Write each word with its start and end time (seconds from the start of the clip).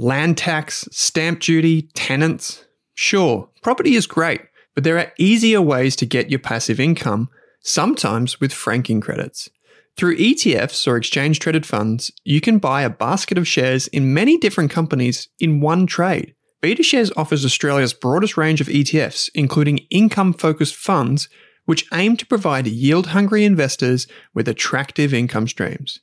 Land 0.00 0.38
tax, 0.38 0.88
stamp 0.92 1.40
duty, 1.40 1.82
tenants. 1.92 2.64
Sure, 2.94 3.48
property 3.62 3.96
is 3.96 4.06
great, 4.06 4.40
but 4.76 4.84
there 4.84 4.96
are 4.96 5.12
easier 5.18 5.60
ways 5.60 5.96
to 5.96 6.06
get 6.06 6.30
your 6.30 6.38
passive 6.38 6.78
income, 6.78 7.28
sometimes 7.62 8.40
with 8.40 8.52
franking 8.52 9.00
credits. 9.00 9.48
Through 9.96 10.18
ETFs 10.18 10.86
or 10.86 10.96
exchange 10.96 11.40
traded 11.40 11.66
funds, 11.66 12.12
you 12.22 12.40
can 12.40 12.58
buy 12.58 12.82
a 12.82 12.90
basket 12.90 13.36
of 13.36 13.48
shares 13.48 13.88
in 13.88 14.14
many 14.14 14.38
different 14.38 14.70
companies 14.70 15.28
in 15.40 15.60
one 15.60 15.84
trade. 15.84 16.36
BetaShares 16.62 17.10
offers 17.16 17.44
Australia's 17.44 17.92
broadest 17.92 18.36
range 18.36 18.60
of 18.60 18.68
ETFs, 18.68 19.28
including 19.34 19.78
income 19.90 20.32
focused 20.32 20.76
funds, 20.76 21.28
which 21.64 21.86
aim 21.92 22.16
to 22.16 22.26
provide 22.26 22.68
yield 22.68 23.08
hungry 23.08 23.44
investors 23.44 24.06
with 24.32 24.46
attractive 24.46 25.12
income 25.12 25.48
streams. 25.48 25.98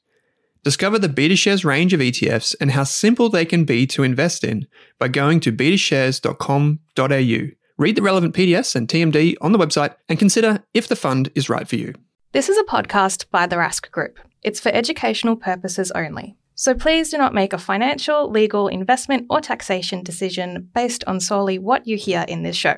Discover 0.66 0.98
the 0.98 1.08
BetaShares 1.08 1.64
range 1.64 1.94
of 1.94 2.00
ETFs 2.00 2.56
and 2.60 2.72
how 2.72 2.86
simple 2.86 3.30
they 3.30 3.46
can 3.46 3.66
be 3.66 3.86
to 3.86 4.02
invest 4.02 4.44
in 4.44 4.66
by 4.98 5.08
going 5.08 5.40
to 5.42 5.52
betashares.com.au. 5.52 7.52
Read 7.78 7.96
the 7.96 8.02
relevant 8.02 8.34
PDS 8.34 8.76
and 8.76 8.88
TMD 8.88 9.36
on 9.42 9.52
the 9.52 9.60
website 9.60 9.94
and 10.10 10.18
consider 10.18 10.64
if 10.74 10.88
the 10.88 10.96
fund 10.96 11.30
is 11.36 11.52
right 11.52 11.68
for 11.68 11.76
you. 11.76 11.94
This 12.32 12.50
is 12.50 12.58
a 12.58 12.64
podcast 12.64 13.30
by 13.30 13.46
the 13.46 13.58
Rask 13.58 13.92
Group. 13.92 14.18
It's 14.42 14.60
for 14.60 14.70
educational 14.70 15.36
purposes 15.36 15.92
only. 15.92 16.36
So 16.56 16.74
please 16.74 17.12
do 17.12 17.20
not 17.20 17.36
make 17.36 17.54
a 17.54 17.60
financial, 17.60 18.32
legal, 18.32 18.68
investment, 18.68 19.28
or 19.30 19.42
taxation 19.42 20.02
decision 20.02 20.72
based 20.74 21.04
on 21.06 21.20
solely 21.20 21.60
what 21.60 21.86
you 21.86 21.96
hear 21.96 22.26
in 22.28 22.42
this 22.42 22.56
show. 22.56 22.78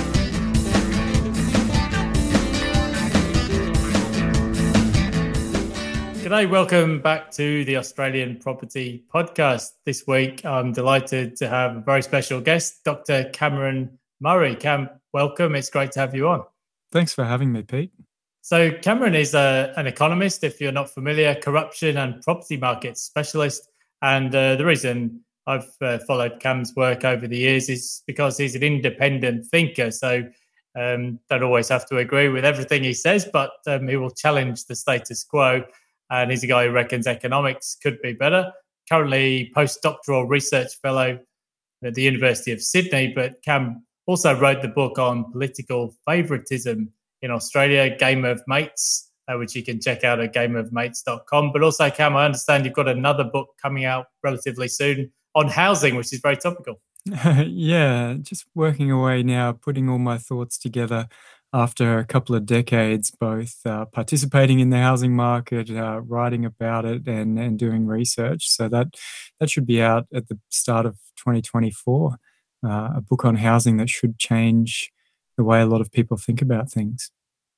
G'day, 6.31 6.49
welcome 6.49 7.01
back 7.01 7.29
to 7.31 7.65
the 7.65 7.75
Australian 7.75 8.37
Property 8.37 9.03
Podcast. 9.13 9.71
This 9.85 10.07
week, 10.07 10.45
I'm 10.45 10.71
delighted 10.71 11.35
to 11.35 11.49
have 11.49 11.75
a 11.75 11.79
very 11.81 12.01
special 12.01 12.39
guest, 12.39 12.85
Dr. 12.85 13.25
Cameron 13.33 13.99
Murray. 14.21 14.55
Cam, 14.55 14.89
welcome. 15.11 15.55
It's 15.55 15.69
great 15.69 15.91
to 15.91 15.99
have 15.99 16.15
you 16.15 16.29
on. 16.29 16.45
Thanks 16.93 17.13
for 17.13 17.25
having 17.25 17.51
me, 17.51 17.63
Pete. 17.63 17.91
So, 18.39 18.71
Cameron 18.71 19.13
is 19.13 19.33
a, 19.33 19.73
an 19.75 19.87
economist, 19.87 20.45
if 20.45 20.61
you're 20.61 20.71
not 20.71 20.89
familiar, 20.89 21.35
corruption 21.35 21.97
and 21.97 22.21
property 22.21 22.55
markets 22.55 23.01
specialist. 23.01 23.67
And 24.01 24.33
uh, 24.33 24.55
the 24.55 24.63
reason 24.63 25.25
I've 25.47 25.69
uh, 25.81 25.97
followed 26.07 26.39
Cam's 26.39 26.73
work 26.77 27.03
over 27.03 27.27
the 27.27 27.39
years 27.39 27.67
is 27.67 28.03
because 28.07 28.37
he's 28.37 28.55
an 28.55 28.63
independent 28.63 29.47
thinker. 29.47 29.91
So, 29.91 30.23
um, 30.79 31.19
don't 31.29 31.43
always 31.43 31.67
have 31.67 31.85
to 31.87 31.97
agree 31.97 32.29
with 32.29 32.45
everything 32.45 32.85
he 32.85 32.93
says, 32.93 33.27
but 33.33 33.51
um, 33.67 33.89
he 33.89 33.97
will 33.97 34.11
challenge 34.11 34.63
the 34.63 34.77
status 34.77 35.25
quo 35.25 35.65
and 36.11 36.29
he's 36.29 36.43
a 36.43 36.47
guy 36.47 36.67
who 36.67 36.71
reckons 36.71 37.07
economics 37.07 37.77
could 37.81 37.99
be 38.01 38.13
better. 38.13 38.51
Currently, 38.89 39.51
postdoctoral 39.55 40.27
research 40.29 40.75
fellow 40.81 41.19
at 41.83 41.95
the 41.95 42.01
University 42.01 42.51
of 42.51 42.61
Sydney, 42.61 43.13
but 43.15 43.41
Cam 43.43 43.83
also 44.05 44.37
wrote 44.37 44.61
the 44.61 44.67
book 44.67 44.99
on 44.99 45.31
political 45.31 45.95
favouritism 46.05 46.91
in 47.21 47.31
Australia, 47.31 47.95
Game 47.95 48.25
of 48.25 48.43
Mates, 48.45 49.09
uh, 49.27 49.37
which 49.37 49.55
you 49.55 49.63
can 49.63 49.79
check 49.79 50.03
out 50.03 50.19
at 50.19 50.33
gameofmates.com. 50.33 51.51
But 51.53 51.63
also, 51.63 51.89
Cam, 51.89 52.15
I 52.17 52.25
understand 52.25 52.65
you've 52.65 52.73
got 52.73 52.89
another 52.89 53.23
book 53.23 53.49
coming 53.61 53.85
out 53.85 54.07
relatively 54.21 54.67
soon 54.67 55.11
on 55.33 55.47
housing, 55.47 55.95
which 55.95 56.11
is 56.11 56.19
very 56.19 56.35
topical. 56.35 56.81
yeah, 57.05 58.15
just 58.21 58.45
working 58.53 58.91
away 58.91 59.23
now, 59.23 59.53
putting 59.53 59.89
all 59.89 59.97
my 59.97 60.17
thoughts 60.17 60.57
together 60.57 61.07
after 61.53 61.97
a 61.97 62.05
couple 62.05 62.35
of 62.35 62.45
decades, 62.45 63.11
both 63.11 63.57
uh, 63.65 63.85
participating 63.85 64.59
in 64.59 64.69
the 64.69 64.77
housing 64.77 65.15
market, 65.15 65.69
uh, 65.69 66.01
writing 66.01 66.45
about 66.45 66.85
it, 66.85 67.07
and 67.07 67.37
and 67.37 67.59
doing 67.59 67.85
research. 67.85 68.49
So 68.49 68.69
that 68.69 68.95
that 69.39 69.49
should 69.49 69.65
be 69.65 69.81
out 69.81 70.07
at 70.13 70.27
the 70.27 70.39
start 70.49 70.85
of 70.85 70.97
2024. 71.17 72.17
Uh, 72.63 72.89
a 72.95 73.01
book 73.01 73.25
on 73.25 73.35
housing 73.35 73.77
that 73.77 73.89
should 73.89 74.17
change 74.19 74.91
the 75.35 75.43
way 75.43 75.61
a 75.61 75.65
lot 75.65 75.81
of 75.81 75.91
people 75.91 76.15
think 76.15 76.41
about 76.41 76.69
things. 76.69 77.11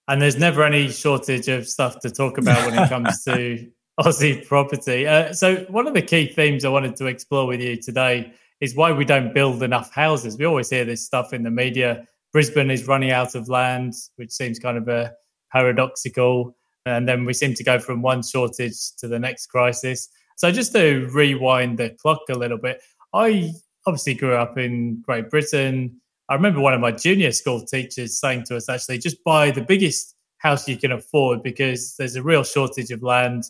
And 0.08 0.22
there's 0.22 0.38
never 0.38 0.64
any 0.64 0.90
shortage 0.90 1.48
of 1.48 1.68
stuff 1.68 2.00
to 2.00 2.10
talk 2.10 2.38
about 2.38 2.66
when 2.66 2.78
it 2.78 2.90
comes 2.90 3.24
to 3.26 3.70
Aussie 4.00 4.46
property. 4.46 5.08
Uh, 5.08 5.34
so 5.34 5.58
one 5.70 5.88
of 5.88 5.94
the 5.94 6.02
key 6.02 6.28
themes 6.28 6.66
I 6.66 6.70
wanted 6.70 6.96
to 6.98 7.06
explore 7.06 7.48
with 7.48 7.62
you 7.62 7.78
today 7.78 8.34
is 8.60 8.76
why 8.76 8.92
we 8.92 9.06
don't 9.06 9.34
build 9.34 9.62
enough 9.62 9.94
houses. 9.94 10.38
We 10.38 10.46
always 10.46 10.70
hear 10.70 10.86
this 10.86 11.06
stuff 11.06 11.34
in 11.34 11.44
the 11.44 11.52
media 11.52 12.08
Brisbane 12.34 12.72
is 12.72 12.88
running 12.88 13.12
out 13.12 13.36
of 13.36 13.48
land, 13.48 13.94
which 14.16 14.32
seems 14.32 14.58
kind 14.58 14.78
of 14.78 14.88
a 14.88 15.14
paradoxical. 15.52 16.56
And 16.86 17.08
then 17.08 17.26
we 17.26 17.34
seem 17.34 17.54
to 17.54 17.64
go 17.64 17.80
from 17.80 18.02
one 18.02 18.24
shortage 18.24 18.96
to 18.98 19.08
the 19.08 19.20
next 19.20 19.48
crisis. 19.48 20.10
So 20.36 20.52
just 20.52 20.74
to 20.74 21.08
rewind 21.14 21.78
the 21.78 21.92
clock 21.92 22.22
a 22.30 22.34
little 22.34 22.58
bit, 22.58 22.82
I 23.14 23.54
obviously 23.86 24.16
grew 24.16 24.36
up 24.36 24.58
in 24.58 25.02
Great 25.02 25.30
Britain. 25.30 26.02
I 26.28 26.34
remember 26.34 26.60
one 26.60 26.74
of 26.74 26.82
my 26.82 26.92
junior 26.92 27.32
school 27.32 27.64
teachers 27.64 28.20
saying 28.20 28.46
to 28.46 28.58
us, 28.58 28.68
actually, 28.68 28.98
just 28.98 29.24
buy 29.24 29.52
the 29.52 29.62
biggest 29.62 30.16
house 30.40 30.68
you 30.68 30.78
can 30.78 30.92
afford 30.92 31.44
because 31.44 31.96
there's 31.98 32.16
a 32.16 32.24
real 32.24 32.44
shortage 32.44 32.90
of 32.90 33.04
land, 33.04 33.44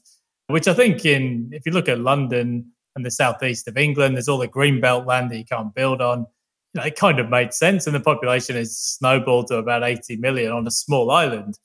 which 0.48 0.68
I 0.68 0.74
think 0.74 1.06
in, 1.06 1.50
if 1.54 1.66
you 1.66 1.72
look 1.72 1.88
at 1.88 2.00
London 2.00 2.72
and 2.96 3.06
the 3.06 3.12
southeast 3.12 3.68
of 3.68 3.78
England, 3.78 4.16
there's 4.16 4.28
all 4.28 4.38
the 4.38 4.48
greenbelt 4.48 5.06
land 5.06 5.32
that 5.32 5.38
you 5.38 5.46
can't 5.46 5.74
build 5.74 6.02
on 6.02 6.28
you 6.74 6.82
know, 6.82 6.88
it 6.88 6.96
kind 6.96 7.20
of 7.20 7.30
made 7.30 7.54
sense. 7.54 7.86
And 7.86 7.96
the 7.96 8.00
population 8.00 8.56
has 8.56 8.78
snowballed 8.78 9.48
to 9.48 9.58
about 9.58 9.84
80 9.84 10.18
million 10.18 10.52
on 10.52 10.66
a 10.68 10.72
small 10.72 11.12
island. 11.12 11.58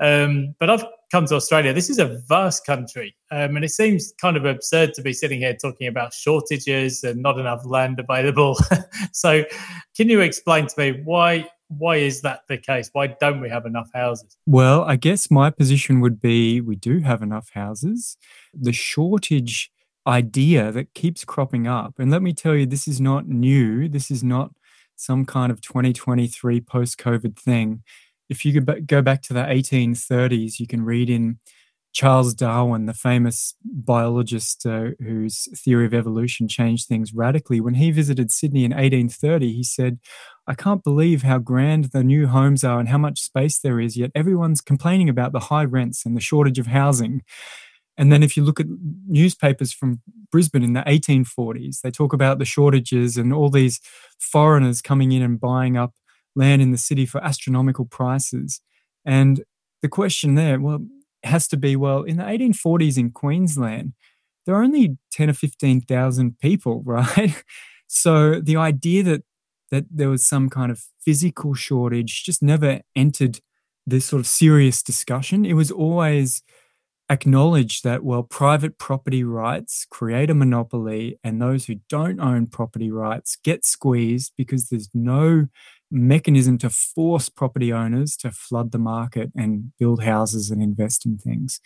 Um, 0.00 0.54
but 0.58 0.70
I've 0.70 0.84
come 1.10 1.26
to 1.26 1.34
Australia. 1.34 1.72
This 1.72 1.90
is 1.90 1.98
a 1.98 2.20
vast 2.28 2.64
country. 2.64 3.16
Um, 3.30 3.56
and 3.56 3.64
it 3.64 3.70
seems 3.70 4.12
kind 4.20 4.36
of 4.36 4.44
absurd 4.44 4.94
to 4.94 5.02
be 5.02 5.12
sitting 5.12 5.40
here 5.40 5.54
talking 5.54 5.86
about 5.86 6.12
shortages 6.12 7.02
and 7.02 7.22
not 7.22 7.38
enough 7.38 7.64
land 7.64 7.98
available. 7.98 8.56
so, 9.12 9.44
can 9.96 10.08
you 10.08 10.20
explain 10.20 10.66
to 10.66 10.74
me 10.78 11.00
why? 11.04 11.48
Why 11.70 11.96
is 11.96 12.22
that 12.22 12.40
the 12.48 12.56
case? 12.56 12.88
Why 12.94 13.08
don't 13.20 13.42
we 13.42 13.50
have 13.50 13.66
enough 13.66 13.90
houses? 13.92 14.38
Well, 14.46 14.84
I 14.84 14.96
guess 14.96 15.30
my 15.30 15.50
position 15.50 16.00
would 16.00 16.18
be 16.18 16.62
we 16.62 16.76
do 16.76 17.00
have 17.00 17.20
enough 17.20 17.50
houses. 17.52 18.16
The 18.54 18.72
shortage 18.72 19.70
idea 20.08 20.72
that 20.72 20.94
keeps 20.94 21.24
cropping 21.24 21.66
up. 21.66 21.94
And 21.98 22.10
let 22.10 22.22
me 22.22 22.32
tell 22.32 22.54
you, 22.54 22.66
this 22.66 22.88
is 22.88 23.00
not 23.00 23.28
new. 23.28 23.88
This 23.88 24.10
is 24.10 24.24
not 24.24 24.52
some 24.96 25.24
kind 25.24 25.52
of 25.52 25.60
2023 25.60 26.60
post 26.62 26.98
COVID 26.98 27.38
thing. 27.38 27.82
If 28.28 28.44
you 28.44 28.60
go 28.60 29.02
back 29.02 29.22
to 29.22 29.34
the 29.34 29.42
1830s, 29.42 30.58
you 30.58 30.66
can 30.66 30.84
read 30.84 31.08
in 31.08 31.38
Charles 31.92 32.34
Darwin, 32.34 32.86
the 32.86 32.94
famous 32.94 33.54
biologist 33.64 34.66
uh, 34.66 34.90
whose 34.98 35.48
theory 35.58 35.86
of 35.86 35.94
evolution 35.94 36.46
changed 36.46 36.86
things 36.86 37.14
radically. 37.14 37.60
When 37.60 37.74
he 37.74 37.90
visited 37.90 38.30
Sydney 38.30 38.64
in 38.64 38.72
1830, 38.72 39.52
he 39.52 39.62
said, 39.64 39.98
I 40.46 40.54
can't 40.54 40.84
believe 40.84 41.22
how 41.22 41.38
grand 41.38 41.86
the 41.86 42.04
new 42.04 42.26
homes 42.26 42.62
are 42.62 42.78
and 42.78 42.88
how 42.88 42.98
much 42.98 43.20
space 43.20 43.58
there 43.58 43.80
is, 43.80 43.96
yet 43.96 44.10
everyone's 44.14 44.60
complaining 44.60 45.08
about 45.08 45.32
the 45.32 45.40
high 45.40 45.64
rents 45.64 46.04
and 46.04 46.16
the 46.16 46.20
shortage 46.20 46.58
of 46.58 46.66
housing. 46.66 47.22
And 47.98 48.12
then 48.12 48.22
if 48.22 48.36
you 48.36 48.44
look 48.44 48.60
at 48.60 48.66
newspapers 49.08 49.72
from 49.72 50.00
Brisbane 50.30 50.62
in 50.62 50.72
the 50.72 50.82
1840s, 50.82 51.80
they 51.80 51.90
talk 51.90 52.12
about 52.12 52.38
the 52.38 52.44
shortages 52.44 53.16
and 53.16 53.32
all 53.32 53.50
these 53.50 53.80
foreigners 54.18 54.80
coming 54.80 55.12
in 55.12 55.20
and 55.20 55.40
buying 55.40 55.76
up 55.76 55.94
land 56.36 56.62
in 56.62 56.70
the 56.70 56.78
city 56.78 57.04
for 57.04 57.22
astronomical 57.22 57.84
prices. 57.84 58.60
And 59.04 59.42
the 59.82 59.88
question 59.88 60.36
there, 60.36 60.60
well, 60.60 60.86
has 61.24 61.48
to 61.48 61.56
be, 61.56 61.74
well, 61.74 62.04
in 62.04 62.16
the 62.16 62.22
1840s 62.22 62.96
in 62.96 63.10
Queensland, 63.10 63.94
there 64.46 64.54
are 64.54 64.62
only 64.62 64.96
10 65.12 65.30
or 65.30 65.34
15,000 65.34 66.38
people, 66.38 66.82
right? 66.86 67.42
so 67.88 68.40
the 68.40 68.56
idea 68.56 69.02
that 69.02 69.22
that 69.70 69.84
there 69.90 70.08
was 70.08 70.24
some 70.24 70.48
kind 70.48 70.72
of 70.72 70.82
physical 70.98 71.52
shortage 71.52 72.24
just 72.24 72.42
never 72.42 72.80
entered 72.96 73.40
this 73.86 74.06
sort 74.06 74.20
of 74.20 74.26
serious 74.26 74.82
discussion. 74.82 75.44
It 75.44 75.52
was 75.52 75.70
always 75.70 76.42
acknowledge 77.10 77.82
that, 77.82 78.04
well, 78.04 78.22
private 78.22 78.78
property 78.78 79.24
rights 79.24 79.86
create 79.90 80.30
a 80.30 80.34
monopoly, 80.34 81.18
and 81.24 81.40
those 81.40 81.66
who 81.66 81.76
don't 81.88 82.20
own 82.20 82.46
property 82.46 82.90
rights 82.90 83.36
get 83.42 83.64
squeezed 83.64 84.32
because 84.36 84.68
there's 84.68 84.88
no 84.94 85.46
mechanism 85.90 86.58
to 86.58 86.68
force 86.68 87.28
property 87.30 87.72
owners 87.72 88.14
to 88.16 88.30
flood 88.30 88.72
the 88.72 88.78
market 88.78 89.30
and 89.34 89.72
build 89.78 90.02
houses 90.02 90.50
and 90.50 90.62
invest 90.62 91.06
in 91.06 91.16
things. 91.16 91.60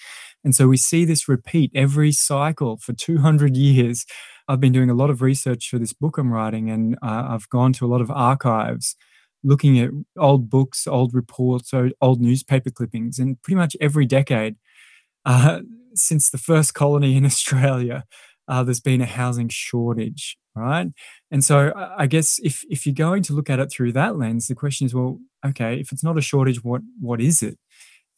And 0.44 0.54
so 0.54 0.68
we 0.68 0.76
see 0.76 1.04
this 1.04 1.28
repeat 1.28 1.72
every 1.74 2.12
cycle 2.12 2.76
for 2.76 2.92
200 2.92 3.56
years. 3.56 4.06
I've 4.48 4.60
been 4.60 4.72
doing 4.72 4.90
a 4.90 4.94
lot 4.94 5.10
of 5.10 5.22
research 5.22 5.68
for 5.68 5.78
this 5.78 5.92
book 5.92 6.18
I'm 6.18 6.32
writing, 6.32 6.70
and 6.70 6.94
uh, 7.02 7.26
I've 7.30 7.48
gone 7.48 7.72
to 7.74 7.86
a 7.86 7.88
lot 7.88 8.00
of 8.00 8.10
archives 8.10 8.96
looking 9.44 9.78
at 9.80 9.90
old 10.16 10.48
books, 10.48 10.86
old 10.86 11.14
reports, 11.14 11.72
old 12.00 12.20
newspaper 12.20 12.70
clippings, 12.70 13.18
and 13.18 13.42
pretty 13.42 13.56
much 13.56 13.76
every 13.80 14.06
decade 14.06 14.56
uh, 15.24 15.60
since 15.94 16.30
the 16.30 16.38
first 16.38 16.74
colony 16.74 17.16
in 17.16 17.24
Australia, 17.32 18.04
uh, 18.48 18.62
there's 18.62 18.80
been 18.80 19.00
a 19.00 19.06
housing 19.06 19.48
shortage, 19.48 20.36
right? 20.54 20.88
And 21.30 21.44
so 21.44 21.72
I 21.96 22.06
guess 22.06 22.38
if 22.42 22.64
if 22.68 22.86
you're 22.86 22.94
going 22.94 23.22
to 23.24 23.32
look 23.32 23.48
at 23.48 23.60
it 23.60 23.70
through 23.70 23.92
that 23.92 24.16
lens, 24.16 24.46
the 24.46 24.54
question 24.54 24.86
is, 24.86 24.94
well, 24.94 25.20
okay, 25.46 25.80
if 25.80 25.92
it's 25.92 26.04
not 26.04 26.18
a 26.18 26.22
shortage, 26.22 26.62
what 26.62 26.82
what 27.00 27.20
is 27.20 27.42
it? 27.42 27.58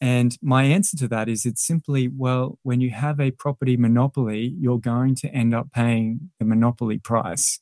And 0.01 0.37
my 0.41 0.63
answer 0.63 0.97
to 0.97 1.07
that 1.09 1.29
is 1.29 1.45
it's 1.45 1.65
simply, 1.65 2.09
well, 2.09 2.59
when 2.63 2.81
you 2.81 2.91
have 2.91 3.19
a 3.19 3.31
property 3.31 3.77
monopoly, 3.77 4.53
you're 4.59 4.79
going 4.79 5.15
to 5.15 5.29
end 5.29 5.55
up 5.55 5.71
paying 5.73 6.31
the 6.37 6.45
monopoly 6.45 6.97
price. 6.97 7.59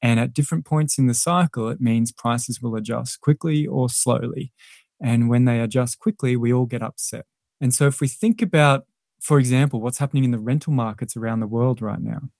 And 0.00 0.18
at 0.18 0.32
different 0.34 0.64
points 0.64 0.98
in 0.98 1.06
the 1.06 1.14
cycle, 1.14 1.68
it 1.68 1.80
means 1.80 2.12
prices 2.12 2.60
will 2.60 2.74
adjust 2.76 3.20
quickly 3.20 3.66
or 3.66 3.88
slowly. 3.88 4.52
And 5.00 5.28
when 5.28 5.44
they 5.44 5.60
adjust 5.60 5.98
quickly, 5.98 6.36
we 6.36 6.52
all 6.52 6.66
get 6.66 6.82
upset. 6.82 7.26
And 7.60 7.74
so 7.74 7.86
if 7.86 8.00
we 8.00 8.08
think 8.08 8.42
about, 8.42 8.86
for 9.20 9.38
example, 9.38 9.80
what's 9.80 9.98
happening 9.98 10.24
in 10.24 10.30
the 10.30 10.38
rental 10.38 10.72
markets 10.72 11.16
around 11.16 11.40
the 11.40 11.46
world 11.46 11.80
right 11.80 12.00
now. 12.00 12.30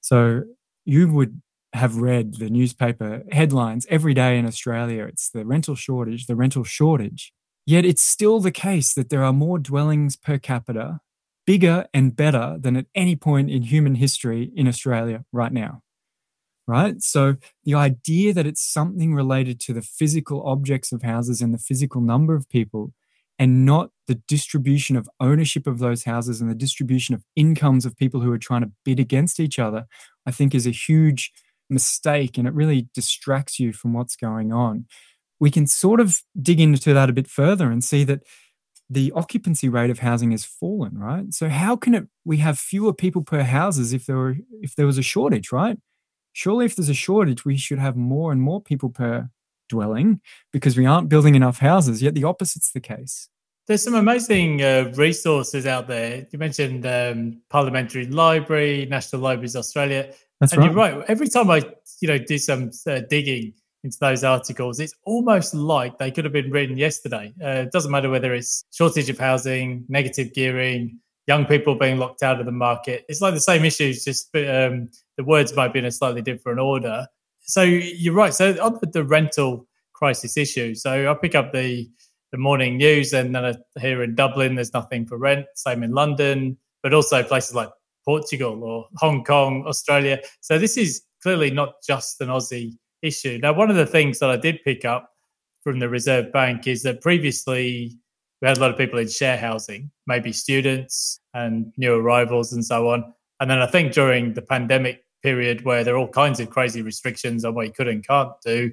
So 0.00 0.42
you 0.84 1.12
would 1.12 1.40
have 1.72 1.96
read 1.96 2.34
the 2.34 2.50
newspaper 2.50 3.22
headlines 3.30 3.86
every 3.88 4.14
day 4.14 4.38
in 4.38 4.46
Australia. 4.46 5.04
It's 5.04 5.30
the 5.30 5.44
rental 5.44 5.74
shortage, 5.74 6.26
the 6.26 6.36
rental 6.36 6.64
shortage. 6.64 7.32
Yet 7.66 7.84
it's 7.84 8.02
still 8.02 8.40
the 8.40 8.50
case 8.50 8.94
that 8.94 9.10
there 9.10 9.22
are 9.22 9.32
more 9.32 9.58
dwellings 9.58 10.16
per 10.16 10.38
capita, 10.38 11.00
bigger 11.46 11.86
and 11.94 12.16
better 12.16 12.56
than 12.58 12.76
at 12.76 12.86
any 12.94 13.14
point 13.14 13.50
in 13.50 13.62
human 13.62 13.96
history 13.96 14.50
in 14.56 14.66
Australia 14.66 15.24
right 15.32 15.52
now 15.52 15.82
right? 16.70 17.02
So 17.02 17.36
the 17.64 17.74
idea 17.74 18.32
that 18.32 18.46
it's 18.46 18.62
something 18.62 19.12
related 19.12 19.58
to 19.62 19.72
the 19.72 19.82
physical 19.82 20.46
objects 20.46 20.92
of 20.92 21.02
houses 21.02 21.42
and 21.42 21.52
the 21.52 21.58
physical 21.58 22.00
number 22.00 22.34
of 22.36 22.48
people 22.48 22.92
and 23.40 23.64
not 23.64 23.90
the 24.06 24.14
distribution 24.28 24.96
of 24.96 25.08
ownership 25.18 25.66
of 25.66 25.80
those 25.80 26.04
houses 26.04 26.40
and 26.40 26.48
the 26.48 26.54
distribution 26.54 27.14
of 27.14 27.24
incomes 27.34 27.84
of 27.84 27.96
people 27.96 28.20
who 28.20 28.30
are 28.30 28.38
trying 28.38 28.60
to 28.60 28.70
bid 28.84 29.00
against 29.00 29.40
each 29.40 29.58
other, 29.58 29.86
I 30.26 30.30
think 30.30 30.54
is 30.54 30.66
a 30.66 30.70
huge 30.70 31.32
mistake 31.68 32.38
and 32.38 32.46
it 32.46 32.54
really 32.54 32.88
distracts 32.94 33.58
you 33.58 33.72
from 33.72 33.94
what's 33.94 34.14
going 34.14 34.52
on. 34.52 34.86
We 35.40 35.50
can 35.50 35.66
sort 35.66 36.00
of 36.00 36.20
dig 36.40 36.60
into 36.60 36.92
that 36.94 37.10
a 37.10 37.14
bit 37.14 37.26
further 37.26 37.70
and 37.70 37.82
see 37.82 38.04
that 38.04 38.20
the 38.90 39.10
occupancy 39.12 39.68
rate 39.68 39.90
of 39.90 40.00
housing 40.00 40.32
has 40.32 40.44
fallen, 40.44 40.98
right? 40.98 41.32
So 41.32 41.48
how 41.48 41.76
can 41.76 41.94
it 41.94 42.08
we 42.24 42.38
have 42.38 42.58
fewer 42.58 42.92
people 42.92 43.22
per 43.24 43.42
houses 43.42 43.92
if 43.92 44.04
there 44.04 44.16
were 44.16 44.36
if 44.60 44.76
there 44.76 44.86
was 44.86 44.98
a 44.98 45.02
shortage, 45.02 45.50
right? 45.50 45.78
surely 46.32 46.66
if 46.66 46.76
there's 46.76 46.88
a 46.88 46.94
shortage, 46.94 47.44
we 47.44 47.56
should 47.56 47.78
have 47.78 47.96
more 47.96 48.32
and 48.32 48.40
more 48.42 48.60
people 48.60 48.90
per 48.90 49.30
dwelling 49.70 50.20
because 50.52 50.76
we 50.76 50.84
aren't 50.84 51.08
building 51.08 51.34
enough 51.34 51.58
houses. 51.58 52.02
Yet 52.02 52.14
the 52.14 52.24
opposite's 52.24 52.72
the 52.72 52.80
case. 52.80 53.28
There's 53.66 53.84
some 53.84 53.94
amazing 53.94 54.62
uh, 54.62 54.92
resources 54.96 55.64
out 55.64 55.86
there. 55.86 56.26
You 56.30 56.38
mentioned 56.38 56.84
um, 56.86 57.40
Parliamentary 57.50 58.06
Library, 58.06 58.86
National 58.90 59.22
Libraries 59.22 59.54
Australia. 59.54 60.12
That's 60.40 60.52
and 60.52 60.60
right. 60.60 60.66
you're 60.66 60.74
right. 60.74 61.04
Every 61.08 61.28
time 61.28 61.50
I, 61.50 61.62
you 62.00 62.08
know, 62.08 62.18
do 62.18 62.36
some 62.36 62.70
uh, 62.86 63.00
digging 63.08 63.54
into 63.84 63.96
those 64.00 64.24
articles, 64.24 64.80
it's 64.80 64.94
almost 65.04 65.54
like 65.54 65.98
they 65.98 66.10
could 66.10 66.24
have 66.24 66.32
been 66.32 66.50
written 66.50 66.76
yesterday. 66.76 67.32
Uh, 67.42 67.64
it 67.66 67.72
doesn't 67.72 67.92
matter 67.92 68.10
whether 68.10 68.34
it's 68.34 68.64
shortage 68.72 69.08
of 69.08 69.18
housing, 69.18 69.84
negative 69.88 70.34
gearing, 70.34 70.98
young 71.28 71.46
people 71.46 71.76
being 71.76 71.98
locked 71.98 72.24
out 72.24 72.40
of 72.40 72.46
the 72.46 72.52
market. 72.52 73.04
It's 73.08 73.20
like 73.20 73.34
the 73.34 73.40
same 73.40 73.64
issues, 73.64 74.04
just 74.04 74.34
um, 74.34 74.90
the 75.16 75.24
words 75.24 75.54
might 75.54 75.72
be 75.72 75.78
in 75.78 75.84
a 75.84 75.92
slightly 75.92 76.22
different 76.22 76.58
order. 76.58 77.06
So 77.50 77.62
you're 77.62 78.14
right. 78.14 78.32
So 78.32 78.52
on 78.62 78.78
the 78.92 79.04
rental 79.04 79.66
crisis 79.92 80.36
issue, 80.36 80.74
so 80.74 81.10
I 81.10 81.14
pick 81.14 81.34
up 81.34 81.52
the 81.52 81.90
the 82.32 82.38
morning 82.38 82.76
news, 82.76 83.12
and 83.12 83.34
then 83.34 83.56
here 83.80 84.02
in 84.02 84.14
Dublin, 84.14 84.54
there's 84.54 84.72
nothing 84.72 85.04
for 85.04 85.18
rent. 85.18 85.46
Same 85.54 85.82
in 85.82 85.90
London, 85.90 86.56
but 86.82 86.94
also 86.94 87.22
places 87.22 87.54
like 87.54 87.70
Portugal 88.04 88.62
or 88.62 88.86
Hong 88.96 89.24
Kong, 89.24 89.64
Australia. 89.66 90.20
So 90.40 90.58
this 90.58 90.76
is 90.76 91.02
clearly 91.22 91.50
not 91.50 91.74
just 91.86 92.20
an 92.20 92.28
Aussie 92.28 92.76
issue. 93.02 93.38
Now, 93.42 93.52
one 93.52 93.70
of 93.70 93.76
the 93.76 93.86
things 93.86 94.18
that 94.20 94.30
I 94.30 94.36
did 94.36 94.60
pick 94.64 94.84
up 94.84 95.10
from 95.62 95.78
the 95.78 95.88
Reserve 95.88 96.32
Bank 96.32 96.66
is 96.66 96.82
that 96.84 97.00
previously 97.00 97.92
we 98.40 98.48
had 98.48 98.56
a 98.56 98.60
lot 98.60 98.70
of 98.70 98.78
people 98.78 98.98
in 98.98 99.08
share 99.08 99.36
housing, 99.36 99.90
maybe 100.06 100.32
students 100.32 101.20
and 101.34 101.72
new 101.76 101.94
arrivals 101.94 102.52
and 102.52 102.64
so 102.64 102.88
on. 102.88 103.12
And 103.40 103.50
then 103.50 103.58
I 103.58 103.66
think 103.66 103.92
during 103.92 104.34
the 104.34 104.42
pandemic 104.42 105.04
period 105.22 105.64
where 105.64 105.84
there 105.84 105.94
are 105.94 105.98
all 105.98 106.08
kinds 106.08 106.40
of 106.40 106.50
crazy 106.50 106.82
restrictions 106.82 107.44
on 107.44 107.54
what 107.54 107.66
you 107.66 107.72
could 107.72 107.88
and 107.88 108.06
can't 108.06 108.32
do, 108.44 108.72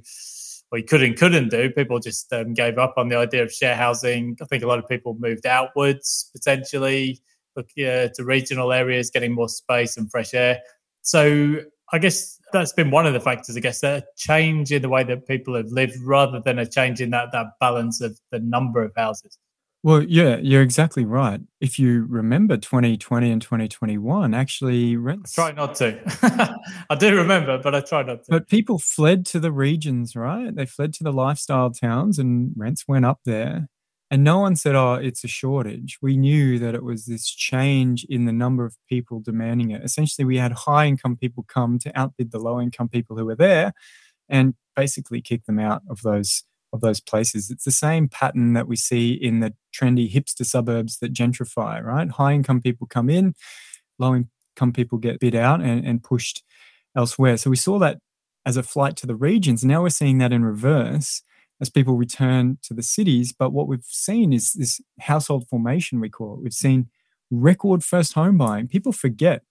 or 0.72 0.78
you 0.78 0.84
could 0.84 1.04
and 1.04 1.18
couldn't 1.18 1.50
do, 1.50 1.70
people 1.72 2.00
just 2.00 2.32
um, 2.34 2.54
gave 2.54 2.78
up 2.78 2.96
on 2.98 3.08
the 3.08 3.18
idea 3.18 3.44
of 3.44 3.52
share 3.52 3.76
housing. 3.76 4.38
I 4.42 4.46
think 4.46 4.64
a 4.64 4.68
lot 4.68 4.80
of 4.80 4.88
people 4.88 5.16
moved 5.20 5.46
outwards 5.46 6.30
potentially, 6.34 7.22
look 7.56 7.70
uh, 7.78 8.10
to 8.16 8.24
regional 8.24 8.74
areas, 8.74 9.10
getting 9.10 9.34
more 9.34 9.50
space 9.50 9.98
and 9.98 10.10
fresh 10.12 10.34
air. 10.34 10.60
So 11.02 11.62
I 11.94 12.00
guess 12.00 12.38
that's 12.52 12.74
been 12.74 12.92
one 12.92 13.06
of 13.06 13.14
the 13.14 13.20
factors. 13.20 13.56
I 13.56 13.62
guess 13.62 13.82
a 13.84 14.04
change 14.18 14.72
in 14.72 14.82
the 14.82 14.90
way 14.90 15.04
that 15.04 15.26
people 15.26 15.56
have 15.56 15.72
lived, 15.72 15.96
rather 16.04 16.42
than 16.42 16.60
a 16.60 16.66
change 16.66 17.00
in 17.00 17.12
that 17.12 17.32
that 17.32 17.48
balance 17.60 18.02
of 18.02 18.20
the 18.32 18.40
number 18.40 18.84
of 18.84 18.92
houses. 18.96 19.38
Well, 19.88 20.04
yeah, 20.04 20.36
you're 20.42 20.64
exactly 20.64 21.06
right. 21.06 21.40
If 21.62 21.80
you 21.80 22.08
remember 22.10 22.58
2020 22.58 23.32
and 23.32 23.42
2021, 23.42 24.34
actually 24.34 24.98
rents. 24.98 25.40
I 25.40 25.44
try 25.44 25.56
not 25.56 25.76
to. 25.76 26.54
I 26.90 26.96
do 26.96 27.16
remember, 27.16 27.58
but 27.58 27.74
I 27.74 27.80
try 27.80 28.04
not 28.04 28.26
to. 28.26 28.32
But 28.32 28.50
people 28.50 28.80
fled 28.80 29.26
to 29.28 29.40
the 29.40 29.54
regions, 29.54 30.14
right? 30.14 30.54
They 30.54 30.66
fled 30.66 30.92
to 30.96 31.06
the 31.06 31.14
lifestyle 31.14 31.72
towns 31.72 32.20
and 32.20 32.52
rents 32.58 32.84
went 32.86 33.06
up 33.06 33.22
there. 33.24 33.70
And 34.12 34.26
no 34.26 34.40
one 34.40 34.58
said, 34.58 34.76
oh, 34.76 34.96
it's 34.96 35.24
a 35.24 35.30
shortage. 35.30 36.00
We 36.02 36.18
knew 36.18 36.60
that 36.60 36.76
it 36.76 36.84
was 36.84 37.06
this 37.06 37.30
change 37.30 38.06
in 38.10 38.26
the 38.26 38.34
number 38.34 38.66
of 38.66 38.76
people 38.90 39.22
demanding 39.22 39.72
it. 39.72 39.86
Essentially, 39.86 40.26
we 40.26 40.36
had 40.36 40.52
high 40.52 40.88
income 40.88 41.16
people 41.16 41.46
come 41.48 41.80
to 41.80 41.98
outbid 41.98 42.34
the 42.34 42.40
low 42.40 42.60
income 42.60 42.90
people 42.90 43.16
who 43.16 43.26
were 43.26 43.36
there 43.38 43.72
and 44.28 44.54
basically 44.76 45.22
kick 45.22 45.46
them 45.46 45.60
out 45.60 45.84
of 45.90 46.02
those 46.02 46.44
of 46.74 46.82
those 46.82 47.00
places. 47.00 47.50
It's 47.50 47.64
the 47.64 47.72
same 47.72 48.08
pattern 48.08 48.54
that 48.54 48.68
we 48.68 48.76
see 48.76 49.14
in 49.14 49.40
the 49.40 49.54
trendy 49.74 50.12
hipster 50.12 50.46
suburbs 50.46 51.00
that 51.00 51.14
gentrify, 51.14 51.84
right? 51.84 52.10
High 52.10 52.34
income 52.34 52.62
people 52.62 52.88
come 52.88 53.10
in, 53.10 53.34
low 54.00 54.16
income 54.16 54.74
people 54.74 54.98
get 54.98 55.20
bid 55.20 55.36
out 55.36 55.62
and, 55.62 55.86
and 55.86 56.04
pushed 56.04 56.44
elsewhere. 56.96 57.38
So 57.38 57.50
we 57.50 57.56
saw 57.56 57.80
that 57.80 58.00
as 58.46 58.58
a 58.58 58.64
flight 58.64 58.96
to 58.98 59.08
the 59.08 59.16
regions. 59.16 59.64
Now 59.64 59.82
we're 59.82 59.90
seeing 59.90 60.18
that 60.20 60.32
in 60.32 60.44
reverse 60.44 61.22
as 61.60 61.70
people 61.70 61.96
return 61.96 62.58
to 62.64 62.74
the 62.74 62.84
cities. 62.84 63.34
But 63.34 63.52
what 63.52 63.68
we've 63.68 63.84
seen 63.84 64.34
is 64.34 64.54
this 64.54 64.82
household 65.00 65.48
formation, 65.50 66.00
we 66.00 66.10
call 66.10 66.36
it. 66.36 66.44
We've 66.44 66.54
seen 66.54 66.90
record 67.32 67.84
first 67.84 68.14
home 68.14 68.38
buying. 68.38 68.68
People 68.68 68.92
forget 68.92 69.44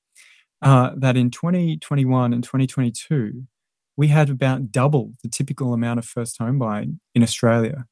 uh, 0.63 0.93
that 0.97 1.17
in 1.17 1.31
2021 1.31 2.33
and 2.33 2.43
2022, 2.43 3.45
we 3.97 4.09
had 4.09 4.29
about 4.31 4.71
double 4.71 5.13
the 5.23 5.29
typical 5.29 5.73
amount 5.73 5.99
of 5.99 6.05
first 6.05 6.39
home 6.39 6.59
buying 6.59 7.01
in 7.15 7.23
Australia. 7.23 7.87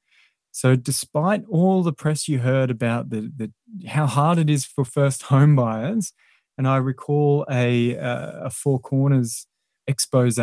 So, 0.52 0.76
despite 0.76 1.44
all 1.48 1.82
the 1.82 1.92
press 1.92 2.28
you 2.28 2.38
heard 2.38 2.70
about 2.70 3.10
the, 3.10 3.32
the 3.36 3.88
how 3.88 4.06
hard 4.06 4.38
it 4.38 4.48
is 4.48 4.64
for 4.64 4.84
first 4.84 5.24
home 5.24 5.56
buyers, 5.56 6.12
and 6.56 6.68
I 6.68 6.76
recall 6.76 7.44
a, 7.50 7.96
a 7.98 8.50
Four 8.50 8.78
Corners 8.78 9.46
expose 9.86 10.36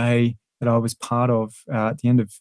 that 0.62 0.70
I 0.70 0.78
was 0.78 0.94
part 0.94 1.30
of 1.30 1.56
uh, 1.72 1.90
at 1.90 2.00
the 2.00 2.10
end 2.10 2.20
of 2.20 2.34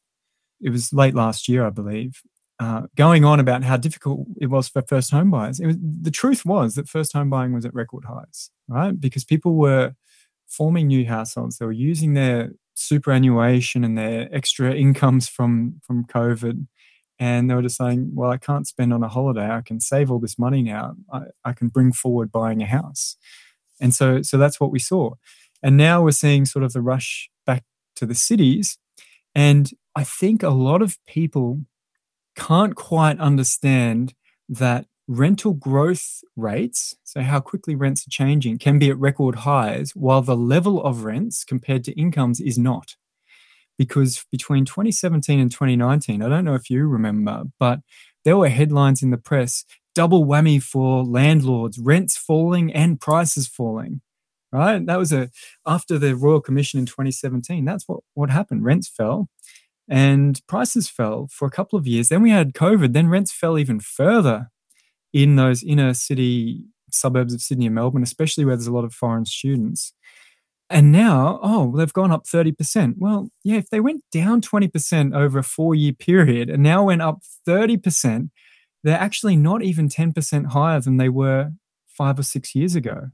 it 0.60 0.70
was 0.70 0.92
late 0.92 1.14
last 1.14 1.48
year, 1.48 1.66
I 1.66 1.70
believe, 1.70 2.20
uh, 2.58 2.82
going 2.96 3.24
on 3.24 3.40
about 3.40 3.64
how 3.64 3.76
difficult 3.76 4.26
it 4.38 4.48
was 4.48 4.68
for 4.68 4.82
first 4.82 5.10
home 5.10 5.30
buyers. 5.30 5.60
Was, 5.60 5.76
the 5.80 6.10
truth 6.10 6.44
was 6.44 6.74
that 6.74 6.88
first 6.88 7.12
home 7.12 7.30
buying 7.30 7.54
was 7.54 7.64
at 7.64 7.74
record 7.74 8.04
highs, 8.06 8.50
right? 8.68 8.98
Because 9.00 9.24
people 9.24 9.54
were 9.54 9.94
forming 10.46 10.88
new 10.88 11.06
households, 11.06 11.58
they 11.58 11.64
were 11.64 11.72
using 11.72 12.14
their 12.14 12.52
superannuation 12.80 13.84
and 13.84 13.96
their 13.96 14.28
extra 14.34 14.74
incomes 14.74 15.28
from 15.28 15.80
from 15.82 16.04
COVID. 16.04 16.66
And 17.18 17.50
they 17.50 17.54
were 17.54 17.62
just 17.62 17.76
saying, 17.76 18.12
well, 18.14 18.30
I 18.30 18.38
can't 18.38 18.66
spend 18.66 18.94
on 18.94 19.02
a 19.02 19.08
holiday. 19.08 19.50
I 19.50 19.60
can 19.60 19.78
save 19.78 20.10
all 20.10 20.18
this 20.18 20.38
money 20.38 20.62
now. 20.62 20.94
I, 21.12 21.24
I 21.44 21.52
can 21.52 21.68
bring 21.68 21.92
forward 21.92 22.32
buying 22.32 22.62
a 22.62 22.66
house. 22.66 23.16
And 23.80 23.94
so 23.94 24.22
so 24.22 24.38
that's 24.38 24.58
what 24.58 24.70
we 24.70 24.78
saw. 24.78 25.14
And 25.62 25.76
now 25.76 26.02
we're 26.02 26.12
seeing 26.12 26.46
sort 26.46 26.64
of 26.64 26.72
the 26.72 26.80
rush 26.80 27.30
back 27.44 27.64
to 27.96 28.06
the 28.06 28.14
cities. 28.14 28.78
And 29.34 29.70
I 29.94 30.04
think 30.04 30.42
a 30.42 30.50
lot 30.50 30.80
of 30.80 30.96
people 31.06 31.60
can't 32.34 32.74
quite 32.74 33.18
understand 33.18 34.14
that 34.48 34.86
rental 35.12 35.52
growth 35.54 36.22
rates, 36.36 36.94
so 37.02 37.20
how 37.20 37.40
quickly 37.40 37.74
rents 37.74 38.06
are 38.06 38.10
changing, 38.10 38.58
can 38.58 38.78
be 38.78 38.90
at 38.90 38.98
record 38.98 39.34
highs, 39.40 39.90
while 39.96 40.22
the 40.22 40.36
level 40.36 40.80
of 40.84 41.02
rents 41.04 41.42
compared 41.44 41.82
to 41.84 41.92
incomes 42.00 42.40
is 42.40 42.56
not. 42.56 42.94
because 43.80 44.26
between 44.30 44.66
2017 44.66 45.40
and 45.40 45.50
2019, 45.50 46.20
I 46.22 46.28
don't 46.28 46.44
know 46.44 46.54
if 46.54 46.68
you 46.68 46.86
remember, 46.86 47.44
but 47.58 47.80
there 48.26 48.36
were 48.36 48.50
headlines 48.50 49.02
in 49.02 49.08
the 49.10 49.16
press 49.16 49.64
double 49.94 50.26
whammy 50.26 50.62
for 50.62 51.02
landlords, 51.02 51.78
rents 51.78 52.14
falling 52.14 52.70
and 52.74 53.00
prices 53.00 53.48
falling. 53.48 54.02
Right? 54.52 54.84
That 54.84 54.98
was 54.98 55.14
a 55.14 55.30
after 55.66 55.96
the 55.98 56.14
Royal 56.14 56.42
Commission 56.42 56.78
in 56.78 56.84
2017. 56.84 57.64
That's 57.64 57.88
what, 57.88 58.00
what 58.12 58.28
happened. 58.28 58.64
Rents 58.66 58.88
fell 58.88 59.30
and 59.88 60.40
prices 60.46 60.90
fell 60.90 61.28
for 61.32 61.48
a 61.48 61.50
couple 61.50 61.78
of 61.78 61.86
years. 61.86 62.10
Then 62.10 62.20
we 62.20 62.30
had 62.30 62.52
COVID, 62.52 62.92
then 62.92 63.08
rents 63.08 63.32
fell 63.32 63.58
even 63.58 63.80
further 63.80 64.50
in 65.12 65.36
those 65.36 65.62
inner 65.62 65.94
city 65.94 66.64
suburbs 66.90 67.34
of 67.34 67.40
Sydney 67.40 67.66
and 67.66 67.74
Melbourne, 67.74 68.02
especially 68.02 68.44
where 68.44 68.56
there's 68.56 68.66
a 68.66 68.72
lot 68.72 68.84
of 68.84 68.92
foreign 68.92 69.24
students. 69.24 69.92
And 70.68 70.92
now, 70.92 71.40
oh, 71.42 71.76
they've 71.76 71.92
gone 71.92 72.12
up 72.12 72.24
30%. 72.24 72.94
Well, 72.98 73.30
yeah, 73.42 73.56
if 73.56 73.70
they 73.70 73.80
went 73.80 74.04
down 74.12 74.40
20% 74.40 75.14
over 75.14 75.40
a 75.40 75.42
four 75.42 75.74
year 75.74 75.92
period 75.92 76.48
and 76.48 76.62
now 76.62 76.84
went 76.84 77.02
up 77.02 77.22
30%, 77.46 78.30
they're 78.84 78.98
actually 78.98 79.36
not 79.36 79.62
even 79.62 79.88
10% 79.88 80.52
higher 80.52 80.80
than 80.80 80.96
they 80.96 81.08
were 81.08 81.50
five 81.88 82.18
or 82.18 82.22
six 82.22 82.54
years 82.54 82.76
ago. 82.76 83.10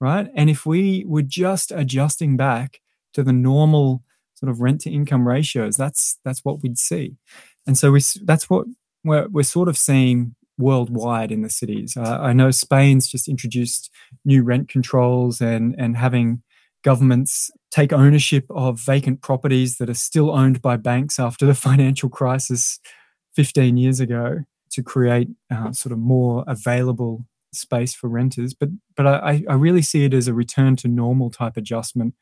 Right. 0.00 0.28
And 0.34 0.48
if 0.48 0.64
we 0.64 1.04
were 1.06 1.22
just 1.22 1.72
adjusting 1.72 2.36
back 2.36 2.80
to 3.14 3.22
the 3.22 3.32
normal 3.32 4.02
sort 4.34 4.48
of 4.48 4.60
rent 4.60 4.80
to 4.82 4.90
income 4.90 5.26
ratios, 5.26 5.76
that's 5.76 6.18
that's 6.24 6.44
what 6.44 6.62
we'd 6.62 6.78
see. 6.78 7.16
And 7.66 7.76
so 7.76 7.90
we 7.90 8.00
that's 8.22 8.48
what 8.48 8.66
we're, 9.04 9.26
we're 9.28 9.42
sort 9.42 9.68
of 9.68 9.76
seeing 9.76 10.36
worldwide 10.58 11.32
in 11.32 11.42
the 11.42 11.50
cities. 11.50 11.96
Uh, 11.96 12.18
I 12.20 12.32
know 12.32 12.50
Spain's 12.50 13.08
just 13.08 13.28
introduced 13.28 13.90
new 14.24 14.42
rent 14.42 14.68
controls 14.68 15.40
and 15.40 15.74
and 15.78 15.96
having 15.96 16.42
governments 16.82 17.50
take 17.70 17.92
ownership 17.92 18.46
of 18.50 18.80
vacant 18.80 19.20
properties 19.20 19.76
that 19.78 19.90
are 19.90 19.94
still 19.94 20.30
owned 20.30 20.62
by 20.62 20.76
banks 20.76 21.18
after 21.18 21.46
the 21.46 21.54
financial 21.68 22.08
crisis 22.08 22.80
15 23.34 23.76
years 23.76 24.00
ago 24.00 24.40
to 24.70 24.82
create 24.82 25.28
uh, 25.50 25.72
sort 25.72 25.92
of 25.92 25.98
more 25.98 26.44
available 26.46 27.24
space 27.52 27.94
for 27.94 28.08
renters. 28.08 28.54
But 28.54 28.70
but 28.96 29.06
I, 29.06 29.44
I 29.48 29.54
really 29.54 29.82
see 29.82 30.04
it 30.04 30.14
as 30.14 30.28
a 30.28 30.34
return 30.34 30.76
to 30.76 30.88
normal 30.88 31.30
type 31.30 31.56
adjustment 31.56 32.14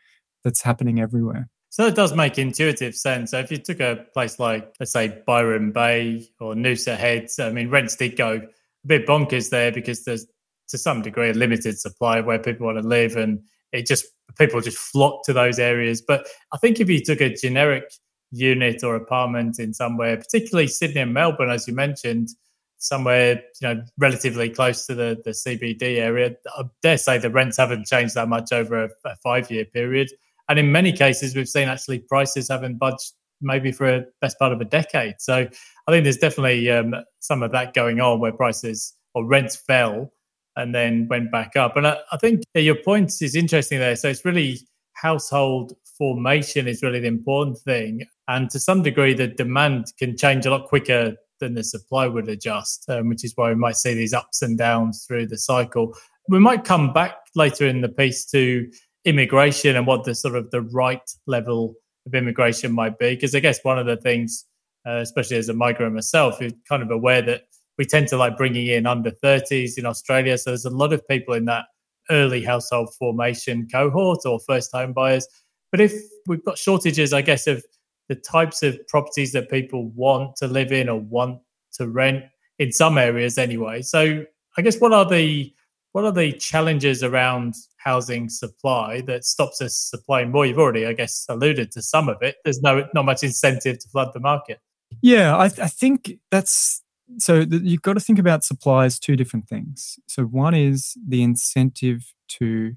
that's 0.44 0.62
happening 0.62 1.00
everywhere. 1.00 1.48
So 1.70 1.86
it 1.86 1.94
does 1.94 2.14
make 2.14 2.38
intuitive 2.38 2.94
sense. 2.94 3.32
So 3.32 3.38
if 3.38 3.50
you 3.50 3.58
took 3.58 3.80
a 3.80 4.06
place 4.14 4.38
like, 4.38 4.74
let's 4.80 4.92
say, 4.92 5.22
Byron 5.26 5.72
Bay 5.72 6.26
or 6.40 6.54
Noosa 6.54 6.96
Heads, 6.96 7.38
I 7.38 7.50
mean, 7.50 7.68
rents 7.68 7.96
did 7.96 8.16
go 8.16 8.36
a 8.36 8.86
bit 8.86 9.06
bonkers 9.06 9.50
there 9.50 9.72
because 9.72 10.04
there's 10.04 10.26
to 10.68 10.78
some 10.78 11.02
degree 11.02 11.30
a 11.30 11.34
limited 11.34 11.78
supply 11.78 12.18
of 12.18 12.26
where 12.26 12.38
people 12.38 12.66
want 12.66 12.78
to 12.78 12.86
live 12.86 13.16
and 13.16 13.40
it 13.72 13.86
just 13.86 14.06
people 14.38 14.60
just 14.60 14.78
flock 14.78 15.24
to 15.24 15.32
those 15.32 15.58
areas. 15.58 16.02
But 16.02 16.26
I 16.52 16.58
think 16.58 16.80
if 16.80 16.88
you 16.88 17.00
took 17.04 17.20
a 17.20 17.34
generic 17.34 17.84
unit 18.30 18.82
or 18.82 18.96
apartment 18.96 19.58
in 19.58 19.72
somewhere, 19.74 20.16
particularly 20.16 20.68
Sydney 20.68 21.02
and 21.02 21.14
Melbourne, 21.14 21.50
as 21.50 21.66
you 21.68 21.74
mentioned, 21.74 22.30
somewhere 22.78 23.42
you 23.60 23.68
know 23.68 23.82
relatively 23.96 24.50
close 24.50 24.86
to 24.86 24.94
the 24.94 25.20
the 25.24 25.30
CBD 25.30 25.98
area, 25.98 26.36
I 26.56 26.64
dare 26.82 26.98
say 26.98 27.18
the 27.18 27.30
rents 27.30 27.56
haven't 27.56 27.86
changed 27.86 28.14
that 28.14 28.28
much 28.28 28.52
over 28.52 28.84
a, 28.84 28.90
a 29.04 29.16
five 29.16 29.50
year 29.50 29.64
period. 29.64 30.10
And 30.48 30.58
in 30.58 30.70
many 30.70 30.92
cases, 30.92 31.34
we've 31.34 31.48
seen 31.48 31.68
actually 31.68 32.00
prices 32.00 32.48
haven't 32.48 32.78
budged 32.78 33.12
maybe 33.40 33.72
for 33.72 33.86
a 33.86 34.04
best 34.20 34.38
part 34.38 34.52
of 34.52 34.60
a 34.60 34.64
decade. 34.64 35.14
So 35.18 35.46
I 35.86 35.90
think 35.90 36.04
there's 36.04 36.16
definitely 36.16 36.70
um, 36.70 36.94
some 37.20 37.42
of 37.42 37.52
that 37.52 37.74
going 37.74 38.00
on 38.00 38.20
where 38.20 38.32
prices 38.32 38.94
or 39.14 39.26
rents 39.26 39.56
fell 39.56 40.12
and 40.56 40.74
then 40.74 41.06
went 41.08 41.30
back 41.30 41.54
up. 41.56 41.76
And 41.76 41.86
I, 41.86 41.98
I 42.12 42.16
think 42.16 42.42
your 42.54 42.76
point 42.76 43.12
is 43.20 43.36
interesting 43.36 43.78
there. 43.78 43.96
So 43.96 44.08
it's 44.08 44.24
really 44.24 44.60
household 44.94 45.74
formation 45.98 46.66
is 46.66 46.82
really 46.82 47.00
the 47.00 47.06
important 47.06 47.58
thing. 47.58 48.06
And 48.28 48.50
to 48.50 48.58
some 48.58 48.82
degree, 48.82 49.14
the 49.14 49.28
demand 49.28 49.92
can 49.98 50.16
change 50.16 50.46
a 50.46 50.50
lot 50.50 50.68
quicker 50.68 51.14
than 51.40 51.54
the 51.54 51.64
supply 51.64 52.06
would 52.06 52.28
adjust, 52.28 52.88
um, 52.88 53.10
which 53.10 53.24
is 53.24 53.32
why 53.36 53.50
we 53.50 53.54
might 53.54 53.76
see 53.76 53.94
these 53.94 54.14
ups 54.14 54.42
and 54.42 54.56
downs 54.56 55.04
through 55.06 55.26
the 55.26 55.38
cycle. 55.38 55.94
We 56.28 56.38
might 56.38 56.64
come 56.64 56.92
back 56.92 57.16
later 57.34 57.66
in 57.66 57.82
the 57.82 57.88
piece 57.88 58.24
to 58.30 58.68
immigration 59.06 59.76
and 59.76 59.86
what 59.86 60.04
the 60.04 60.14
sort 60.14 60.34
of 60.34 60.50
the 60.50 60.60
right 60.60 61.10
level 61.26 61.74
of 62.04 62.14
immigration 62.14 62.72
might 62.72 62.98
be. 62.98 63.14
Because 63.14 63.34
I 63.34 63.40
guess 63.40 63.60
one 63.62 63.78
of 63.78 63.86
the 63.86 63.96
things, 63.96 64.44
uh, 64.86 64.96
especially 64.96 65.38
as 65.38 65.48
a 65.48 65.54
migrant 65.54 65.94
myself, 65.94 66.42
is 66.42 66.52
kind 66.68 66.82
of 66.82 66.90
aware 66.90 67.22
that 67.22 67.44
we 67.78 67.84
tend 67.84 68.08
to 68.08 68.16
like 68.16 68.36
bringing 68.36 68.66
in 68.66 68.86
under 68.86 69.10
30s 69.10 69.78
in 69.78 69.86
Australia. 69.86 70.36
So 70.36 70.50
there's 70.50 70.64
a 70.64 70.70
lot 70.70 70.92
of 70.92 71.06
people 71.08 71.34
in 71.34 71.44
that 71.46 71.64
early 72.10 72.44
household 72.44 72.94
formation 72.98 73.68
cohort 73.70 74.26
or 74.26 74.40
first 74.40 74.72
home 74.72 74.92
buyers. 74.92 75.26
But 75.70 75.80
if 75.80 75.92
we've 76.26 76.44
got 76.44 76.58
shortages, 76.58 77.12
I 77.12 77.22
guess, 77.22 77.46
of 77.46 77.64
the 78.08 78.14
types 78.16 78.62
of 78.62 78.78
properties 78.88 79.32
that 79.32 79.50
people 79.50 79.88
want 79.90 80.36
to 80.36 80.46
live 80.46 80.72
in 80.72 80.88
or 80.88 81.00
want 81.00 81.40
to 81.74 81.88
rent 81.88 82.24
in 82.58 82.72
some 82.72 82.98
areas 82.98 83.38
anyway. 83.38 83.82
So 83.82 84.24
I 84.56 84.62
guess 84.62 84.80
what 84.80 84.92
are 84.92 85.04
the 85.04 85.52
what 85.96 86.04
are 86.04 86.12
the 86.12 86.30
challenges 86.30 87.02
around 87.02 87.54
housing 87.78 88.28
supply 88.28 89.00
that 89.06 89.24
stops 89.24 89.62
us 89.62 89.74
supplying 89.74 90.30
more? 90.30 90.44
You've 90.44 90.58
already, 90.58 90.84
I 90.84 90.92
guess, 90.92 91.24
alluded 91.26 91.72
to 91.72 91.80
some 91.80 92.10
of 92.10 92.20
it. 92.20 92.36
There's 92.44 92.60
no 92.60 92.86
not 92.92 93.06
much 93.06 93.22
incentive 93.22 93.78
to 93.78 93.88
flood 93.88 94.10
the 94.12 94.20
market. 94.20 94.60
Yeah, 95.00 95.34
I, 95.34 95.44
I 95.44 95.68
think 95.68 96.18
that's 96.30 96.82
so 97.16 97.46
you've 97.50 97.80
got 97.80 97.94
to 97.94 98.00
think 98.00 98.18
about 98.18 98.44
supply 98.44 98.84
as 98.84 98.98
two 98.98 99.16
different 99.16 99.48
things. 99.48 99.98
So 100.06 100.24
one 100.24 100.52
is 100.52 100.98
the 101.02 101.22
incentive 101.22 102.12
to 102.40 102.76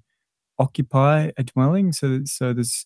occupy 0.57 1.31
a 1.35 1.43
dwelling. 1.43 1.91
So 1.91 2.21
so 2.23 2.53
there's 2.53 2.85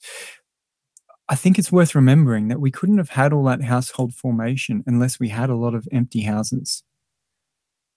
I 1.29 1.35
think 1.35 1.59
it's 1.59 1.71
worth 1.71 1.93
remembering 1.93 2.47
that 2.47 2.59
we 2.59 2.71
couldn't 2.71 2.97
have 2.97 3.09
had 3.09 3.33
all 3.33 3.43
that 3.43 3.61
household 3.61 4.15
formation 4.15 4.83
unless 4.87 5.19
we 5.19 5.29
had 5.29 5.51
a 5.51 5.55
lot 5.55 5.75
of 5.75 5.87
empty 5.91 6.21
houses. 6.21 6.81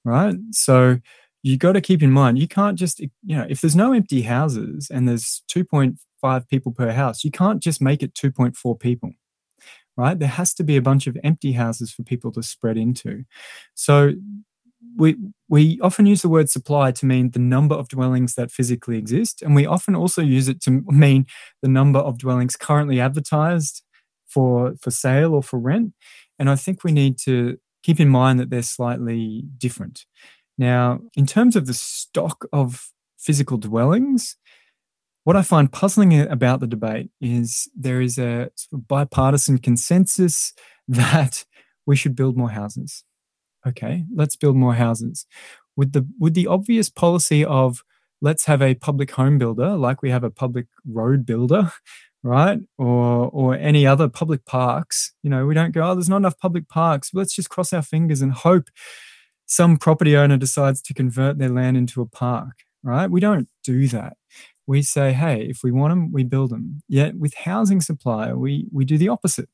Right? 0.04 0.36
So 0.50 0.98
you 1.50 1.56
got 1.56 1.72
to 1.72 1.80
keep 1.80 2.02
in 2.02 2.10
mind 2.10 2.38
you 2.38 2.48
can't 2.48 2.78
just 2.78 3.00
you 3.00 3.10
know 3.36 3.46
if 3.48 3.60
there's 3.60 3.76
no 3.76 3.92
empty 3.92 4.22
houses 4.22 4.88
and 4.90 5.08
there's 5.08 5.42
2.5 5.48 6.48
people 6.48 6.72
per 6.72 6.92
house 6.92 7.24
you 7.24 7.30
can't 7.30 7.62
just 7.62 7.80
make 7.80 8.02
it 8.02 8.14
2.4 8.14 8.78
people 8.78 9.12
right? 9.96 10.18
There 10.18 10.28
has 10.28 10.52
to 10.54 10.64
be 10.64 10.76
a 10.76 10.82
bunch 10.82 11.06
of 11.06 11.16
empty 11.24 11.52
houses 11.52 11.90
for 11.92 12.02
people 12.02 12.30
to 12.32 12.42
spread 12.42 12.76
into. 12.76 13.24
So 13.74 14.12
we 14.96 15.16
we 15.48 15.78
often 15.80 16.06
use 16.06 16.22
the 16.22 16.28
word 16.28 16.50
supply 16.50 16.90
to 16.92 17.06
mean 17.06 17.30
the 17.30 17.38
number 17.38 17.74
of 17.74 17.88
dwellings 17.88 18.34
that 18.34 18.50
physically 18.50 18.98
exist, 18.98 19.42
and 19.42 19.54
we 19.54 19.66
often 19.66 19.94
also 19.94 20.22
use 20.22 20.48
it 20.48 20.60
to 20.62 20.82
mean 20.88 21.26
the 21.62 21.68
number 21.68 21.98
of 21.98 22.18
dwellings 22.18 22.56
currently 22.56 23.00
advertised 23.00 23.82
for 24.26 24.74
for 24.80 24.90
sale 24.90 25.34
or 25.34 25.42
for 25.42 25.58
rent. 25.58 25.92
And 26.38 26.50
I 26.50 26.56
think 26.56 26.84
we 26.84 26.92
need 26.92 27.18
to 27.24 27.58
keep 27.82 28.00
in 28.00 28.08
mind 28.08 28.40
that 28.40 28.50
they're 28.50 28.62
slightly 28.62 29.44
different. 29.58 30.04
Now, 30.58 31.00
in 31.16 31.26
terms 31.26 31.56
of 31.56 31.66
the 31.66 31.74
stock 31.74 32.46
of 32.52 32.90
physical 33.18 33.58
dwellings, 33.58 34.36
what 35.24 35.36
I 35.36 35.42
find 35.42 35.72
puzzling 35.72 36.18
about 36.20 36.60
the 36.60 36.66
debate 36.66 37.10
is 37.20 37.68
there 37.74 38.00
is 38.00 38.16
a 38.16 38.50
sort 38.54 38.80
of 38.80 38.88
bipartisan 38.88 39.58
consensus 39.58 40.52
that 40.88 41.44
we 41.84 41.96
should 41.96 42.14
build 42.14 42.36
more 42.36 42.50
houses. 42.50 43.04
Okay, 43.66 44.04
let's 44.14 44.36
build 44.36 44.56
more 44.56 44.74
houses. 44.74 45.26
With 45.76 45.92
the 45.92 46.06
with 46.20 46.34
the 46.34 46.46
obvious 46.46 46.88
policy 46.88 47.44
of 47.44 47.82
let's 48.22 48.44
have 48.44 48.62
a 48.62 48.74
public 48.74 49.10
home 49.10 49.36
builder 49.38 49.76
like 49.76 50.00
we 50.00 50.10
have 50.10 50.22
a 50.22 50.30
public 50.30 50.66
road 50.88 51.26
builder, 51.26 51.72
right? 52.22 52.60
Or 52.78 53.28
or 53.32 53.56
any 53.56 53.84
other 53.84 54.08
public 54.08 54.44
parks. 54.46 55.12
You 55.24 55.30
know, 55.30 55.44
we 55.44 55.54
don't 55.54 55.72
go, 55.72 55.82
oh, 55.82 55.94
there's 55.94 56.08
not 56.08 56.18
enough 56.18 56.38
public 56.38 56.68
parks. 56.68 57.10
Let's 57.12 57.34
just 57.34 57.50
cross 57.50 57.72
our 57.72 57.82
fingers 57.82 58.22
and 58.22 58.32
hope 58.32 58.68
some 59.46 59.76
property 59.76 60.16
owner 60.16 60.36
decides 60.36 60.82
to 60.82 60.94
convert 60.94 61.38
their 61.38 61.48
land 61.48 61.76
into 61.76 62.00
a 62.00 62.06
park, 62.06 62.64
right? 62.82 63.10
We 63.10 63.20
don't 63.20 63.48
do 63.64 63.88
that 63.88 64.16
we 64.66 64.82
say, 64.82 65.12
hey, 65.12 65.46
if 65.48 65.62
we 65.62 65.70
want 65.70 65.92
them, 65.92 66.12
we 66.12 66.24
build 66.24 66.50
them. 66.50 66.82
Yet 66.88 67.16
with 67.16 67.34
housing 67.34 67.80
supply, 67.80 68.32
we 68.32 68.66
we 68.72 68.84
do 68.84 68.98
the 68.98 69.08
opposite. 69.08 69.48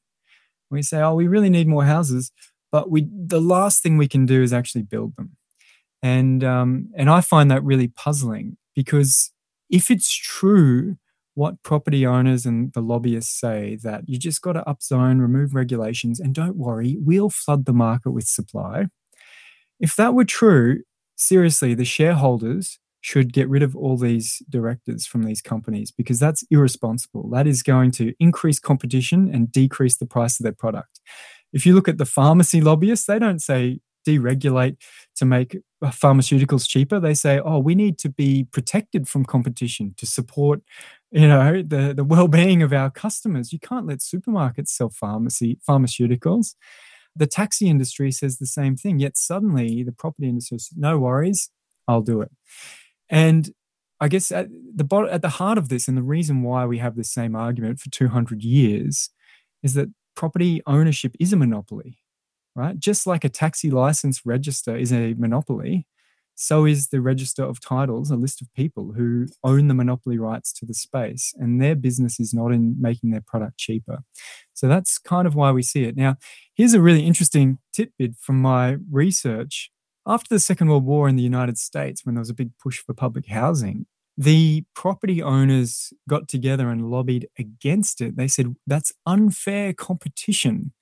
We 0.71 0.83
say, 0.83 1.01
oh, 1.03 1.15
we 1.15 1.29
really 1.29 1.51
need 1.51 1.69
more 1.69 1.85
houses, 1.85 2.33
but 2.71 2.91
we 2.91 3.09
the 3.15 3.41
last 3.41 3.83
thing 3.83 3.99
we 3.99 4.09
can 4.09 4.27
do 4.27 4.43
is 4.43 4.53
actually 4.53 4.83
build 4.83 5.17
them. 5.17 5.37
And 6.03 6.43
um, 6.43 6.89
and 6.97 7.11
I 7.11 7.21
find 7.21 7.51
that 7.51 7.63
really 7.63 7.89
puzzling 7.89 8.57
because 8.75 9.31
if 9.71 9.91
it's 9.91 10.15
true 10.15 10.97
what 11.35 11.63
property 11.63 12.07
owners 12.07 12.45
and 12.45 12.73
the 12.75 12.83
lobbyists 12.83 13.41
say 13.41 13.79
that 13.83 14.07
you 14.07 14.19
just 14.19 14.43
got 14.43 14.53
to 14.53 14.63
upzone, 14.67 15.19
remove 15.19 15.55
regulations, 15.55 16.21
and 16.21 16.35
don't 16.35 16.57
worry, 16.57 16.97
we'll 17.01 17.31
flood 17.31 17.65
the 17.65 17.73
market 17.73 18.11
with 18.11 18.27
supply. 18.27 18.87
If 19.83 19.97
that 19.97 20.15
were 20.15 20.25
true, 20.25 20.83
seriously, 21.17 21.75
the 21.75 21.85
shareholders 21.85 22.79
should 23.03 23.33
get 23.33 23.49
rid 23.49 23.65
of 23.65 23.75
all 23.77 23.97
these 23.99 24.41
directors 24.49 25.05
from 25.05 25.25
these 25.25 25.43
companies 25.43 25.91
because 25.91 26.21
that's 26.21 26.45
irresponsible. 26.53 27.29
That 27.31 27.49
is 27.49 27.65
going 27.65 27.91
to 27.93 28.15
increase 28.21 28.61
competition 28.61 29.29
and 29.35 29.51
decrease 29.51 29.97
the 29.97 30.07
price 30.07 30.39
of 30.39 30.45
their 30.45 30.53
product. 30.53 31.01
If 31.53 31.67
you 31.67 31.75
look 31.75 31.89
at 31.89 31.99
the 31.99 32.07
pharmacy 32.07 32.61
lobbyists, 32.61 33.07
they 33.07 33.19
don't 33.19 33.43
say 33.43 33.81
deregulate 34.07 34.77
to 35.17 35.25
make 35.25 35.59
pharmaceuticals 35.83 36.69
cheaper. 36.69 37.01
They 37.01 37.15
say, 37.15 37.41
oh, 37.45 37.59
we 37.59 37.75
need 37.75 37.99
to 37.99 38.09
be 38.09 38.45
protected 38.53 39.09
from 39.09 39.25
competition 39.25 39.95
to 39.99 40.07
support 40.07 40.63
you 41.13 41.29
know 41.29 41.63
the 41.63 41.93
the 41.95 42.05
well-being 42.05 42.63
of 42.63 42.73
our 42.73 42.91
customers 42.91 43.53
you 43.53 43.59
can't 43.59 43.87
let 43.87 43.99
supermarkets 43.99 44.69
sell 44.69 44.89
pharmacy 44.89 45.59
pharmaceuticals 45.69 46.55
the 47.15 47.27
taxi 47.27 47.69
industry 47.69 48.11
says 48.11 48.39
the 48.39 48.47
same 48.47 48.77
thing 48.77 48.99
yet 48.99 49.17
suddenly 49.17 49.83
the 49.83 49.93
property 49.93 50.29
industry 50.29 50.59
says 50.59 50.77
no 50.77 50.99
worries 50.99 51.51
i'll 51.89 52.03
do 52.03 52.21
it. 52.21 52.31
And 53.09 53.51
i 54.01 54.09
guess 54.09 54.31
at 54.33 54.49
the 54.51 55.09
at 55.11 55.23
the 55.23 55.29
heart 55.29 55.59
of 55.59 55.69
this 55.69 55.89
and 55.89 55.97
the 55.97 56.03
reason 56.03 56.43
why 56.43 56.67
we 56.67 56.79
have 56.79 56.97
the 56.97 57.05
same 57.05 57.37
argument 57.37 57.81
for 57.81 57.91
200 57.91 58.43
years 58.43 59.11
is 59.63 59.75
that 59.75 59.89
property 60.15 60.63
ownership 60.67 61.15
is 61.19 61.33
a 61.33 61.37
monopoly 61.37 61.99
right? 62.55 62.79
Just 62.79 63.07
like 63.07 63.25
a 63.25 63.29
taxi 63.29 63.71
license 63.71 64.23
register 64.25 64.77
is 64.77 64.93
a 64.93 65.15
monopoly 65.15 65.87
so 66.43 66.65
is 66.65 66.89
the 66.89 67.01
register 67.01 67.45
of 67.45 67.61
titles 67.61 68.11
a 68.11 68.17
list 68.17 68.43
of 68.43 68.53
people 68.55 68.95
who 68.97 69.27
own 69.45 69.69
the 69.69 69.75
monopoly 69.75 70.19
rights 70.19 70.53
to 70.53 70.67
the 70.67 70.75
space 70.75 71.33
and 71.39 71.63
their 71.63 71.77
business 71.77 72.19
is 72.19 72.35
not 72.35 72.51
in 72.53 72.75
making 72.81 73.11
their 73.11 73.23
product 73.25 73.59
cheaper. 73.59 74.01
So 74.53 74.67
that's 74.67 74.99
kind 74.99 75.27
of 75.27 75.35
why 75.35 75.53
we 75.53 75.63
see 75.63 75.85
it. 75.85 75.97
Now 75.97 76.17
here's 76.55 76.75
a 76.75 76.83
really 76.83 77.07
interesting 77.07 77.59
tidbit 77.73 78.17
from 78.19 78.41
my 78.43 78.79
research. 78.91 79.71
After 80.05 80.35
the 80.35 80.41
second 80.41 80.69
world 80.69 80.85
war 80.85 81.09
in 81.09 81.15
the 81.17 81.23
united 81.23 81.59
states 81.59 82.05
when 82.05 82.17
there 82.17 82.21
was 82.21 82.31
a 82.31 82.35
big 82.35 82.51
push 82.59 82.79
for 82.79 82.93
public 82.93 83.29
housing 83.29 83.87
the 84.17 84.65
property 84.75 85.23
owners 85.23 85.93
got 86.09 86.29
together 86.29 86.69
and 86.69 86.91
lobbied 86.91 87.29
against 87.39 88.01
it. 88.01 88.17
They 88.17 88.29
said 88.29 88.55
that's 88.67 88.93
unfair 89.07 89.73
competition 89.73 90.73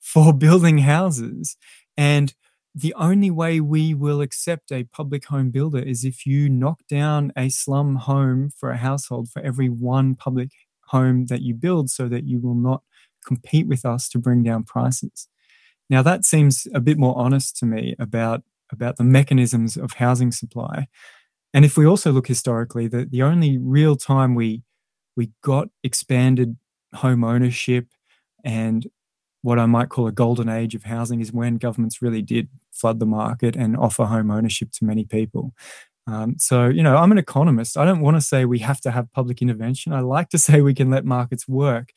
for 0.00 0.32
building 0.46 0.78
houses. 0.78 1.56
And 1.96 2.34
the 2.74 2.94
only 2.94 3.30
way 3.30 3.60
we 3.60 3.94
will 3.94 4.20
accept 4.20 4.70
a 4.70 4.84
public 4.84 5.26
home 5.26 5.50
builder 5.50 5.80
is 5.80 6.04
if 6.04 6.24
you 6.24 6.48
knock 6.48 6.80
down 6.88 7.32
a 7.36 7.48
slum 7.48 7.96
home 7.96 8.50
for 8.56 8.70
a 8.70 8.76
household 8.76 9.28
for 9.28 9.42
every 9.42 9.68
one 9.68 10.14
public 10.14 10.50
home 10.86 11.26
that 11.26 11.42
you 11.42 11.54
build 11.54 11.90
so 11.90 12.08
that 12.08 12.24
you 12.24 12.40
will 12.40 12.54
not 12.54 12.82
compete 13.26 13.66
with 13.66 13.84
us 13.84 14.08
to 14.08 14.18
bring 14.18 14.42
down 14.42 14.64
prices. 14.64 15.28
Now 15.88 16.02
that 16.02 16.24
seems 16.24 16.66
a 16.72 16.80
bit 16.80 16.98
more 16.98 17.16
honest 17.18 17.56
to 17.58 17.66
me 17.66 17.96
about 17.98 18.42
about 18.72 18.96
the 18.96 19.04
mechanisms 19.04 19.76
of 19.76 19.94
housing 19.94 20.30
supply. 20.30 20.86
And 21.52 21.64
if 21.64 21.76
we 21.76 21.84
also 21.84 22.12
look 22.12 22.28
historically, 22.28 22.86
the, 22.86 23.04
the 23.04 23.22
only 23.22 23.58
real 23.58 23.96
time 23.96 24.36
we 24.36 24.62
we 25.16 25.32
got 25.42 25.68
expanded 25.82 26.56
home 26.94 27.24
ownership 27.24 27.88
and 28.44 28.86
what 29.42 29.58
I 29.58 29.66
might 29.66 29.88
call 29.88 30.06
a 30.06 30.12
golden 30.12 30.48
age 30.48 30.74
of 30.74 30.84
housing 30.84 31.20
is 31.20 31.32
when 31.32 31.56
governments 31.56 32.02
really 32.02 32.22
did 32.22 32.48
flood 32.72 33.00
the 33.00 33.06
market 33.06 33.56
and 33.56 33.76
offer 33.76 34.04
home 34.04 34.30
ownership 34.30 34.70
to 34.72 34.84
many 34.84 35.04
people. 35.04 35.54
Um, 36.06 36.36
so, 36.38 36.68
you 36.68 36.82
know, 36.82 36.96
I'm 36.96 37.12
an 37.12 37.18
economist. 37.18 37.76
I 37.76 37.84
don't 37.84 38.00
want 38.00 38.16
to 38.16 38.20
say 38.20 38.44
we 38.44 38.58
have 38.60 38.80
to 38.82 38.90
have 38.90 39.12
public 39.12 39.40
intervention. 39.40 39.92
I 39.92 40.00
like 40.00 40.28
to 40.30 40.38
say 40.38 40.60
we 40.60 40.74
can 40.74 40.90
let 40.90 41.04
markets 41.04 41.46
work. 41.48 41.92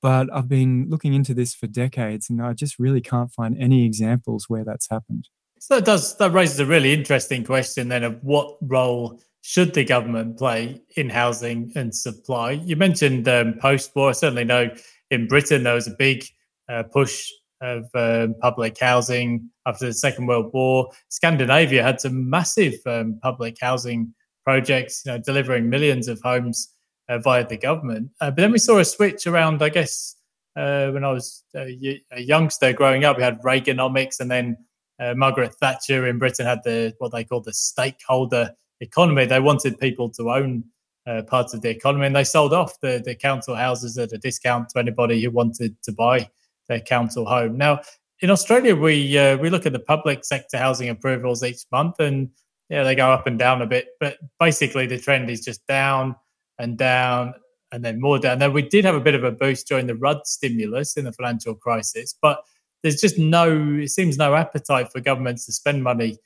But 0.00 0.32
I've 0.32 0.48
been 0.48 0.86
looking 0.88 1.14
into 1.14 1.32
this 1.32 1.54
for 1.54 1.68
decades 1.68 2.28
and 2.28 2.42
I 2.42 2.54
just 2.54 2.78
really 2.80 3.00
can't 3.00 3.30
find 3.30 3.56
any 3.58 3.86
examples 3.86 4.46
where 4.48 4.64
that's 4.64 4.88
happened. 4.88 5.28
So 5.60 5.76
that 5.76 5.84
does 5.84 6.16
that 6.16 6.32
raises 6.32 6.58
a 6.58 6.66
really 6.66 6.92
interesting 6.92 7.44
question 7.44 7.88
then 7.88 8.02
of 8.02 8.18
what 8.24 8.56
role 8.62 9.20
should 9.42 9.74
the 9.74 9.84
government 9.84 10.38
play 10.38 10.82
in 10.96 11.08
housing 11.08 11.70
and 11.76 11.94
supply? 11.94 12.52
You 12.52 12.74
mentioned 12.74 13.28
um, 13.28 13.54
post-war. 13.60 14.08
I 14.08 14.12
certainly 14.12 14.44
know 14.44 14.74
in 15.12 15.28
Britain 15.28 15.62
there 15.62 15.74
was 15.74 15.86
a 15.86 15.94
big 15.96 16.24
uh, 16.72 16.82
push 16.84 17.28
of 17.60 17.88
um, 17.94 18.34
public 18.40 18.78
housing 18.78 19.48
after 19.66 19.86
the 19.86 19.94
Second 19.94 20.26
World 20.26 20.50
War. 20.52 20.90
Scandinavia 21.08 21.82
had 21.82 22.00
some 22.00 22.28
massive 22.28 22.74
um, 22.86 23.20
public 23.22 23.56
housing 23.60 24.12
projects, 24.44 25.02
you 25.06 25.12
know, 25.12 25.18
delivering 25.18 25.70
millions 25.70 26.08
of 26.08 26.20
homes 26.22 26.74
uh, 27.08 27.18
via 27.18 27.46
the 27.46 27.56
government. 27.56 28.10
Uh, 28.20 28.30
but 28.30 28.38
then 28.38 28.52
we 28.52 28.58
saw 28.58 28.78
a 28.78 28.84
switch 28.84 29.26
around, 29.26 29.62
I 29.62 29.68
guess, 29.68 30.16
uh, 30.56 30.90
when 30.90 31.04
I 31.04 31.12
was 31.12 31.44
a, 31.56 32.02
a, 32.12 32.20
youngster 32.20 32.72
growing 32.72 33.04
up, 33.04 33.16
we 33.16 33.22
had 33.22 33.40
Reaganomics, 33.42 34.20
and 34.20 34.30
then 34.30 34.56
uh, 35.00 35.14
Margaret 35.14 35.54
Thatcher 35.54 36.06
in 36.06 36.18
Britain 36.18 36.44
had 36.44 36.62
the 36.64 36.94
what 36.98 37.12
they 37.12 37.24
called 37.24 37.44
the 37.44 37.54
stakeholder 37.54 38.50
economy. 38.80 39.24
They 39.24 39.40
wanted 39.40 39.78
people 39.78 40.10
to 40.10 40.30
own 40.30 40.64
uh, 41.06 41.22
parts 41.22 41.54
of 41.54 41.62
the 41.62 41.70
economy, 41.70 42.06
and 42.06 42.14
they 42.14 42.24
sold 42.24 42.52
off 42.52 42.80
the, 42.80 43.00
the 43.02 43.14
council 43.14 43.54
houses 43.54 43.96
at 43.96 44.12
a 44.12 44.18
discount 44.18 44.68
to 44.70 44.78
anybody 44.78 45.22
who 45.22 45.30
wanted 45.30 45.80
to 45.84 45.92
buy 45.92 46.28
their 46.68 46.80
council 46.80 47.24
home. 47.24 47.56
Now, 47.56 47.80
in 48.20 48.30
Australia, 48.30 48.76
we 48.76 49.18
uh, 49.18 49.36
we 49.38 49.50
look 49.50 49.66
at 49.66 49.72
the 49.72 49.80
public 49.80 50.24
sector 50.24 50.58
housing 50.58 50.88
approvals 50.88 51.42
each 51.42 51.62
month, 51.72 51.98
and 51.98 52.30
yeah, 52.68 52.84
they 52.84 52.94
go 52.94 53.10
up 53.10 53.26
and 53.26 53.38
down 53.38 53.62
a 53.62 53.66
bit. 53.66 53.88
But 54.00 54.18
basically, 54.38 54.86
the 54.86 54.98
trend 54.98 55.28
is 55.30 55.44
just 55.44 55.66
down 55.66 56.14
and 56.58 56.78
down, 56.78 57.34
and 57.72 57.84
then 57.84 58.00
more 58.00 58.18
down. 58.18 58.38
Now, 58.38 58.50
we 58.50 58.62
did 58.62 58.84
have 58.84 58.94
a 58.94 59.00
bit 59.00 59.14
of 59.14 59.24
a 59.24 59.32
boost 59.32 59.66
during 59.66 59.86
the 59.86 59.96
Rudd 59.96 60.26
stimulus 60.26 60.96
in 60.96 61.04
the 61.04 61.12
financial 61.12 61.54
crisis, 61.54 62.14
but 62.20 62.44
there's 62.82 63.00
just 63.00 63.18
no, 63.18 63.78
it 63.80 63.90
seems 63.90 64.18
no 64.18 64.34
appetite 64.34 64.90
for 64.92 65.00
governments 65.00 65.46
to 65.46 65.52
spend 65.52 65.82
money 65.82 66.18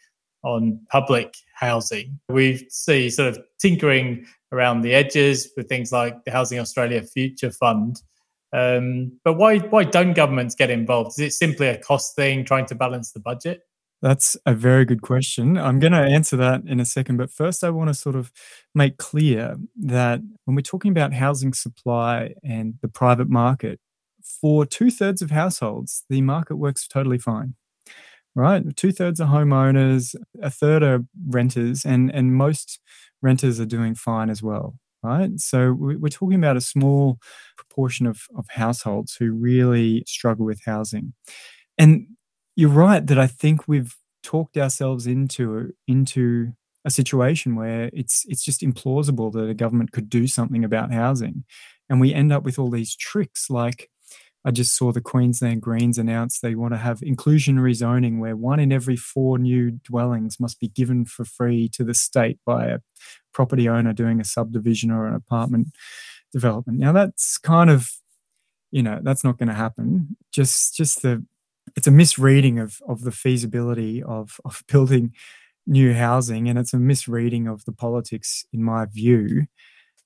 on 0.42 0.80
public 0.90 1.34
housing. 1.54 2.18
We 2.28 2.66
see 2.70 3.10
sort 3.10 3.28
of 3.28 3.38
tinkering 3.58 4.26
around 4.52 4.82
the 4.82 4.94
edges 4.94 5.50
with 5.56 5.68
things 5.68 5.92
like 5.92 6.24
the 6.24 6.30
Housing 6.30 6.58
Australia 6.58 7.02
Future 7.02 7.50
Fund 7.50 8.00
um, 8.52 9.18
but 9.24 9.34
why 9.34 9.58
why 9.58 9.84
don't 9.84 10.14
governments 10.14 10.54
get 10.54 10.70
involved? 10.70 11.18
Is 11.18 11.18
it 11.18 11.32
simply 11.32 11.68
a 11.68 11.78
cost 11.78 12.14
thing, 12.16 12.44
trying 12.44 12.66
to 12.66 12.74
balance 12.74 13.12
the 13.12 13.20
budget? 13.20 13.62
That's 14.02 14.36
a 14.44 14.54
very 14.54 14.84
good 14.84 15.02
question. 15.02 15.56
I'm 15.56 15.78
going 15.78 15.92
to 15.92 15.98
answer 15.98 16.36
that 16.36 16.62
in 16.66 16.80
a 16.80 16.84
second. 16.84 17.16
But 17.16 17.30
first, 17.30 17.64
I 17.64 17.70
want 17.70 17.88
to 17.88 17.94
sort 17.94 18.14
of 18.14 18.30
make 18.74 18.98
clear 18.98 19.56
that 19.84 20.20
when 20.44 20.54
we're 20.54 20.60
talking 20.60 20.90
about 20.90 21.14
housing 21.14 21.54
supply 21.54 22.34
and 22.44 22.74
the 22.82 22.88
private 22.88 23.30
market, 23.30 23.80
for 24.22 24.66
two 24.66 24.90
thirds 24.90 25.22
of 25.22 25.30
households, 25.30 26.04
the 26.10 26.20
market 26.20 26.56
works 26.56 26.86
totally 26.86 27.18
fine. 27.18 27.54
Right? 28.34 28.76
Two 28.76 28.92
thirds 28.92 29.18
are 29.18 29.28
homeowners, 29.28 30.14
a 30.42 30.50
third 30.50 30.82
are 30.82 31.04
renters, 31.26 31.86
and, 31.86 32.10
and 32.12 32.34
most 32.34 32.80
renters 33.22 33.58
are 33.58 33.66
doing 33.66 33.94
fine 33.94 34.28
as 34.28 34.42
well 34.42 34.76
right? 35.06 35.38
So 35.38 35.72
we're 35.72 36.08
talking 36.08 36.38
about 36.38 36.56
a 36.56 36.60
small 36.60 37.18
proportion 37.56 38.06
of, 38.06 38.22
of 38.36 38.46
households 38.50 39.14
who 39.14 39.32
really 39.32 40.02
struggle 40.06 40.44
with 40.44 40.60
housing. 40.64 41.14
And 41.78 42.06
you're 42.56 42.70
right 42.70 43.06
that 43.06 43.18
I 43.18 43.26
think 43.26 43.68
we've 43.68 43.94
talked 44.22 44.56
ourselves 44.56 45.06
into 45.06 45.72
into 45.86 46.52
a 46.84 46.90
situation 46.90 47.54
where 47.54 47.90
it's 47.92 48.24
it's 48.28 48.44
just 48.44 48.62
implausible 48.62 49.32
that 49.32 49.48
a 49.48 49.54
government 49.54 49.92
could 49.92 50.08
do 50.08 50.26
something 50.26 50.64
about 50.64 50.92
housing. 50.92 51.44
And 51.88 52.00
we 52.00 52.12
end 52.12 52.32
up 52.32 52.42
with 52.42 52.58
all 52.58 52.70
these 52.70 52.96
tricks 52.96 53.48
like 53.50 53.90
I 54.46 54.52
just 54.52 54.76
saw 54.76 54.92
the 54.92 55.00
Queensland 55.00 55.60
Greens 55.60 55.98
announce 55.98 56.38
they 56.38 56.54
want 56.54 56.72
to 56.72 56.78
have 56.78 57.00
inclusionary 57.00 57.74
zoning 57.74 58.20
where 58.20 58.36
one 58.36 58.60
in 58.60 58.70
every 58.70 58.94
four 58.94 59.38
new 59.38 59.72
dwellings 59.72 60.38
must 60.38 60.60
be 60.60 60.68
given 60.68 61.04
for 61.04 61.24
free 61.24 61.68
to 61.70 61.82
the 61.82 61.94
state 61.94 62.38
by 62.46 62.66
a 62.66 62.78
property 63.34 63.68
owner 63.68 63.92
doing 63.92 64.20
a 64.20 64.24
subdivision 64.24 64.92
or 64.92 65.08
an 65.08 65.14
apartment 65.14 65.70
development. 66.32 66.78
Now 66.78 66.92
that's 66.92 67.38
kind 67.38 67.70
of, 67.70 67.90
you 68.70 68.84
know, 68.84 69.00
that's 69.02 69.24
not 69.24 69.36
going 69.36 69.48
to 69.48 69.54
happen. 69.54 70.16
Just 70.32 70.76
just 70.76 71.02
the 71.02 71.26
it's 71.74 71.88
a 71.88 71.90
misreading 71.90 72.60
of 72.60 72.78
of 72.88 73.02
the 73.02 73.10
feasibility 73.10 74.00
of 74.00 74.38
of 74.44 74.62
building 74.68 75.12
new 75.66 75.92
housing 75.92 76.48
and 76.48 76.56
it's 76.56 76.72
a 76.72 76.78
misreading 76.78 77.48
of 77.48 77.64
the 77.64 77.72
politics 77.72 78.44
in 78.52 78.62
my 78.62 78.84
view. 78.84 79.46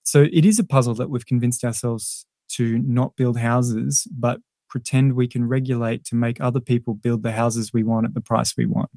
So 0.02 0.26
it 0.32 0.46
is 0.46 0.58
a 0.58 0.64
puzzle 0.64 0.94
that 0.94 1.10
we've 1.10 1.26
convinced 1.26 1.62
ourselves 1.62 2.24
to 2.56 2.78
not 2.78 3.16
build 3.16 3.38
houses, 3.38 4.06
but 4.10 4.40
pretend 4.68 5.14
we 5.14 5.28
can 5.28 5.46
regulate 5.46 6.04
to 6.04 6.14
make 6.14 6.40
other 6.40 6.60
people 6.60 6.94
build 6.94 7.22
the 7.22 7.32
houses 7.32 7.72
we 7.72 7.82
want 7.82 8.06
at 8.06 8.14
the 8.14 8.20
price 8.20 8.56
we 8.56 8.66
want. 8.66 8.90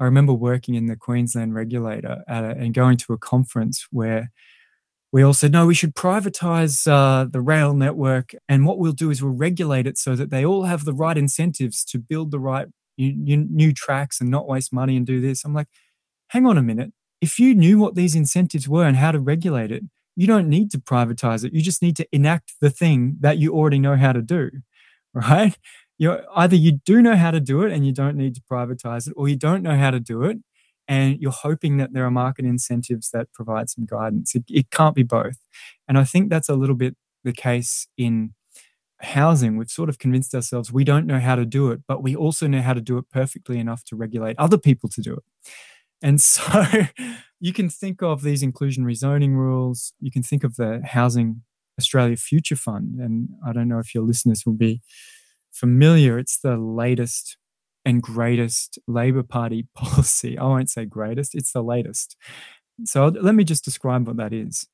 I 0.00 0.04
remember 0.04 0.32
working 0.32 0.74
in 0.74 0.86
the 0.86 0.96
Queensland 0.96 1.54
regulator 1.54 2.22
a, 2.26 2.34
and 2.34 2.74
going 2.74 2.96
to 2.98 3.12
a 3.12 3.18
conference 3.18 3.86
where 3.90 4.30
we 5.12 5.22
all 5.22 5.34
said, 5.34 5.52
no, 5.52 5.66
we 5.66 5.74
should 5.74 5.94
privatize 5.94 6.90
uh, 6.90 7.26
the 7.30 7.42
rail 7.42 7.74
network. 7.74 8.34
And 8.48 8.64
what 8.64 8.78
we'll 8.78 8.92
do 8.92 9.10
is 9.10 9.22
we'll 9.22 9.32
regulate 9.32 9.86
it 9.86 9.98
so 9.98 10.16
that 10.16 10.30
they 10.30 10.44
all 10.44 10.64
have 10.64 10.84
the 10.84 10.94
right 10.94 11.18
incentives 11.18 11.84
to 11.86 11.98
build 11.98 12.30
the 12.30 12.40
right 12.40 12.66
new, 12.96 13.36
new 13.36 13.72
tracks 13.72 14.20
and 14.20 14.30
not 14.30 14.48
waste 14.48 14.72
money 14.72 14.96
and 14.96 15.06
do 15.06 15.20
this. 15.20 15.44
I'm 15.44 15.54
like, 15.54 15.68
hang 16.28 16.46
on 16.46 16.56
a 16.56 16.62
minute. 16.62 16.92
If 17.20 17.38
you 17.38 17.54
knew 17.54 17.78
what 17.78 17.94
these 17.94 18.14
incentives 18.14 18.68
were 18.68 18.86
and 18.86 18.96
how 18.96 19.12
to 19.12 19.20
regulate 19.20 19.70
it, 19.70 19.84
you 20.16 20.26
don't 20.26 20.48
need 20.48 20.70
to 20.72 20.78
privatize 20.78 21.44
it. 21.44 21.52
You 21.54 21.62
just 21.62 21.82
need 21.82 21.96
to 21.96 22.06
enact 22.12 22.54
the 22.60 22.70
thing 22.70 23.16
that 23.20 23.38
you 23.38 23.54
already 23.54 23.78
know 23.78 23.96
how 23.96 24.12
to 24.12 24.22
do, 24.22 24.50
right? 25.14 25.56
You 25.98 26.18
either 26.34 26.56
you 26.56 26.72
do 26.84 27.00
know 27.02 27.16
how 27.16 27.30
to 27.30 27.40
do 27.40 27.62
it 27.62 27.72
and 27.72 27.86
you 27.86 27.92
don't 27.92 28.16
need 28.16 28.34
to 28.34 28.42
privatize 28.50 29.06
it, 29.08 29.14
or 29.16 29.28
you 29.28 29.36
don't 29.36 29.62
know 29.62 29.76
how 29.76 29.90
to 29.90 30.00
do 30.00 30.22
it 30.24 30.38
and 30.88 31.20
you're 31.20 31.30
hoping 31.30 31.76
that 31.76 31.92
there 31.92 32.04
are 32.04 32.10
market 32.10 32.44
incentives 32.44 33.10
that 33.10 33.32
provide 33.32 33.70
some 33.70 33.86
guidance. 33.86 34.34
It, 34.34 34.44
it 34.48 34.70
can't 34.70 34.94
be 34.94 35.04
both, 35.04 35.38
and 35.88 35.96
I 35.98 36.04
think 36.04 36.28
that's 36.30 36.48
a 36.48 36.54
little 36.54 36.74
bit 36.74 36.96
the 37.24 37.32
case 37.32 37.86
in 37.96 38.34
housing. 39.00 39.56
We've 39.56 39.70
sort 39.70 39.88
of 39.88 39.98
convinced 39.98 40.34
ourselves 40.34 40.72
we 40.72 40.84
don't 40.84 41.06
know 41.06 41.20
how 41.20 41.36
to 41.36 41.44
do 41.44 41.70
it, 41.70 41.82
but 41.88 42.02
we 42.02 42.16
also 42.16 42.46
know 42.46 42.62
how 42.62 42.74
to 42.74 42.80
do 42.80 42.98
it 42.98 43.06
perfectly 43.10 43.58
enough 43.58 43.84
to 43.86 43.96
regulate 43.96 44.36
other 44.38 44.58
people 44.58 44.88
to 44.90 45.00
do 45.02 45.14
it. 45.14 45.24
And 46.02 46.20
so 46.20 46.64
you 47.40 47.52
can 47.52 47.68
think 47.68 48.02
of 48.02 48.22
these 48.22 48.42
inclusionary 48.42 48.96
zoning 48.96 49.34
rules. 49.34 49.92
You 50.00 50.10
can 50.10 50.22
think 50.22 50.44
of 50.44 50.56
the 50.56 50.82
Housing 50.84 51.42
Australia 51.78 52.16
Future 52.16 52.56
Fund. 52.56 52.98
And 52.98 53.30
I 53.46 53.52
don't 53.52 53.68
know 53.68 53.78
if 53.78 53.94
your 53.94 54.04
listeners 54.04 54.44
will 54.44 54.54
be 54.54 54.80
familiar. 55.52 56.18
It's 56.18 56.38
the 56.38 56.56
latest 56.56 57.36
and 57.84 58.02
greatest 58.02 58.78
Labor 58.86 59.22
Party 59.22 59.66
policy. 59.74 60.38
I 60.38 60.44
won't 60.44 60.70
say 60.70 60.84
greatest, 60.84 61.34
it's 61.34 61.52
the 61.52 61.62
latest. 61.62 62.16
So 62.84 63.06
let 63.06 63.34
me 63.34 63.44
just 63.44 63.64
describe 63.64 64.06
what 64.06 64.16
that 64.16 64.32
is. 64.32 64.66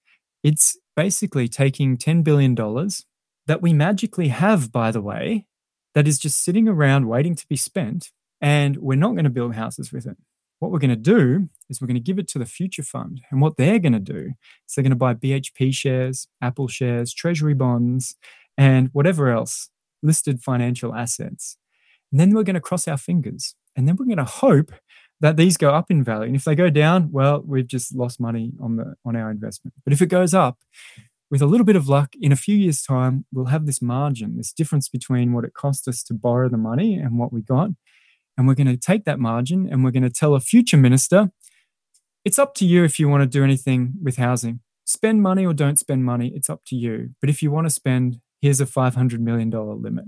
It's 0.43 0.79
basically 0.97 1.49
taking 1.49 1.97
$10 1.97 2.23
billion 2.23 2.55
that 2.55 3.61
we 3.61 3.73
magically 3.73 4.29
have, 4.29 4.71
by 4.71 4.91
the 4.91 5.01
way, 5.01 5.47
that 5.95 6.07
is 6.07 6.19
just 6.19 6.45
sitting 6.45 6.69
around 6.69 7.09
waiting 7.09 7.35
to 7.35 7.47
be 7.49 7.57
spent, 7.57 8.13
and 8.41 8.77
we're 8.77 8.95
not 8.95 9.13
going 9.13 9.25
to 9.25 9.31
build 9.31 9.55
houses 9.55 9.93
with 9.93 10.07
it. 10.07 10.17
What 10.59 10.73
we're 10.73 10.79
going 10.79 10.91
to 10.91 10.97
do 10.97 11.49
is 11.69 11.81
we're 11.81 11.87
going 11.87 11.95
to 11.95 12.01
give 12.01 12.19
it 12.19 12.29
to 12.29 12.39
the 12.39 12.47
future 12.47 12.83
fund. 12.83 13.21
And 13.31 13.41
what 13.41 13.57
they're 13.57 13.79
going 13.79 13.93
to 13.93 14.01
do 14.01 14.33
is 14.67 14.75
they're 14.75 14.83
going 14.83 14.91
to 14.91 14.97
buy 14.97 15.15
BHP 15.15 15.73
shares, 15.73 16.29
Apple 16.43 16.69
shares, 16.69 17.15
treasury 17.15 17.55
bonds, 17.55 18.17
and 18.57 18.89
whatever 18.93 19.29
else, 19.29 19.71
listed 20.03 20.43
financial 20.43 20.95
assets. 20.95 21.57
And 22.11 22.21
then 22.21 22.35
we're 22.35 22.43
going 22.43 22.55
to 22.55 22.61
cross 22.61 22.89
our 22.89 22.97
fingers. 22.97 23.55
And 23.77 23.87
then 23.87 23.97
we're 23.97 24.07
going 24.07 24.19
to 24.19 24.25
hope 24.25 24.73
that 25.21 25.37
these 25.37 25.57
go 25.57 25.71
up 25.71 25.91
in 25.91 26.03
value. 26.03 26.27
And 26.27 26.37
if 26.37 26.45
they 26.45 26.55
go 26.55 26.71
down, 26.71 27.11
well, 27.13 27.43
we've 27.45 27.67
just 27.67 27.95
lost 27.95 28.21
money 28.21 28.53
on 28.61 28.77
the 28.77 28.95
on 29.05 29.17
our 29.17 29.31
investment. 29.31 29.75
But 29.85 29.93
if 29.93 30.03
it 30.03 30.07
goes 30.07 30.35
up, 30.35 30.59
with 31.31 31.43
a 31.43 31.47
little 31.47 31.67
bit 31.67 31.77
of 31.77 31.89
luck, 31.89 32.15
in 32.21 32.33
a 32.33 32.37
few 32.37 32.57
years' 32.57 32.83
time, 32.83 33.27
we'll 33.33 33.47
have 33.47 33.67
this 33.67 33.83
margin, 33.83 34.37
this 34.37 34.53
difference 34.53 34.89
between 34.89 35.33
what 35.33 35.45
it 35.45 35.53
cost 35.53 35.87
us 35.87 36.03
to 36.05 36.15
borrow 36.15 36.49
the 36.49 36.57
money 36.57 36.95
and 36.95 37.19
what 37.19 37.33
we 37.33 37.43
got. 37.43 37.71
And 38.39 38.47
we're 38.47 38.55
going 38.55 38.69
to 38.69 38.77
take 38.77 39.05
that 39.05 39.19
margin 39.19 39.69
and 39.69 39.83
we're 39.83 39.91
going 39.91 40.05
to 40.05 40.11
tell 40.11 40.35
a 40.35 40.41
future 40.41 40.77
minister, 40.77 41.31
it's 42.25 42.39
up 42.39 42.55
to 42.55 42.65
you 42.65 42.85
if 42.85 43.01
you 43.01 43.09
want 43.09 43.23
to 43.23 43.27
do 43.27 43.43
anything 43.43 43.95
with 44.01 44.17
housing. 44.17 44.61
Spend 44.85 45.21
money 45.21 45.45
or 45.45 45.53
don't 45.53 45.79
spend 45.79 46.05
money, 46.05 46.33
it's 46.35 46.49
up 46.49 46.63
to 46.69 46.77
you. 46.77 47.11
But 47.21 47.31
if 47.31 47.43
you 47.43 47.51
want 47.51 47.67
to 47.67 47.71
spend, 47.71 48.21
here's 48.41 48.61
a 48.61 48.65
$500 48.65 49.19
million 49.19 49.51
limit. 49.51 50.05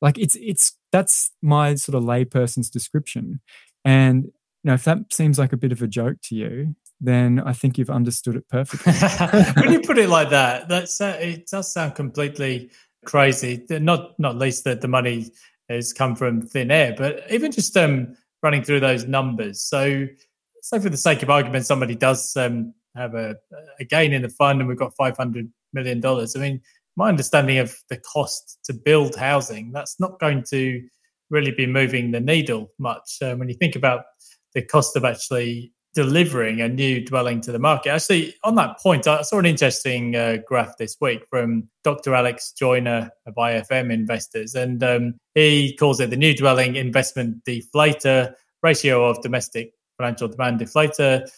Like 0.00 0.16
it's, 0.16 0.36
it's, 0.36 0.78
that's 0.92 1.32
my 1.42 1.74
sort 1.74 1.96
of 1.96 2.04
layperson's 2.04 2.70
description. 2.70 3.40
And 3.84 4.24
you 4.24 4.68
know, 4.68 4.74
if 4.74 4.84
that 4.84 5.12
seems 5.12 5.38
like 5.38 5.52
a 5.52 5.56
bit 5.56 5.72
of 5.72 5.82
a 5.82 5.88
joke 5.88 6.18
to 6.24 6.36
you, 6.36 6.76
then 7.00 7.40
I 7.44 7.52
think 7.52 7.78
you've 7.78 7.90
understood 7.90 8.36
it 8.36 8.48
perfectly. 8.48 8.92
when 9.62 9.72
you 9.72 9.80
put 9.80 9.98
it 9.98 10.08
like 10.08 10.30
that, 10.30 10.68
that's 10.68 11.00
uh, 11.00 11.18
it 11.20 11.48
does 11.48 11.72
sound 11.72 11.94
completely 11.94 12.70
crazy. 13.06 13.64
Not 13.70 14.18
not 14.18 14.36
least 14.36 14.64
that 14.64 14.82
the 14.82 14.88
money 14.88 15.30
has 15.70 15.92
come 15.92 16.16
from 16.16 16.42
thin 16.42 16.70
air, 16.70 16.94
but 16.96 17.22
even 17.30 17.52
just 17.52 17.76
um, 17.76 18.16
running 18.42 18.62
through 18.62 18.80
those 18.80 19.06
numbers. 19.06 19.62
So, 19.62 20.06
say 20.62 20.78
for 20.78 20.90
the 20.90 20.96
sake 20.96 21.22
of 21.22 21.30
argument, 21.30 21.66
somebody 21.66 21.94
does 21.94 22.36
um, 22.36 22.74
have 22.96 23.14
a, 23.14 23.36
a 23.78 23.84
gain 23.84 24.12
in 24.12 24.22
the 24.22 24.28
fund, 24.28 24.60
and 24.60 24.68
we've 24.68 24.78
got 24.78 24.96
five 24.96 25.16
hundred 25.16 25.50
million 25.72 26.00
dollars. 26.00 26.36
I 26.36 26.40
mean, 26.40 26.60
my 26.96 27.08
understanding 27.08 27.58
of 27.58 27.76
the 27.88 27.96
cost 27.96 28.58
to 28.64 28.72
build 28.72 29.14
housing, 29.14 29.72
that's 29.72 29.98
not 30.00 30.18
going 30.18 30.44
to 30.50 30.82
really 31.30 31.52
be 31.52 31.66
moving 31.66 32.10
the 32.10 32.20
needle 32.20 32.72
much. 32.78 33.18
Um, 33.22 33.38
when 33.38 33.48
you 33.48 33.54
think 33.54 33.76
about 33.76 34.04
the 34.54 34.62
cost 34.62 34.96
of 34.96 35.04
actually 35.04 35.72
delivering 35.94 36.60
a 36.60 36.68
new 36.68 37.04
dwelling 37.04 37.40
to 37.40 37.52
the 37.52 37.58
market. 37.58 37.90
Actually, 37.90 38.34
on 38.44 38.54
that 38.54 38.78
point, 38.78 39.06
I 39.06 39.22
saw 39.22 39.38
an 39.38 39.46
interesting 39.46 40.14
uh, 40.14 40.38
graph 40.46 40.76
this 40.78 40.96
week 41.00 41.22
from 41.28 41.68
Dr. 41.82 42.14
Alex 42.14 42.52
Joiner 42.52 43.10
of 43.26 43.34
IFM 43.34 43.92
Investors, 43.92 44.54
and 44.54 44.82
um, 44.82 45.14
he 45.34 45.76
calls 45.76 46.00
it 46.00 46.10
the 46.10 46.16
new 46.16 46.34
dwelling 46.34 46.76
investment 46.76 47.44
deflator 47.44 48.32
ratio 48.62 49.04
of 49.04 49.20
domestic 49.22 49.72
financial 49.98 50.28
demand 50.28 50.60
deflator. 50.60 51.28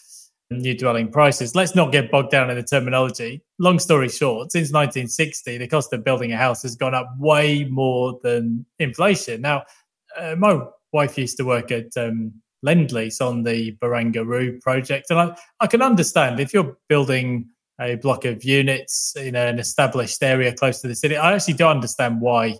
New 0.51 0.77
dwelling 0.77 1.09
prices. 1.09 1.55
Let's 1.55 1.73
not 1.73 1.91
get 1.91 2.11
bogged 2.11 2.29
down 2.29 2.51
in 2.51 2.55
the 2.55 2.63
terminology. 2.63 3.41
Long 3.57 3.79
story 3.79 4.09
short, 4.09 4.51
since 4.51 4.71
1960, 4.71 5.57
the 5.57 5.67
cost 5.67 5.91
of 5.93 6.03
building 6.03 6.31
a 6.31 6.37
house 6.37 6.61
has 6.61 6.75
gone 6.75 6.93
up 6.93 7.07
way 7.17 7.63
more 7.63 8.19
than 8.21 8.63
inflation. 8.77 9.41
Now, 9.41 9.63
uh, 10.15 10.35
my 10.37 10.61
wife 10.91 11.17
used 11.17 11.37
to 11.37 11.43
work 11.43 11.71
at 11.71 11.87
um, 11.97 12.33
Lendlease 12.65 13.21
on 13.21 13.43
the 13.43 13.75
Barangaroo 13.81 14.61
project. 14.61 15.07
And 15.09 15.19
I, 15.19 15.37
I 15.59 15.67
can 15.67 15.81
understand 15.81 16.39
if 16.39 16.53
you're 16.53 16.77
building 16.87 17.49
a 17.79 17.95
block 17.95 18.25
of 18.25 18.43
units 18.43 19.15
in 19.15 19.35
an 19.35 19.59
established 19.59 20.21
area 20.21 20.53
close 20.53 20.81
to 20.81 20.87
the 20.87 20.95
city, 20.95 21.17
I 21.17 21.33
actually 21.33 21.55
do 21.55 21.65
understand 21.65 22.21
why 22.21 22.57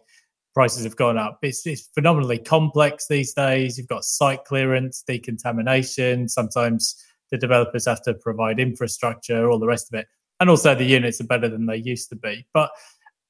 prices 0.54 0.84
have 0.84 0.96
gone 0.96 1.18
up. 1.18 1.40
It's, 1.42 1.66
it's 1.66 1.90
phenomenally 1.94 2.38
complex 2.38 3.08
these 3.08 3.34
days. 3.34 3.78
You've 3.78 3.88
got 3.88 4.04
site 4.04 4.46
clearance, 4.46 5.04
decontamination. 5.06 6.30
Sometimes 6.30 6.96
the 7.32 7.38
developers 7.38 7.86
have 7.86 8.02
to 8.04 8.14
provide 8.14 8.60
infrastructure, 8.60 9.50
all 9.50 9.60
the 9.60 9.68
rest 9.68 9.92
of 9.92 10.00
it. 10.00 10.08
And 10.40 10.50
also 10.50 10.76
the 10.76 10.84
units 10.84 11.22
are 11.22 11.26
better 11.26 11.48
than 11.48 11.66
they 11.66 11.78
used 11.78 12.10
to 12.10 12.16
be. 12.16 12.46
But 12.54 12.72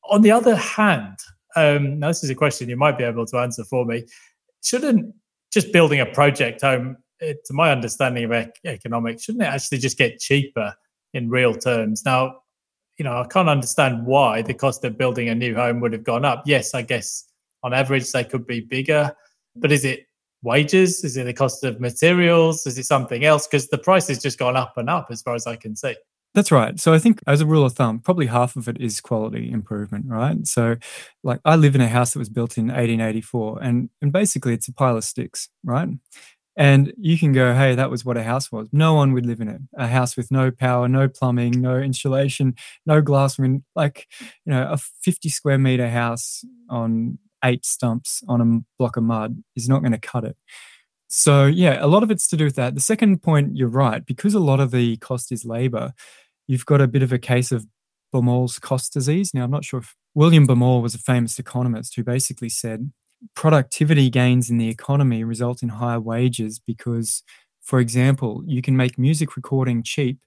on 0.09 0.21
the 0.21 0.31
other 0.31 0.55
hand, 0.55 1.17
um, 1.55 1.99
now 1.99 2.07
this 2.07 2.23
is 2.23 2.29
a 2.29 2.35
question 2.35 2.69
you 2.69 2.77
might 2.77 2.97
be 2.97 3.03
able 3.03 3.25
to 3.27 3.37
answer 3.37 3.63
for 3.63 3.85
me. 3.85 4.03
Shouldn't 4.63 5.13
just 5.53 5.71
building 5.71 5.99
a 5.99 6.05
project 6.05 6.61
home, 6.61 6.97
it, 7.19 7.45
to 7.45 7.53
my 7.53 7.71
understanding 7.71 8.23
of 8.25 8.31
ec- 8.31 8.59
economics, 8.65 9.23
shouldn't 9.23 9.43
it 9.43 9.47
actually 9.47 9.77
just 9.77 9.97
get 9.97 10.19
cheaper 10.19 10.73
in 11.13 11.29
real 11.29 11.53
terms? 11.53 12.03
Now, 12.05 12.39
you 12.97 13.05
know, 13.05 13.19
I 13.19 13.27
can't 13.27 13.49
understand 13.49 14.05
why 14.05 14.41
the 14.41 14.53
cost 14.53 14.83
of 14.83 14.97
building 14.97 15.29
a 15.29 15.35
new 15.35 15.55
home 15.55 15.79
would 15.79 15.93
have 15.93 16.03
gone 16.03 16.25
up. 16.25 16.43
Yes, 16.45 16.73
I 16.73 16.81
guess 16.81 17.25
on 17.61 17.73
average 17.73 18.11
they 18.11 18.23
could 18.23 18.45
be 18.45 18.61
bigger, 18.61 19.15
but 19.55 19.71
is 19.71 19.85
it 19.85 20.05
wages? 20.41 21.03
Is 21.03 21.17
it 21.17 21.23
the 21.23 21.33
cost 21.33 21.63
of 21.63 21.79
materials? 21.79 22.67
Is 22.67 22.77
it 22.77 22.85
something 22.85 23.23
else? 23.23 23.47
Because 23.47 23.67
the 23.69 23.77
price 23.77 24.07
has 24.09 24.21
just 24.21 24.37
gone 24.37 24.57
up 24.57 24.73
and 24.77 24.89
up 24.89 25.07
as 25.09 25.21
far 25.21 25.35
as 25.35 25.47
I 25.47 25.55
can 25.55 25.75
see. 25.75 25.95
That's 26.33 26.51
right. 26.51 26.79
So 26.79 26.93
I 26.93 26.99
think 26.99 27.21
as 27.27 27.41
a 27.41 27.45
rule 27.45 27.63
of 27.65 27.73
thumb, 27.73 27.99
probably 27.99 28.25
half 28.25 28.55
of 28.55 28.67
it 28.67 28.77
is 28.79 28.99
quality 29.01 29.51
improvement, 29.51 30.05
right? 30.07 30.45
So 30.47 30.77
like 31.23 31.39
I 31.45 31.55
live 31.55 31.75
in 31.75 31.81
a 31.81 31.87
house 31.87 32.13
that 32.13 32.19
was 32.19 32.29
built 32.29 32.57
in 32.57 32.71
1884 32.71 33.61
and 33.61 33.89
and 34.01 34.11
basically 34.11 34.53
it's 34.53 34.67
a 34.67 34.73
pile 34.73 34.97
of 34.97 35.03
sticks, 35.03 35.49
right? 35.63 35.89
And 36.57 36.93
you 36.97 37.17
can 37.17 37.33
go, 37.33 37.53
hey, 37.55 37.75
that 37.75 37.91
was 37.91 38.05
what 38.05 38.17
a 38.17 38.23
house 38.23 38.51
was. 38.51 38.69
No 38.71 38.93
one 38.95 39.13
would 39.13 39.25
live 39.25 39.41
in 39.41 39.49
it. 39.49 39.61
A 39.77 39.87
house 39.87 40.17
with 40.17 40.31
no 40.31 40.51
power, 40.51 40.87
no 40.87 41.07
plumbing, 41.09 41.61
no 41.61 41.77
insulation, 41.79 42.55
no 42.85 43.01
glass 43.01 43.39
wind, 43.39 43.63
like, 43.75 44.07
you 44.45 44.53
know, 44.53 44.67
a 44.71 44.77
50 44.77 45.29
square 45.29 45.57
meter 45.59 45.89
house 45.89 46.45
on 46.69 47.19
eight 47.43 47.65
stumps 47.65 48.23
on 48.27 48.41
a 48.41 48.61
block 48.79 48.97
of 48.97 49.03
mud 49.03 49.43
is 49.55 49.69
not 49.69 49.81
going 49.81 49.93
to 49.93 49.99
cut 49.99 50.25
it. 50.25 50.37
So, 51.07 51.45
yeah, 51.45 51.77
a 51.83 51.87
lot 51.87 52.01
of 52.03 52.09
it's 52.09 52.27
to 52.29 52.37
do 52.37 52.45
with 52.45 52.55
that. 52.55 52.73
The 52.73 52.81
second 52.81 53.21
point, 53.21 53.55
you're 53.55 53.67
right, 53.67 54.03
because 54.05 54.33
a 54.33 54.39
lot 54.39 54.59
of 54.59 54.71
the 54.71 54.97
cost 54.97 55.31
is 55.31 55.45
labor, 55.45 55.93
you've 56.47 56.65
got 56.65 56.81
a 56.81 56.87
bit 56.87 57.03
of 57.03 57.11
a 57.11 57.19
case 57.19 57.51
of 57.51 57.65
Baumol's 58.13 58.59
cost 58.59 58.93
disease. 58.93 59.33
Now, 59.33 59.43
I'm 59.43 59.51
not 59.51 59.65
sure 59.65 59.79
if 59.79 59.95
William 60.13 60.47
Baumol 60.47 60.81
was 60.81 60.93
a 60.93 60.99
famous 60.99 61.39
economist 61.39 61.95
who 61.95 62.03
basically 62.03 62.49
said 62.49 62.91
productivity 63.35 64.09
gains 64.09 64.49
in 64.49 64.57
the 64.57 64.69
economy 64.69 65.23
result 65.23 65.63
in 65.63 65.69
higher 65.69 65.99
wages 65.99 66.59
because, 66.59 67.23
for 67.61 67.79
example, 67.79 68.43
you 68.45 68.61
can 68.61 68.77
make 68.77 68.97
music 68.97 69.35
recording 69.35 69.81
cheap 69.81 70.19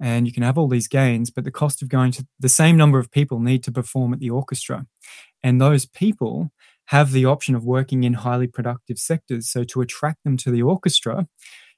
and 0.00 0.26
you 0.26 0.32
can 0.32 0.42
have 0.42 0.58
all 0.58 0.68
these 0.68 0.88
gains, 0.88 1.30
but 1.30 1.44
the 1.44 1.50
cost 1.50 1.82
of 1.82 1.88
going 1.88 2.10
to 2.12 2.26
the 2.38 2.48
same 2.48 2.76
number 2.76 2.98
of 2.98 3.10
people 3.10 3.38
need 3.38 3.62
to 3.64 3.72
perform 3.72 4.12
at 4.12 4.18
the 4.18 4.30
orchestra. 4.30 4.86
And 5.42 5.60
those 5.60 5.86
people 5.86 6.50
have 6.86 7.12
the 7.12 7.24
option 7.24 7.54
of 7.54 7.64
working 7.64 8.02
in 8.04 8.14
highly 8.14 8.46
productive 8.46 8.98
sectors. 8.98 9.48
So, 9.48 9.62
to 9.64 9.80
attract 9.80 10.24
them 10.24 10.36
to 10.38 10.50
the 10.50 10.62
orchestra, 10.62 11.28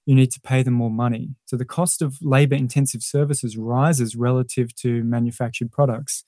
you 0.07 0.15
need 0.15 0.31
to 0.33 0.41
pay 0.41 0.63
them 0.63 0.75
more 0.75 0.91
money. 0.91 1.31
So 1.45 1.57
the 1.57 1.65
cost 1.65 2.03
of 2.03 2.19
labor 2.21 2.57
intensive 2.57 3.03
services 3.03 3.57
rises 3.57 4.17
relative 4.17 4.75
to 4.77 5.05
manufactured 5.05 5.71
products. 5.71 6.25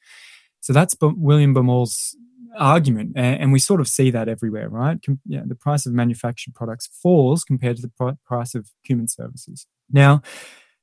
So 0.61 0.73
that's 0.73 0.95
William 1.01 1.55
Baumol's 1.55 2.17
argument. 2.57 3.13
And 3.17 3.53
we 3.53 3.59
sort 3.59 3.81
of 3.81 3.89
see 3.89 4.11
that 4.11 4.29
everywhere, 4.29 4.69
right? 4.69 4.99
Yeah, 5.27 5.43
the 5.45 5.55
price 5.57 5.87
of 5.87 5.93
manufactured 5.93 6.55
products 6.55 6.89
falls 7.03 7.45
compared 7.45 7.77
to 7.77 7.83
the 7.83 8.17
price 8.25 8.55
of 8.55 8.71
human 8.83 9.09
services. 9.09 9.67
Now, 9.91 10.23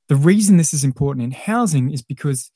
the 0.08 0.16
reason 0.16 0.56
this 0.56 0.74
is 0.74 0.84
important 0.84 1.24
in 1.24 1.30
housing 1.30 1.90
is 1.90 2.02
because 2.02 2.50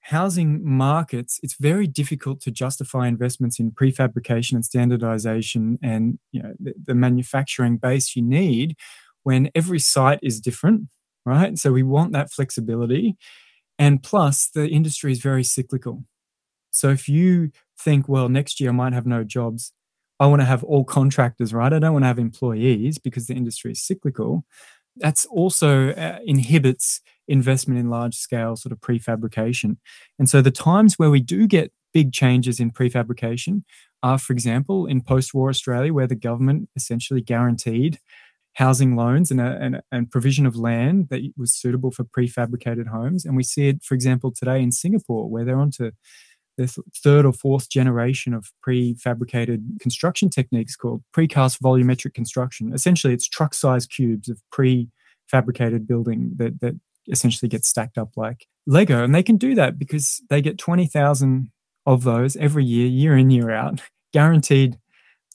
housing 0.00 0.64
markets, 0.64 1.40
it's 1.42 1.56
very 1.58 1.86
difficult 1.86 2.40
to 2.42 2.50
justify 2.50 3.08
investments 3.08 3.58
in 3.58 3.70
prefabrication 3.70 4.52
and 4.52 4.64
standardization 4.64 5.78
and 5.82 6.18
you 6.32 6.42
know, 6.42 6.54
the, 6.58 6.74
the 6.84 6.94
manufacturing 6.94 7.76
base 7.76 8.16
you 8.16 8.22
need 8.22 8.76
when 9.28 9.50
every 9.54 9.78
site 9.78 10.20
is 10.22 10.40
different, 10.40 10.88
right? 11.26 11.58
So 11.58 11.70
we 11.70 11.82
want 11.82 12.14
that 12.14 12.32
flexibility. 12.32 13.14
And 13.78 14.02
plus, 14.02 14.48
the 14.48 14.66
industry 14.66 15.12
is 15.12 15.20
very 15.20 15.44
cyclical. 15.44 16.04
So 16.70 16.88
if 16.88 17.10
you 17.10 17.50
think, 17.78 18.08
well, 18.08 18.30
next 18.30 18.58
year 18.58 18.70
I 18.70 18.72
might 18.72 18.94
have 18.94 19.06
no 19.06 19.24
jobs, 19.24 19.74
I 20.18 20.26
want 20.28 20.40
to 20.40 20.46
have 20.46 20.64
all 20.64 20.82
contractors, 20.82 21.52
right? 21.52 21.74
I 21.74 21.78
don't 21.78 21.92
want 21.92 22.04
to 22.04 22.12
have 22.14 22.18
employees 22.18 22.96
because 22.96 23.26
the 23.26 23.34
industry 23.34 23.72
is 23.72 23.82
cyclical. 23.82 24.46
That's 24.96 25.26
also 25.26 25.90
uh, 25.90 26.20
inhibits 26.24 27.02
investment 27.28 27.78
in 27.78 27.90
large 27.90 28.16
scale 28.16 28.56
sort 28.56 28.72
of 28.72 28.80
prefabrication. 28.80 29.76
And 30.18 30.30
so 30.30 30.40
the 30.40 30.50
times 30.50 30.94
where 30.98 31.10
we 31.10 31.20
do 31.20 31.46
get 31.46 31.70
big 31.92 32.14
changes 32.14 32.60
in 32.60 32.70
prefabrication 32.70 33.64
are, 34.02 34.18
for 34.18 34.32
example, 34.32 34.86
in 34.86 35.02
post 35.02 35.34
war 35.34 35.50
Australia, 35.50 35.92
where 35.92 36.06
the 36.06 36.14
government 36.28 36.70
essentially 36.76 37.20
guaranteed 37.20 37.98
housing 38.54 38.96
loans 38.96 39.30
and, 39.30 39.40
a, 39.40 39.58
and, 39.60 39.80
and 39.92 40.10
provision 40.10 40.46
of 40.46 40.56
land 40.56 41.08
that 41.10 41.20
was 41.36 41.54
suitable 41.54 41.90
for 41.90 42.04
prefabricated 42.04 42.88
homes. 42.88 43.24
And 43.24 43.36
we 43.36 43.42
see 43.42 43.68
it, 43.68 43.82
for 43.82 43.94
example, 43.94 44.32
today 44.32 44.62
in 44.62 44.72
Singapore, 44.72 45.28
where 45.28 45.44
they're 45.44 45.60
onto 45.60 45.92
the 46.56 46.66
third 47.02 47.24
or 47.24 47.32
fourth 47.32 47.70
generation 47.70 48.34
of 48.34 48.50
prefabricated 48.66 49.78
construction 49.80 50.28
techniques 50.28 50.74
called 50.74 51.02
precast 51.16 51.60
volumetric 51.60 52.14
construction. 52.14 52.72
Essentially, 52.74 53.14
it's 53.14 53.28
truck 53.28 53.54
sized 53.54 53.90
cubes 53.90 54.28
of 54.28 54.42
prefabricated 54.52 55.86
building 55.86 56.32
that, 56.36 56.60
that 56.60 56.74
essentially 57.08 57.48
get 57.48 57.64
stacked 57.64 57.96
up 57.96 58.10
like 58.16 58.46
Lego. 58.66 59.04
And 59.04 59.14
they 59.14 59.22
can 59.22 59.36
do 59.36 59.54
that 59.54 59.78
because 59.78 60.20
they 60.28 60.42
get 60.42 60.58
20,000 60.58 61.50
of 61.86 62.02
those 62.02 62.36
every 62.36 62.64
year, 62.64 62.88
year 62.88 63.16
in, 63.16 63.30
year 63.30 63.50
out, 63.50 63.80
guaranteed 64.12 64.78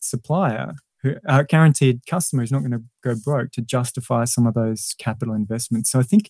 supplier 0.01 0.73
who 1.03 1.15
uh, 1.27 1.43
guaranteed 1.43 2.05
customer 2.07 2.43
is 2.43 2.51
not 2.51 2.59
going 2.59 2.71
to 2.71 2.83
go 3.03 3.15
broke 3.15 3.51
to 3.51 3.61
justify 3.61 4.25
some 4.25 4.47
of 4.47 4.53
those 4.53 4.95
capital 4.97 5.33
investments. 5.33 5.91
So 5.91 5.99
I 5.99 6.03
think 6.03 6.29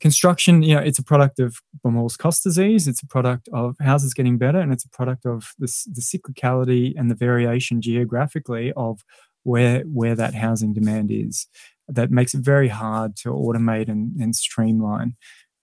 construction, 0.00 0.62
you 0.62 0.74
know, 0.74 0.80
it's 0.80 0.98
a 0.98 1.04
product 1.04 1.38
of 1.38 1.58
Baumol's 1.84 2.16
cost 2.16 2.42
disease. 2.42 2.88
It's 2.88 3.02
a 3.02 3.06
product 3.06 3.48
of 3.52 3.76
houses 3.80 4.14
getting 4.14 4.36
better, 4.36 4.58
and 4.58 4.72
it's 4.72 4.84
a 4.84 4.90
product 4.90 5.24
of 5.24 5.52
this, 5.58 5.84
the 5.84 6.00
cyclicality 6.00 6.92
and 6.96 7.10
the 7.10 7.14
variation 7.14 7.80
geographically 7.80 8.72
of 8.76 9.04
where 9.44 9.80
where 9.82 10.14
that 10.16 10.34
housing 10.34 10.72
demand 10.72 11.10
is. 11.10 11.46
That 11.88 12.10
makes 12.10 12.32
it 12.34 12.44
very 12.44 12.68
hard 12.68 13.16
to 13.18 13.30
automate 13.30 13.88
and, 13.88 14.20
and 14.20 14.34
streamline 14.34 15.14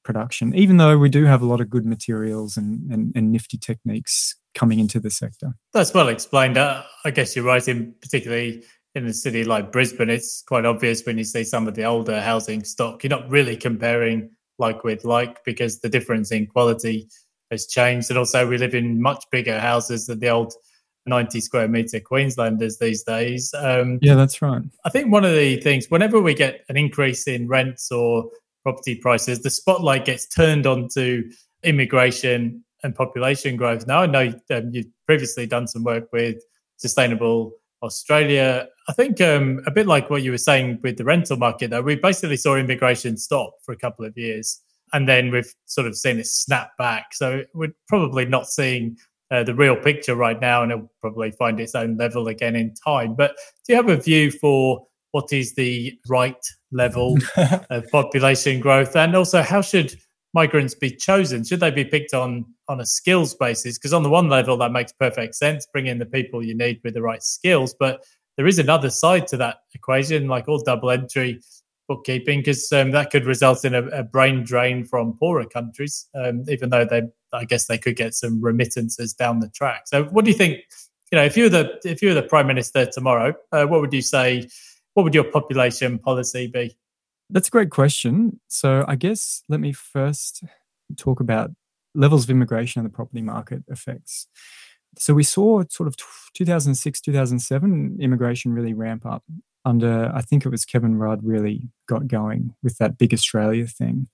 production, 0.04 0.56
even 0.56 0.78
though 0.78 0.98
we 0.98 1.10
do 1.10 1.26
have 1.26 1.42
a 1.42 1.46
lot 1.46 1.62
of 1.62 1.70
good 1.70 1.86
materials 1.86 2.58
and, 2.58 2.92
and, 2.92 3.12
and 3.16 3.32
nifty 3.32 3.58
techniques 3.58 4.36
coming 4.56 4.80
into 4.80 5.00
the 5.00 5.12
sector. 5.12 5.54
That's 5.74 5.94
well 5.94 6.10
explained. 6.10 6.58
Uh, 6.58 6.84
I 7.06 7.12
guess 7.12 7.36
you're 7.36 7.46
right, 7.46 7.66
in 7.68 7.94
particularly 8.02 8.64
in 8.96 9.06
a 9.06 9.14
city 9.14 9.44
like 9.44 9.72
Brisbane, 9.72 10.10
it's 10.10 10.42
quite 10.42 10.66
obvious 10.66 11.06
when 11.06 11.18
you 11.18 11.24
see 11.24 11.44
some 11.44 11.68
of 11.68 11.76
the 11.76 11.84
older 11.84 12.20
housing 12.20 12.64
stock. 12.64 13.04
You're 13.04 13.10
not 13.10 13.30
really 13.30 13.56
comparing 13.56 14.32
like 14.58 14.84
with 14.84 15.06
like 15.06 15.44
because 15.46 15.80
the 15.80 15.90
difference 15.90 16.32
in 16.32 16.48
quality 16.48 17.08
has 17.52 17.68
changed. 17.68 18.10
And 18.10 18.18
also, 18.18 18.48
we 18.48 18.58
live 18.58 18.76
in 18.76 19.02
much 19.02 19.24
bigger 19.32 19.60
houses 19.60 20.08
than 20.08 20.20
the 20.20 20.30
old 20.30 20.54
90 21.06 21.42
square 21.42 21.68
meter 21.68 22.00
Queenslanders 22.00 22.78
these 22.78 23.04
days. 23.04 23.54
Um, 23.58 24.00
yeah, 24.02 24.16
that's 24.16 24.42
right. 24.42 24.62
I 24.86 24.90
think 24.90 25.12
one 25.12 25.26
of 25.26 25.34
the 25.34 25.58
things, 25.58 25.88
whenever 25.90 26.22
we 26.22 26.34
get 26.34 26.64
an 26.70 26.78
increase 26.78 27.28
in 27.28 27.48
rents 27.48 27.92
or 27.92 28.30
property 28.70 28.96
prices, 28.96 29.42
the 29.42 29.50
spotlight 29.50 30.06
gets 30.06 30.28
turned 30.28 30.68
onto 30.68 31.24
immigration 31.64 32.64
and 32.84 32.94
population 32.94 33.58
growth. 33.58 33.88
Now, 33.88 34.02
I 34.02 34.06
know 34.06 34.34
um, 34.52 34.70
you've 34.72 34.86
previously 35.08 35.48
done 35.48 35.68
some 35.68 35.84
work 35.84 36.08
with 36.14 36.38
Sustainable 36.78 37.54
Australia. 37.82 38.68
I 38.88 38.94
think 38.94 39.20
um, 39.22 39.62
a 39.66 39.72
bit 39.72 39.88
like 39.88 40.12
what 40.12 40.22
you 40.22 40.32
were 40.32 40.38
saying 40.38 40.80
with 40.84 40.98
the 40.98 41.04
rental 41.04 41.36
market, 41.38 41.72
though, 41.72 41.82
we 41.82 41.96
basically 41.96 42.38
saw 42.38 42.56
immigration 42.56 43.18
stop 43.18 43.54
for 43.64 43.72
a 43.72 43.78
couple 43.78 44.06
of 44.06 44.16
years. 44.16 44.62
And 44.94 45.10
then 45.10 45.32
we've 45.32 45.52
sort 45.66 45.88
of 45.88 45.96
seen 45.96 46.20
it 46.20 46.28
snap 46.28 46.70
back. 46.78 47.14
So 47.14 47.44
we're 47.56 47.74
probably 47.88 48.26
not 48.26 48.48
seeing 48.48 48.98
uh, 49.32 49.44
the 49.44 49.56
real 49.56 49.76
picture 49.76 50.16
right 50.16 50.40
now, 50.40 50.62
and 50.62 50.72
it'll 50.72 50.92
probably 51.02 51.32
find 51.32 51.60
its 51.60 51.74
own 51.74 51.98
level 51.98 52.28
again 52.28 52.56
in 52.56 52.76
time. 52.76 53.16
But 53.16 53.36
do 53.66 53.74
you 53.74 53.76
have 53.76 53.90
a 53.90 53.98
view 53.98 54.30
for 54.32 54.86
what 55.12 55.34
is 55.34 55.56
the 55.56 55.98
right 56.08 56.44
level 56.72 57.18
of 57.70 57.90
population 57.90 58.60
growth? 58.60 58.96
And 58.96 59.16
also, 59.16 59.42
how 59.42 59.62
should 59.62 59.96
migrants 60.34 60.76
be 60.76 60.92
chosen? 60.92 61.44
Should 61.44 61.60
they 61.60 61.72
be 61.72 61.86
picked 61.86 62.14
on 62.14 62.46
on 62.68 62.80
a 62.80 62.86
skills 62.86 63.34
basis? 63.34 63.78
Because 63.78 63.94
on 63.94 64.04
the 64.04 64.10
one 64.10 64.30
level, 64.30 64.58
that 64.58 64.72
makes 64.72 64.92
perfect 64.92 65.36
sense, 65.36 65.68
bring 65.72 65.88
in 65.88 66.00
the 66.00 66.06
people 66.06 66.44
you 66.44 66.56
need 66.56 66.80
with 66.84 66.94
the 66.94 67.02
right 67.02 67.24
skills. 67.24 67.76
But 67.80 68.04
there 68.38 68.48
is 68.48 68.58
another 68.58 68.90
side 68.90 69.28
to 69.28 69.38
that 69.38 69.58
equation, 69.74 70.28
like 70.28 70.48
all 70.48 70.64
double 70.64 70.92
entry 70.92 71.42
bookkeeping, 71.90 72.40
because 72.40 72.72
um, 72.72 72.92
that 72.92 73.12
could 73.12 73.26
result 73.26 73.66
in 73.66 73.76
a, 73.76 73.84
a, 73.88 74.04
brain 74.04 74.44
drain 74.44 74.86
from 74.86 75.18
poorer 75.18 75.44
countries, 75.46 76.08
um, 76.16 76.46
even 76.48 76.70
though 76.70 76.86
they, 76.86 77.02
I 77.34 77.44
guess, 77.44 77.66
they 77.66 77.78
could 77.78 77.98
get 77.98 78.14
some 78.14 78.42
remittances 78.42 79.14
down 79.14 79.40
the 79.40 79.50
track. 79.50 79.88
So, 79.88 80.06
what 80.06 80.24
do 80.24 80.32
you 80.32 80.38
think? 80.38 80.60
You 81.12 81.18
know, 81.18 81.26
if 81.26 81.36
you 81.36 81.44
were 81.44 81.50
the 81.50 81.82
if 81.84 82.02
you 82.02 82.10
were 82.10 82.14
the 82.14 82.24
prime 82.24 82.48
minister 82.48 82.86
tomorrow, 82.86 83.34
uh, 83.52 83.66
what 83.66 83.82
would 83.82 83.92
you 83.92 84.02
say? 84.02 84.48
What 84.94 85.04
would 85.04 85.16
your 85.16 85.24
population 85.24 86.00
policy 86.00 86.48
be? 86.48 86.76
That's 87.30 87.48
a 87.48 87.52
great 87.52 87.70
question. 87.70 88.40
So, 88.48 88.86
I 88.88 88.96
guess 88.96 89.44
let 89.50 89.60
me 89.60 89.72
first 89.72 90.44
talk 90.98 91.20
about 91.20 91.52
levels 91.94 92.24
of 92.24 92.30
immigration 92.30 92.80
and 92.80 92.90
the 92.90 92.94
property 92.94 93.22
market 93.22 93.64
effects. 93.68 94.28
So, 94.98 95.14
we 95.14 95.24
saw 95.24 95.64
sort 95.70 95.88
of 95.88 95.96
2006, 96.34 97.02
2007 97.02 97.98
immigration 98.02 98.54
really 98.54 98.74
ramp 98.74 99.06
up 99.06 99.24
under, 99.66 100.12
I 100.14 100.22
think 100.22 100.46
it 100.46 100.50
was 100.50 100.66
Kevin 100.66 100.96
Rudd 100.96 101.24
really 101.24 101.70
got 101.88 102.08
going 102.08 102.56
with 102.64 102.78
that 102.78 102.98
big 102.98 103.14
Australia 103.14 103.68
thing. 103.68 104.08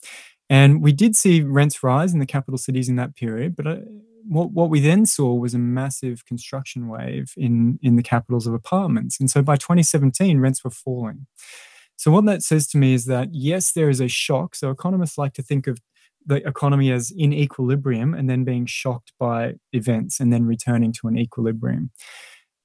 And 0.50 0.82
we 0.82 0.92
did 0.92 1.16
see 1.16 1.42
rents 1.42 1.84
rise 1.84 2.14
in 2.14 2.20
the 2.20 2.26
capital 2.26 2.58
cities 2.58 2.88
in 2.88 2.96
that 2.98 3.16
period, 3.16 3.56
but 3.56 3.66
uh, 3.66 3.78
what, 4.28 4.52
what 4.52 4.70
we 4.70 4.80
then 4.80 5.06
saw 5.06 5.34
was 5.34 5.54
a 5.54 5.60
massive 5.60 6.26
construction 6.26 6.88
wave 6.88 7.34
in, 7.38 7.80
in 7.82 7.96
the 7.96 8.04
capitals 8.04 8.48
of 8.48 8.54
apartments. 8.54 9.20
And 9.20 9.30
so 9.30 9.42
by 9.42 9.56
2017, 9.56 10.40
rents 10.40 10.64
were 10.64 10.70
falling. 10.70 11.28
So, 11.98 12.12
what 12.12 12.26
that 12.26 12.44
says 12.44 12.68
to 12.68 12.78
me 12.78 12.94
is 12.94 13.06
that 13.06 13.30
yes, 13.32 13.72
there 13.72 13.90
is 13.90 14.02
a 14.02 14.08
shock. 14.08 14.56
So, 14.56 14.70
economists 14.70 15.18
like 15.18 15.34
to 15.34 15.42
think 15.42 15.66
of 15.66 15.80
the 16.26 16.46
economy 16.48 16.92
as 16.92 17.12
in 17.16 17.32
equilibrium 17.32 18.14
and 18.14 18.30
then 18.30 18.44
being 18.44 18.66
shocked 18.66 19.14
by 19.20 19.56
events 19.72 20.20
and 20.20 20.34
then 20.34 20.46
returning 20.46 20.92
to 20.92 21.08
an 21.08 21.18
equilibrium. 21.18 21.92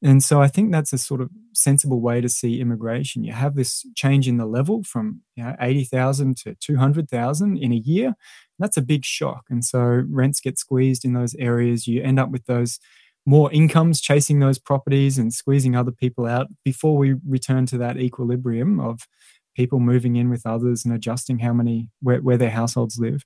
And 0.02 0.22
so 0.22 0.40
I 0.40 0.48
think 0.48 0.72
that's 0.72 0.92
a 0.94 0.98
sort 0.98 1.20
of 1.20 1.30
sensible 1.52 2.00
way 2.00 2.22
to 2.22 2.28
see 2.28 2.60
immigration. 2.60 3.22
You 3.22 3.32
have 3.32 3.54
this 3.54 3.84
change 3.94 4.26
in 4.26 4.38
the 4.38 4.46
level 4.46 4.82
from 4.82 5.20
you 5.36 5.44
know, 5.44 5.54
80,000 5.60 6.36
to 6.38 6.54
200,000 6.54 7.58
in 7.58 7.72
a 7.72 7.76
year. 7.76 8.14
That's 8.58 8.78
a 8.78 8.82
big 8.82 9.04
shock. 9.04 9.44
And 9.50 9.64
so 9.64 10.04
rents 10.08 10.40
get 10.40 10.58
squeezed 10.58 11.04
in 11.04 11.12
those 11.12 11.34
areas. 11.34 11.86
You 11.86 12.02
end 12.02 12.18
up 12.18 12.30
with 12.30 12.46
those 12.46 12.78
more 13.26 13.52
incomes 13.52 14.00
chasing 14.00 14.40
those 14.40 14.58
properties 14.58 15.18
and 15.18 15.32
squeezing 15.32 15.76
other 15.76 15.92
people 15.92 16.26
out 16.26 16.48
before 16.64 16.96
we 16.96 17.14
return 17.26 17.66
to 17.66 17.78
that 17.78 17.98
equilibrium 17.98 18.80
of 18.80 19.06
people 19.54 19.80
moving 19.80 20.16
in 20.16 20.30
with 20.30 20.46
others 20.46 20.84
and 20.84 20.94
adjusting 20.94 21.40
how 21.40 21.52
many 21.52 21.90
where, 22.00 22.20
where 22.20 22.38
their 22.38 22.50
households 22.50 22.98
live 22.98 23.24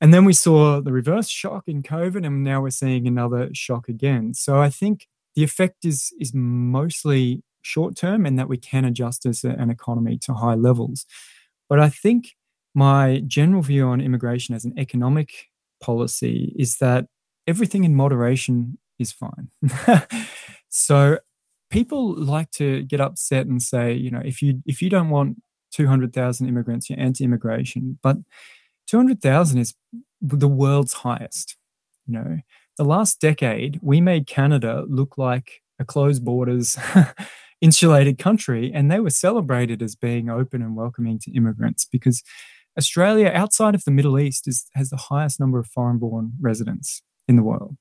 and 0.00 0.14
then 0.14 0.24
we 0.24 0.32
saw 0.32 0.80
the 0.80 0.92
reverse 0.92 1.28
shock 1.28 1.64
in 1.66 1.82
covid 1.82 2.26
and 2.26 2.44
now 2.44 2.60
we're 2.60 2.70
seeing 2.70 3.06
another 3.06 3.48
shock 3.52 3.88
again 3.88 4.32
so 4.34 4.60
i 4.60 4.68
think 4.68 5.08
the 5.34 5.44
effect 5.44 5.84
is 5.84 6.12
is 6.20 6.32
mostly 6.34 7.42
short 7.62 7.96
term 7.96 8.24
and 8.24 8.38
that 8.38 8.48
we 8.48 8.56
can 8.56 8.84
adjust 8.84 9.26
as 9.26 9.44
an 9.44 9.70
economy 9.70 10.18
to 10.18 10.34
high 10.34 10.54
levels 10.54 11.06
but 11.68 11.78
i 11.78 11.88
think 11.88 12.34
my 12.74 13.22
general 13.26 13.62
view 13.62 13.86
on 13.86 14.00
immigration 14.00 14.54
as 14.54 14.64
an 14.64 14.72
economic 14.78 15.48
policy 15.82 16.54
is 16.58 16.76
that 16.78 17.06
everything 17.46 17.84
in 17.84 17.94
moderation 17.94 18.78
is 18.98 19.12
fine 19.12 19.50
so 20.68 21.18
people 21.70 22.14
like 22.14 22.50
to 22.50 22.82
get 22.82 23.00
upset 23.00 23.46
and 23.46 23.62
say, 23.62 23.92
you 23.94 24.10
know, 24.10 24.20
if 24.24 24.42
you 24.42 24.62
if 24.66 24.82
you 24.82 24.90
don't 24.90 25.08
want 25.08 25.40
200,000 25.72 26.48
immigrants, 26.48 26.90
you're 26.90 26.98
anti-immigration. 26.98 27.98
But 28.02 28.18
200,000 28.88 29.58
is 29.58 29.74
the 30.20 30.48
world's 30.48 30.92
highest. 30.92 31.56
You 32.06 32.14
know, 32.14 32.38
the 32.80 32.84
last 32.86 33.20
decade 33.20 33.78
we 33.82 34.00
made 34.00 34.26
Canada 34.26 34.86
look 34.88 35.18
like 35.18 35.60
a 35.78 35.84
closed 35.84 36.24
borders, 36.24 36.78
insulated 37.60 38.16
country, 38.16 38.72
and 38.74 38.90
they 38.90 39.00
were 39.00 39.10
celebrated 39.10 39.82
as 39.82 39.94
being 39.94 40.30
open 40.30 40.62
and 40.62 40.74
welcoming 40.74 41.18
to 41.18 41.30
immigrants 41.36 41.84
because 41.84 42.22
Australia, 42.78 43.30
outside 43.34 43.74
of 43.74 43.84
the 43.84 43.90
Middle 43.90 44.18
East, 44.18 44.48
is, 44.48 44.64
has 44.72 44.88
the 44.88 44.96
highest 44.96 45.38
number 45.38 45.58
of 45.58 45.66
foreign-born 45.66 46.32
residents 46.40 47.02
in 47.28 47.36
the 47.36 47.42
world. 47.42 47.76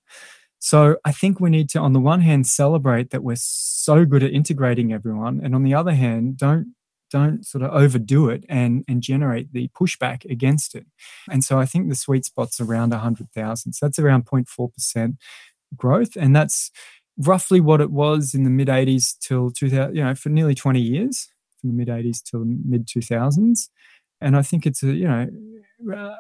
So 0.60 0.98
I 1.06 1.14
think 1.14 1.40
we 1.40 1.50
need 1.50 1.70
to, 1.70 1.80
on 1.80 1.94
the 1.94 2.02
one 2.02 2.20
hand, 2.20 2.46
celebrate 2.46 3.12
that 3.12 3.24
we're 3.24 3.38
so 3.40 4.04
good 4.04 4.22
at 4.22 4.34
integrating 4.34 4.92
everyone, 4.92 5.40
and 5.42 5.56
on 5.56 5.64
the 5.64 5.76
other 5.76 5.94
hand, 5.94 6.36
don't 6.36 6.76
don't 7.12 7.46
sort 7.46 7.64
of 7.64 7.72
overdo 7.72 8.30
it 8.30 8.46
and 8.50 8.84
and 8.88 9.02
generate 9.02 9.54
the 9.54 9.70
pushback 9.80 10.26
against 10.30 10.76
it. 10.76 10.86
And 11.30 11.44
so 11.44 11.60
I 11.60 11.66
think 11.66 11.90
the 11.90 11.96
sweet 11.96 12.26
spot's 12.26 12.60
around 12.60 12.92
100,000. 12.92 13.74
So 13.74 13.86
that's 13.86 14.00
around 14.00 14.26
0.4 14.26 14.74
percent 14.74 15.16
growth, 15.76 16.16
and 16.16 16.36
that's 16.36 16.72
roughly 17.18 17.60
what 17.60 17.82
it 17.82 17.92
was 17.92 18.34
in 18.34 18.44
the 18.44 18.50
mid 18.50 18.68
80s 18.68 19.18
till 19.20 19.52
2000. 19.52 19.96
You 19.96 20.04
know, 20.04 20.16
for 20.16 20.30
nearly 20.30 20.56
20 20.56 20.80
years, 20.80 21.30
from 21.60 21.70
the 21.70 21.76
mid 21.76 21.88
80s 21.88 22.24
till 22.24 22.44
mid 22.46 22.88
2000s. 22.88 23.70
And 24.22 24.36
I 24.36 24.42
think 24.42 24.66
it's 24.66 24.84
a 24.84 24.94
you 24.94 25.08
know 25.08 25.28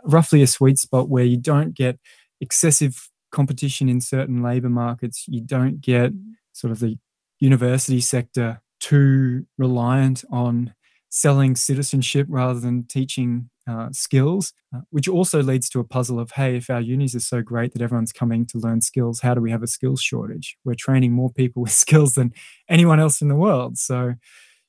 roughly 0.06 0.42
a 0.42 0.48
sweet 0.48 0.78
spot 0.78 1.10
where 1.10 1.26
you 1.26 1.38
don't 1.38 1.74
get 1.74 2.00
excessive 2.42 3.10
competition 3.32 3.90
in 3.90 4.02
certain 4.02 4.42
labor 4.42 4.70
markets, 4.70 5.26
you 5.28 5.42
don't 5.42 5.82
get 5.82 6.14
sort 6.54 6.72
of 6.72 6.80
the 6.80 6.98
university 7.40 8.02
sector 8.02 8.62
too 8.80 9.46
reliant 9.58 10.24
on 10.32 10.74
selling 11.10 11.56
citizenship 11.56 12.28
rather 12.30 12.60
than 12.60 12.86
teaching 12.86 13.50
uh, 13.68 13.90
skills, 13.92 14.54
uh, 14.76 14.82
which 14.90 15.08
also 15.08 15.44
leads 15.44 15.70
to 15.70 15.80
a 15.80 15.84
puzzle 15.84 16.20
of 16.20 16.32
hey, 16.32 16.58
if 16.58 16.70
our 16.70 16.82
unis 16.82 17.16
are 17.16 17.20
so 17.20 17.42
great 17.42 17.74
that 17.74 17.82
everyone's 17.82 18.12
coming 18.12 18.46
to 18.46 18.58
learn 18.58 18.82
skills, 18.82 19.22
how 19.22 19.34
do 19.34 19.42
we 19.42 19.52
have 19.52 19.64
a 19.64 19.68
skills 19.68 20.02
shortage? 20.02 20.58
We're 20.64 20.76
training 20.76 21.12
more 21.12 21.32
people 21.32 21.62
with 21.64 21.72
skills 21.72 22.14
than 22.14 22.34
anyone 22.68 23.00
else 23.00 23.22
in 23.22 23.28
the 23.28 23.36
world. 23.36 23.78
So 23.78 24.14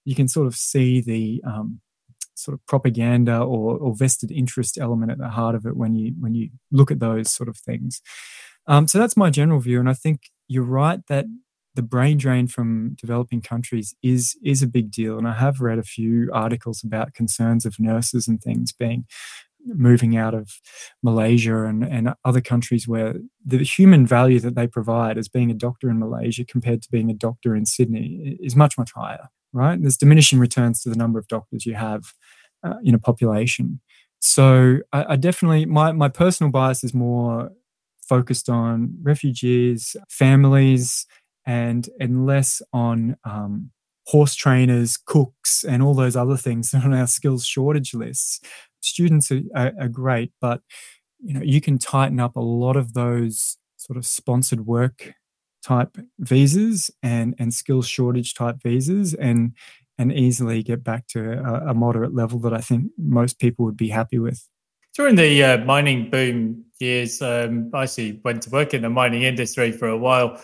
you 0.05 0.15
can 0.15 0.29
sort 0.29 0.47
of 0.47 0.55
see 0.57 1.01
the 1.01 1.43
um, 1.47 1.81
sort 2.35 2.55
of 2.55 2.67
propaganda 2.67 3.39
or, 3.39 3.77
or, 3.77 3.95
vested 3.95 4.31
interest 4.31 4.79
element 4.79 5.13
at 5.13 5.19
the 5.19 5.29
heart 5.29 5.55
of 5.55 5.67
it 5.67 5.77
when 5.77 5.95
you 5.95 6.15
when 6.19 6.35
you 6.35 6.49
look 6.73 6.91
at 6.91 7.01
those 7.01 7.31
sort 7.31 7.49
of 7.49 7.57
things. 7.57 8.01
Um, 8.67 8.89
so 8.89 8.99
that's 8.99 9.17
my 9.17 9.31
general 9.31 9.61
view, 9.61 9.79
and 9.79 9.89
I 9.89 9.95
think 9.95 10.31
you're 10.49 10.65
right 10.65 11.01
that 11.09 11.27
the 11.75 11.83
brain 11.83 12.19
drain 12.19 12.47
from 12.47 12.97
developing 13.01 13.41
countries 13.41 13.95
is 14.03 14.37
is 14.43 14.63
a 14.63 14.67
big 14.67 14.91
deal. 14.91 15.19
And 15.19 15.29
I 15.29 15.35
have 15.35 15.61
read 15.61 15.79
a 15.79 15.85
few 15.85 16.31
articles 16.33 16.83
about 16.83 17.15
concerns 17.15 17.65
of 17.65 17.79
nurses 17.79 18.27
and 18.29 18.41
things 18.41 18.73
being 18.73 19.07
moving 19.67 20.17
out 20.17 20.35
of 20.35 20.61
Malaysia 21.03 21.65
and, 21.65 21.85
and 21.85 22.15
other 22.25 22.41
countries 22.41 22.89
where 22.89 23.15
the 23.45 23.59
human 23.59 24.07
value 24.07 24.41
that 24.41 24.55
they 24.55 24.67
provide 24.67 25.19
as 25.19 25.29
being 25.29 25.51
a 25.51 25.55
doctor 25.55 25.91
in 25.91 25.99
Malaysia 25.99 26.45
compared 26.45 26.83
to 26.83 26.91
being 26.91 27.11
a 27.11 27.15
doctor 27.15 27.55
in 27.55 27.67
Sydney 27.67 28.39
is 28.41 28.57
much, 28.57 28.79
much 28.79 28.93
higher, 28.93 29.29
right? 29.53 29.81
There's 29.81 29.97
diminishing 29.97 30.39
returns 30.39 30.83
to 30.83 30.91
the 30.91 30.97
number 30.97 31.19
of 31.19 31.29
doctors 31.29 31.67
you 31.67 31.75
have 31.75 32.15
uh, 32.65 32.77
in 32.83 32.95
a 32.95 32.99
population. 32.99 33.81
So 34.19 34.79
I, 34.93 35.13
I 35.13 35.17
definitely, 35.17 35.67
my, 35.67 35.93
my 35.93 36.09
personal 36.09 36.51
bias 36.51 36.85
is 36.85 36.95
more 36.95 37.51
focused 38.01 38.49
on 38.49 38.95
refugees, 39.03 39.97
families, 40.09 41.07
and, 41.51 41.89
and 41.99 42.27
less 42.27 42.63
on 42.73 43.17
um, 43.25 43.71
horse 44.07 44.35
trainers, 44.35 44.97
cooks, 44.97 45.65
and 45.65 45.83
all 45.83 45.95
those 45.95 46.17
other 46.17 46.37
things 46.37 46.73
on 46.75 46.95
our 46.95 47.07
skills 47.07 47.45
shortage 47.45 47.95
lists 47.95 48.41
students 48.81 49.31
are, 49.31 49.43
are, 49.55 49.73
are 49.81 49.89
great, 49.89 50.33
but 50.41 50.63
you 51.23 51.35
know 51.35 51.43
you 51.43 51.61
can 51.61 51.79
tighten 51.79 52.19
up 52.19 52.37
a 52.37 52.41
lot 52.41 52.77
of 52.77 52.95
those 52.95 53.59
sort 53.77 53.97
of 53.97 54.07
sponsored 54.07 54.67
work 54.67 55.15
type 55.63 55.99
visas 56.19 56.91
and 57.03 57.35
and 57.39 57.53
skills 57.53 57.87
shortage 57.87 58.35
type 58.35 58.57
visas 58.63 59.15
and 59.15 59.53
and 59.99 60.13
easily 60.13 60.63
get 60.63 60.83
back 60.83 61.07
to 61.09 61.33
a, 61.33 61.71
a, 61.71 61.75
moderate 61.75 62.15
level 62.15 62.39
that 62.39 62.55
I 62.55 62.63
think 62.63 62.91
most 62.97 63.39
people 63.39 63.67
would 63.67 63.77
be 63.77 63.91
happy 63.91 64.19
with. 64.19 64.49
During 64.95 65.17
the 65.17 65.45
uh, 65.45 65.59
mining 65.59 66.09
boom 66.09 66.65
years, 66.79 67.21
um, 67.21 67.71
I 67.75 67.83
actually 67.83 68.19
went 68.25 68.41
to 68.45 68.51
work 68.51 68.73
in 68.73 68.81
the 68.81 68.89
mining 68.89 69.25
industry 69.25 69.73
for 69.73 69.89
a 69.89 69.99
while. 69.99 70.41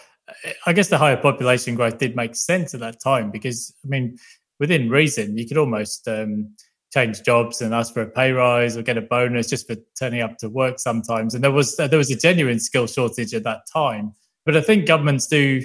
I 0.66 0.72
guess 0.72 0.88
the 0.88 0.98
higher 0.98 1.16
population 1.16 1.74
growth 1.74 1.98
did 1.98 2.16
make 2.16 2.34
sense 2.34 2.74
at 2.74 2.80
that 2.80 3.00
time 3.00 3.30
because, 3.30 3.74
I 3.84 3.88
mean, 3.88 4.18
within 4.58 4.90
reason, 4.90 5.36
you 5.38 5.46
could 5.46 5.56
almost 5.56 6.08
um, 6.08 6.50
change 6.92 7.22
jobs 7.22 7.60
and 7.60 7.74
ask 7.74 7.94
for 7.94 8.02
a 8.02 8.10
pay 8.10 8.32
rise 8.32 8.76
or 8.76 8.82
get 8.82 8.98
a 8.98 9.02
bonus 9.02 9.48
just 9.48 9.66
for 9.66 9.76
turning 9.98 10.22
up 10.22 10.38
to 10.38 10.48
work 10.48 10.78
sometimes. 10.78 11.34
And 11.34 11.44
there 11.44 11.52
was 11.52 11.76
there 11.76 11.98
was 11.98 12.10
a 12.10 12.16
genuine 12.16 12.58
skill 12.58 12.86
shortage 12.86 13.34
at 13.34 13.44
that 13.44 13.62
time. 13.72 14.14
But 14.44 14.56
I 14.56 14.60
think 14.60 14.86
governments 14.86 15.26
do 15.26 15.62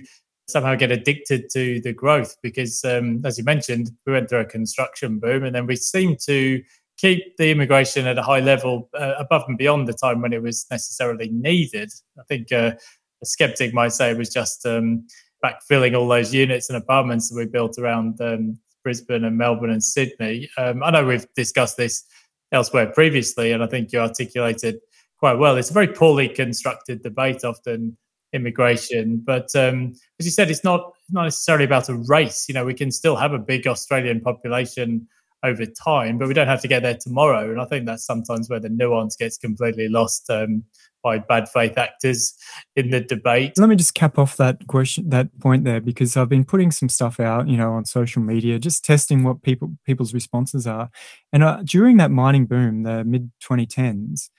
somehow 0.48 0.76
get 0.76 0.92
addicted 0.92 1.50
to 1.52 1.80
the 1.82 1.94
growth 1.94 2.36
because, 2.44 2.84
um, 2.84 3.22
as 3.26 3.38
you 3.38 3.44
mentioned, 3.44 3.92
we 4.06 4.14
went 4.14 4.30
through 4.30 4.42
a 4.42 4.46
construction 4.46 5.20
boom, 5.20 5.44
and 5.44 5.56
then 5.56 5.66
we 5.66 5.76
seem 5.76 6.18
to 6.26 6.62
keep 6.98 7.36
the 7.38 7.50
immigration 7.50 8.06
at 8.06 8.18
a 8.18 8.24
high 8.24 8.40
level 8.40 8.90
uh, 8.94 9.14
above 9.18 9.44
and 9.48 9.58
beyond 9.58 9.88
the 9.88 9.94
time 9.94 10.22
when 10.22 10.34
it 10.34 10.42
was 10.44 10.68
necessarily 10.70 11.30
needed. 11.30 11.92
I 12.20 12.24
think 12.24 12.52
uh, 12.52 12.74
a 13.22 13.26
skeptic 13.26 13.74
might 13.74 13.94
say 13.94 14.12
it 14.12 14.18
was 14.18 14.30
just 14.30 14.66
um, 14.66 15.06
backfilling 15.44 15.98
all 15.98 16.08
those 16.08 16.34
units 16.34 16.70
and 16.70 16.78
apartments 16.78 17.30
that 17.30 17.36
we 17.36 17.46
built 17.46 17.78
around 17.78 18.20
um, 18.22 18.58
Brisbane 18.84 19.24
and 19.24 19.38
Melbourne 19.38 19.70
and 19.70 19.84
Sydney. 19.84 20.50
Um, 20.58 20.84
I 20.84 20.92
know 20.92 21.06
we've 21.06 21.28
discussed 21.36 21.78
this 21.78 22.04
elsewhere 22.52 22.88
previously, 22.88 23.52
and 23.52 23.64
I 23.64 23.68
think 23.68 23.92
you 23.92 24.00
articulated 24.00 24.80
quite 25.18 25.38
well. 25.38 25.58
It's 25.58 25.70
a 25.70 25.74
very 25.74 25.88
poorly 25.88 26.28
constructed 26.28 27.04
debate, 27.04 27.44
often 27.44 27.98
immigration. 28.34 29.22
But 29.24 29.56
um, 29.56 29.94
as 30.20 30.26
you 30.26 30.32
said, 30.32 30.50
it's 30.50 30.64
not 30.64 30.94
not 31.12 31.24
necessarily 31.24 31.66
about 31.66 31.90
a 31.90 31.96
race. 32.08 32.46
You 32.48 32.54
know, 32.54 32.66
we 32.66 32.74
can 32.74 32.92
still 32.92 33.16
have 33.16 33.34
a 33.34 33.40
big 33.40 33.68
Australian 33.68 34.22
population 34.22 35.08
over 35.44 35.66
time, 35.66 36.18
but 36.18 36.28
we 36.28 36.34
don't 36.34 36.48
have 36.48 36.62
to 36.62 36.68
get 36.68 36.84
there 36.84 36.98
tomorrow. 37.00 37.50
And 37.52 37.60
I 37.60 37.66
think 37.66 37.86
that's 37.86 38.06
sometimes 38.06 38.50
where 38.50 38.60
the 38.60 38.70
nuance 38.70 39.16
gets 39.16 39.38
completely 39.38 39.90
lost. 39.90 40.30
Um, 40.30 40.64
by 41.04 41.18
bad 41.20 41.50
faith 41.50 41.78
actors 41.78 42.34
in 42.76 42.90
the 42.90 43.02
debate. 43.02 43.54
Let 43.58 43.70
me 43.70 43.76
just 43.76 43.94
cap 43.94 44.18
off 44.18 44.38
that 44.38 44.68
question, 44.68 45.10
that 45.10 45.40
point 45.40 45.64
there, 45.64 45.82
because 45.82 46.16
I've 46.16 46.30
been 46.30 46.46
putting 46.46 46.72
some 46.72 46.90
stuff 46.90 47.20
out, 47.20 47.48
you 47.48 47.58
know, 47.58 47.74
on 47.74 47.86
social 47.86 48.22
media, 48.22 48.60
just 48.60 48.86
testing 48.86 49.24
what 49.24 49.42
people 49.42 49.76
people's 49.86 50.14
responses 50.14 50.68
are. 50.68 50.90
And 51.34 51.44
uh, 51.44 51.62
during 51.64 51.98
that 51.98 52.12
mining 52.12 52.46
boom, 52.46 52.84
the 52.84 53.04
mid 53.04 53.32
2010s, 53.44 54.30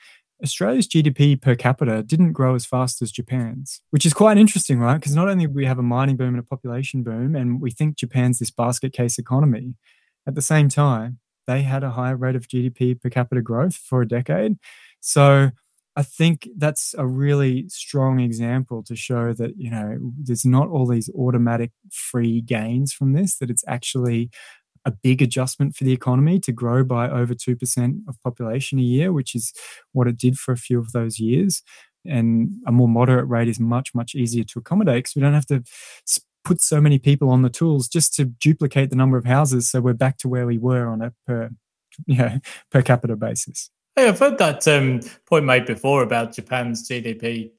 Australia's 0.42 0.88
GDP 0.88 1.40
per 1.40 1.54
capita 1.54 2.02
didn't 2.02 2.32
grow 2.32 2.54
as 2.54 2.66
fast 2.66 3.00
as 3.00 3.12
Japan's, 3.12 3.80
which 3.90 4.04
is 4.04 4.12
quite 4.12 4.38
interesting, 4.38 4.80
right? 4.80 4.96
Because 4.96 5.14
not 5.14 5.28
only 5.28 5.46
we 5.46 5.66
have 5.66 5.78
a 5.78 5.82
mining 5.82 6.16
boom 6.16 6.34
and 6.34 6.40
a 6.40 6.42
population 6.42 7.02
boom, 7.02 7.36
and 7.36 7.60
we 7.60 7.70
think 7.70 7.96
Japan's 7.96 8.38
this 8.38 8.50
basket 8.50 8.92
case 8.92 9.18
economy, 9.18 9.74
at 10.26 10.34
the 10.34 10.42
same 10.42 10.68
time, 10.68 11.18
they 11.46 11.62
had 11.62 11.84
a 11.84 11.90
higher 11.90 12.16
rate 12.16 12.36
of 12.36 12.48
GDP 12.48 13.00
per 13.00 13.08
capita 13.08 13.42
growth 13.42 13.74
for 13.74 14.02
a 14.02 14.08
decade. 14.08 14.56
So 15.00 15.50
I 15.94 16.02
think 16.02 16.48
that's 16.56 16.94
a 16.96 17.06
really 17.06 17.68
strong 17.68 18.18
example 18.20 18.82
to 18.84 18.96
show 18.96 19.34
that, 19.34 19.52
you 19.58 19.70
know, 19.70 19.98
there's 20.18 20.44
not 20.44 20.68
all 20.68 20.86
these 20.86 21.10
automatic 21.10 21.72
free 21.90 22.40
gains 22.40 22.92
from 22.92 23.12
this, 23.12 23.36
that 23.38 23.50
it's 23.50 23.64
actually 23.68 24.30
a 24.84 24.90
big 24.90 25.22
adjustment 25.22 25.76
for 25.76 25.84
the 25.84 25.92
economy 25.92 26.40
to 26.40 26.52
grow 26.52 26.82
by 26.82 27.08
over 27.08 27.34
2% 27.34 28.00
of 28.08 28.20
population 28.22 28.78
a 28.78 28.82
year, 28.82 29.12
which 29.12 29.34
is 29.34 29.52
what 29.92 30.08
it 30.08 30.16
did 30.16 30.38
for 30.38 30.52
a 30.52 30.56
few 30.56 30.78
of 30.78 30.92
those 30.92 31.18
years. 31.18 31.62
And 32.04 32.50
a 32.66 32.72
more 32.72 32.88
moderate 32.88 33.28
rate 33.28 33.48
is 33.48 33.60
much, 33.60 33.94
much 33.94 34.14
easier 34.14 34.44
to 34.44 34.58
accommodate 34.58 35.04
because 35.04 35.14
we 35.14 35.22
don't 35.22 35.34
have 35.34 35.46
to 35.46 35.62
put 36.44 36.60
so 36.60 36.80
many 36.80 36.98
people 36.98 37.30
on 37.30 37.42
the 37.42 37.50
tools 37.50 37.86
just 37.86 38.14
to 38.14 38.24
duplicate 38.24 38.90
the 38.90 38.96
number 38.96 39.16
of 39.16 39.24
houses. 39.24 39.70
So 39.70 39.80
we're 39.80 39.92
back 39.92 40.18
to 40.18 40.28
where 40.28 40.46
we 40.46 40.58
were 40.58 40.88
on 40.88 41.02
a 41.02 41.12
per, 41.26 41.50
you 42.06 42.16
know, 42.16 42.40
per 42.70 42.82
capita 42.82 43.14
basis. 43.14 43.70
Hey, 43.94 44.08
I've 44.08 44.18
heard 44.18 44.38
that 44.38 44.66
um, 44.66 45.00
point 45.26 45.44
made 45.44 45.66
before 45.66 46.02
about 46.02 46.34
Japan's 46.34 46.88
GDP 46.88 47.50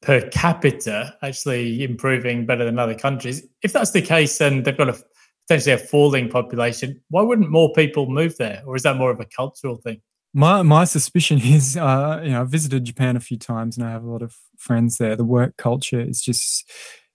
per 0.00 0.26
capita 0.30 1.14
actually 1.22 1.84
improving 1.84 2.46
better 2.46 2.64
than 2.64 2.78
other 2.78 2.94
countries. 2.94 3.46
If 3.62 3.74
that's 3.74 3.90
the 3.90 4.00
case, 4.00 4.40
and 4.40 4.64
they've 4.64 4.76
got 4.76 4.88
a 4.88 4.98
potentially 5.46 5.74
a 5.74 5.78
falling 5.78 6.30
population, 6.30 7.02
why 7.10 7.20
wouldn't 7.20 7.50
more 7.50 7.70
people 7.74 8.08
move 8.08 8.38
there, 8.38 8.62
or 8.64 8.76
is 8.76 8.82
that 8.84 8.96
more 8.96 9.10
of 9.10 9.20
a 9.20 9.26
cultural 9.26 9.76
thing? 9.76 10.00
My 10.32 10.62
my 10.62 10.84
suspicion 10.84 11.38
is, 11.42 11.76
uh, 11.76 12.20
you 12.24 12.30
know, 12.30 12.40
I've 12.40 12.48
visited 12.48 12.84
Japan 12.84 13.16
a 13.16 13.20
few 13.20 13.36
times, 13.36 13.76
and 13.76 13.86
I 13.86 13.90
have 13.90 14.04
a 14.04 14.10
lot 14.10 14.22
of 14.22 14.34
friends 14.56 14.96
there. 14.96 15.16
The 15.16 15.24
work 15.24 15.58
culture 15.58 16.00
is 16.00 16.22
just 16.22 16.70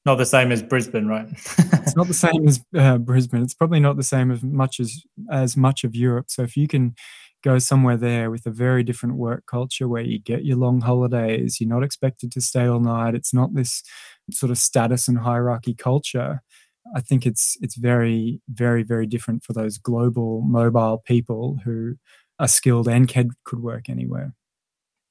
not 0.05 0.15
the 0.15 0.27
same 0.27 0.51
as 0.51 0.61
Brisbane, 0.61 1.07
right? 1.07 1.27
it's 1.57 1.95
not 1.95 2.07
the 2.07 2.13
same 2.13 2.47
as 2.47 2.63
uh, 2.77 2.99
Brisbane. 2.99 3.41
It's 3.41 3.55
probably 3.55 3.79
not 3.79 3.97
the 3.97 4.03
same 4.03 4.29
as 4.29 4.43
much 4.43 4.79
as 4.79 5.03
as 5.31 5.57
much 5.57 5.83
of 5.83 5.95
Europe. 5.95 6.29
So 6.29 6.43
if 6.43 6.55
you 6.55 6.67
can 6.67 6.93
go 7.43 7.59
somewhere 7.59 7.97
there 7.97 8.29
with 8.29 8.45
a 8.45 8.51
very 8.51 8.83
different 8.83 9.15
work 9.15 9.45
culture 9.45 9.87
where 9.87 10.01
you 10.01 10.19
get 10.19 10.45
your 10.45 10.57
long 10.57 10.81
holidays, 10.81 11.59
you're 11.59 11.69
not 11.69 11.83
expected 11.83 12.31
to 12.33 12.41
stay 12.41 12.65
all 12.65 12.79
night. 12.79 13.15
It's 13.15 13.33
not 13.33 13.53
this 13.53 13.83
sort 14.31 14.51
of 14.51 14.57
status 14.57 15.07
and 15.07 15.19
hierarchy 15.19 15.73
culture. 15.73 16.41
I 16.95 17.01
think 17.01 17.25
it's 17.25 17.57
it's 17.61 17.75
very 17.75 18.41
very 18.49 18.83
very 18.83 19.05
different 19.05 19.43
for 19.43 19.53
those 19.53 19.77
global 19.77 20.41
mobile 20.41 21.03
people 21.05 21.59
who 21.63 21.95
are 22.39 22.47
skilled 22.47 22.87
and 22.87 23.07
can, 23.07 23.31
could 23.43 23.61
work 23.61 23.89
anywhere. 23.89 24.33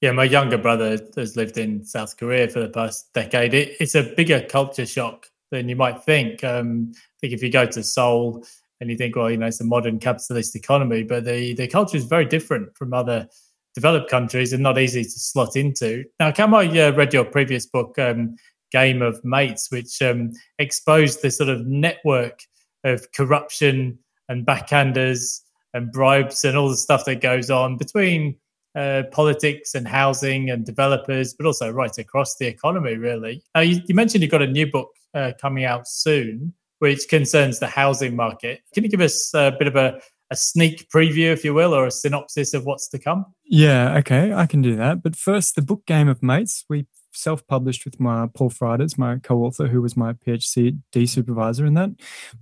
Yeah, 0.01 0.13
my 0.13 0.25
younger 0.25 0.59
brother 0.59 0.99
has 1.17 1.37
lived 1.37 1.59
in 1.59 1.85
South 1.85 2.17
Korea 2.17 2.49
for 2.49 2.61
the 2.61 2.69
past 2.69 3.13
decade. 3.15 3.53
It, 3.53 3.77
it's 3.81 3.95
a 3.95 4.03
bigger 4.17 4.41
culture 4.41 4.87
shock 4.87 5.27
than 5.51 5.69
you 5.69 5.77
might 5.77 6.05
think. 6.05 6.45
Um, 6.45 6.93
I 6.95 7.17
think 7.21 7.33
if 7.33 7.43
you 7.43 7.51
go 7.51 7.67
to 7.67 7.83
Seoul, 7.83 8.45
and 8.81 8.91
you 8.91 8.97
think, 8.97 9.17
well, 9.17 9.31
you 9.31 9.37
know, 9.37 9.47
it's 9.47 9.61
a 9.61 9.65
modern 9.65 9.99
capitalist 9.99 10.55
economy, 10.55 11.03
but 11.03 11.25
the 11.25 11.55
the 11.55 11.67
culture 11.67 11.97
is 11.97 12.05
very 12.05 12.25
different 12.25 12.77
from 12.77 12.95
other 12.95 13.29
developed 13.75 14.11
countries 14.11 14.53
and 14.53 14.63
not 14.63 14.79
easy 14.79 15.05
to 15.05 15.11
slot 15.11 15.57
into. 15.57 16.05
Now, 16.19 16.33
Cam, 16.33 16.55
I 16.55 16.67
uh, 16.81 16.93
read 16.93 17.13
your 17.13 17.25
previous 17.25 17.67
book, 17.67 17.99
um, 17.99 18.37
Game 18.71 19.03
of 19.03 19.25
Mates, 19.25 19.71
which 19.71 20.03
um, 20.03 20.33
exposed 20.59 21.23
the 21.23 21.31
sort 21.31 21.49
of 21.49 21.67
network 21.67 22.41
of 22.85 23.11
corruption 23.13 23.99
and 24.29 24.47
backhanders 24.47 25.41
and 25.75 25.93
bribes 25.93 26.45
and 26.45 26.57
all 26.57 26.69
the 26.69 26.77
stuff 26.77 27.05
that 27.05 27.21
goes 27.21 27.51
on 27.51 27.77
between 27.77 28.37
uh, 28.75 29.05
politics 29.11 29.75
and 29.75 29.89
housing 29.89 30.51
and 30.51 30.65
developers, 30.65 31.35
but 31.35 31.47
also 31.47 31.71
right 31.71 31.97
across 31.99 32.37
the 32.37 32.47
economy, 32.47 32.97
really. 32.97 33.43
Uh, 33.57 33.61
you, 33.61 33.81
you, 33.87 33.95
mentioned 33.95 34.23
you've 34.23 34.31
got 34.31 34.43
a 34.43 34.47
new 34.47 34.71
book 34.71 34.91
uh, 35.15 35.33
coming 35.41 35.65
out 35.65 35.89
soon 35.89 36.53
which 36.79 37.09
concerns 37.09 37.59
the 37.59 37.67
housing 37.67 38.17
market. 38.17 38.61
Can 38.75 38.85
you 38.85 38.91
give 38.91 39.01
us 39.01 39.33
a 39.35 39.53
bit 39.59 39.69
of 39.69 39.77
a, 39.77 40.01
a 40.31 40.37
sneak 40.37 40.89
preview, 40.91 41.33
if 41.33 41.45
you 41.45 41.55
will, 41.55 41.75
or 41.75 41.87
a 41.87 41.91
synopsis 41.91 42.55
of 42.55 42.65
what's 42.65 42.89
to 42.89 42.99
come? 42.99 43.25
Yeah, 43.45 43.97
okay, 43.99 44.33
I 44.33 44.47
can 44.47 44.63
do 44.63 44.77
that. 44.77 45.03
But 45.03 45.17
first, 45.17 45.55
the 45.55 45.63
book 45.63 45.87
Game 45.87 46.09
of 46.09 46.23
Mates, 46.23 46.65
we 46.69 46.87
self-published 47.13 47.85
with 47.85 47.99
my 47.99 48.29
Paul 48.33 48.51
Frijters, 48.51 48.99
my 48.99 49.17
co-author, 49.17 49.67
who 49.67 49.83
was 49.83 49.97
my 49.97 50.13
PhD 50.13 51.09
supervisor. 51.09 51.65
And 51.65 51.77
that 51.77 51.91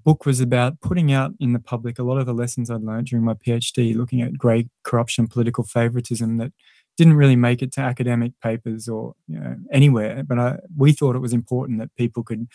book 0.05 0.27
was 0.27 0.41
about 0.41 0.81
putting 0.81 1.13
out 1.13 1.33
in 1.41 1.53
the 1.53 1.59
public 1.59 1.99
a 1.99 2.03
lot 2.03 2.19
of 2.19 2.27
the 2.27 2.35
lessons 2.35 2.71
I'd 2.71 2.83
learned 2.83 3.07
during 3.07 3.25
my 3.25 3.35
PhD, 3.35 3.97
looking 3.97 4.21
at 4.21 4.39
grey 4.39 4.69
corruption, 4.85 5.29
political 5.29 5.65
favoritism 5.65 6.37
that 6.39 6.53
didn't 6.97 7.17
really 7.17 7.37
make 7.37 7.63
it 7.63 7.73
to 7.73 7.81
academic 7.81 8.33
papers 8.43 8.89
or 8.89 9.15
you 9.29 9.39
know, 9.39 9.57
anywhere. 9.71 10.23
But 10.23 10.39
I, 10.39 10.59
we 10.77 10.93
thought 10.93 11.17
it 11.17 11.21
was 11.21 11.33
important 11.33 11.79
that 11.79 11.95
people 11.97 12.23
could 12.23 12.47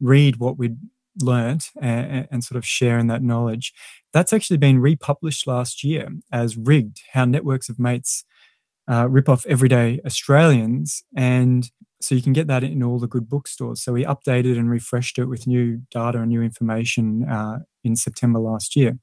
read 0.00 0.36
what 0.36 0.58
we'd 0.58 0.78
learnt 1.22 1.70
and, 1.80 2.28
and, 2.30 2.44
sort 2.44 2.56
of 2.56 2.66
sharing 2.66 3.06
that 3.08 3.22
knowledge. 3.22 3.72
That's 4.12 4.32
actually 4.32 4.58
been 4.58 4.78
republished 4.80 5.46
last 5.46 5.84
year 5.84 6.08
as 6.32 6.56
Rigged 6.56 7.02
How 7.12 7.24
Networks 7.24 7.68
of 7.68 7.78
Mates 7.78 8.24
uh, 8.90 9.08
Rip 9.08 9.28
Off 9.28 9.46
Everyday 9.46 10.00
Australians. 10.04 11.02
And 11.16 11.70
so 12.00 12.14
you 12.14 12.22
can 12.22 12.32
get 12.32 12.46
that 12.48 12.64
in 12.64 12.82
all 12.82 12.98
the 12.98 13.06
good 13.06 13.28
bookstores. 13.28 13.82
So 13.82 13.92
we 13.92 14.04
updated 14.04 14.58
and 14.58 14.70
refreshed 14.70 15.18
it 15.18 15.26
with 15.26 15.46
new 15.46 15.82
data 15.90 16.18
and 16.18 16.28
new 16.28 16.42
information 16.42 17.28
uh, 17.28 17.60
in 17.84 17.94
September 17.94 18.38
last 18.38 18.74
year. 18.74 18.98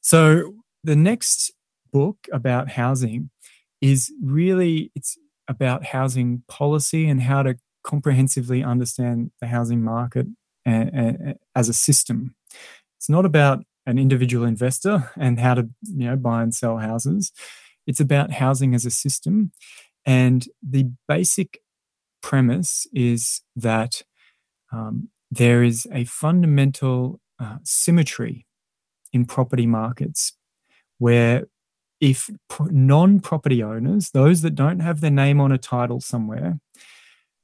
So 0.00 0.54
the 0.84 0.96
next 0.96 1.52
book 1.92 2.16
about 2.32 2.70
housing 2.70 3.30
is 3.80 4.12
really 4.22 4.92
it's 4.94 5.18
about 5.48 5.86
housing 5.86 6.42
policy 6.48 7.08
and 7.08 7.20
how 7.20 7.42
to 7.42 7.56
comprehensively 7.82 8.62
understand 8.62 9.30
the 9.40 9.48
housing 9.48 9.82
market 9.82 10.26
as 10.66 11.68
a 11.68 11.72
system. 11.72 12.34
It's 12.98 13.08
not 13.08 13.24
about 13.24 13.64
an 13.86 13.98
individual 13.98 14.44
investor 14.44 15.10
and 15.16 15.40
how 15.40 15.54
to 15.54 15.68
you 15.82 16.06
know 16.06 16.16
buy 16.16 16.42
and 16.42 16.54
sell 16.54 16.78
houses. 16.78 17.32
It's 17.86 18.00
about 18.00 18.32
housing 18.32 18.74
as 18.74 18.84
a 18.84 18.90
system, 18.90 19.52
and 20.04 20.46
the 20.62 20.90
basic 21.08 21.60
premise 22.22 22.86
is 22.92 23.42
that 23.56 24.02
um, 24.72 25.08
there 25.30 25.62
is 25.62 25.86
a 25.92 26.04
fundamental 26.04 27.20
uh, 27.38 27.56
symmetry 27.64 28.46
in 29.12 29.24
property 29.24 29.66
markets 29.66 30.34
where 30.98 31.46
if 32.00 32.30
non 32.60 33.20
property 33.20 33.62
owners, 33.62 34.10
those 34.10 34.42
that 34.42 34.54
don't 34.54 34.80
have 34.80 35.00
their 35.00 35.10
name 35.10 35.40
on 35.40 35.52
a 35.52 35.58
title 35.58 36.00
somewhere, 36.00 36.58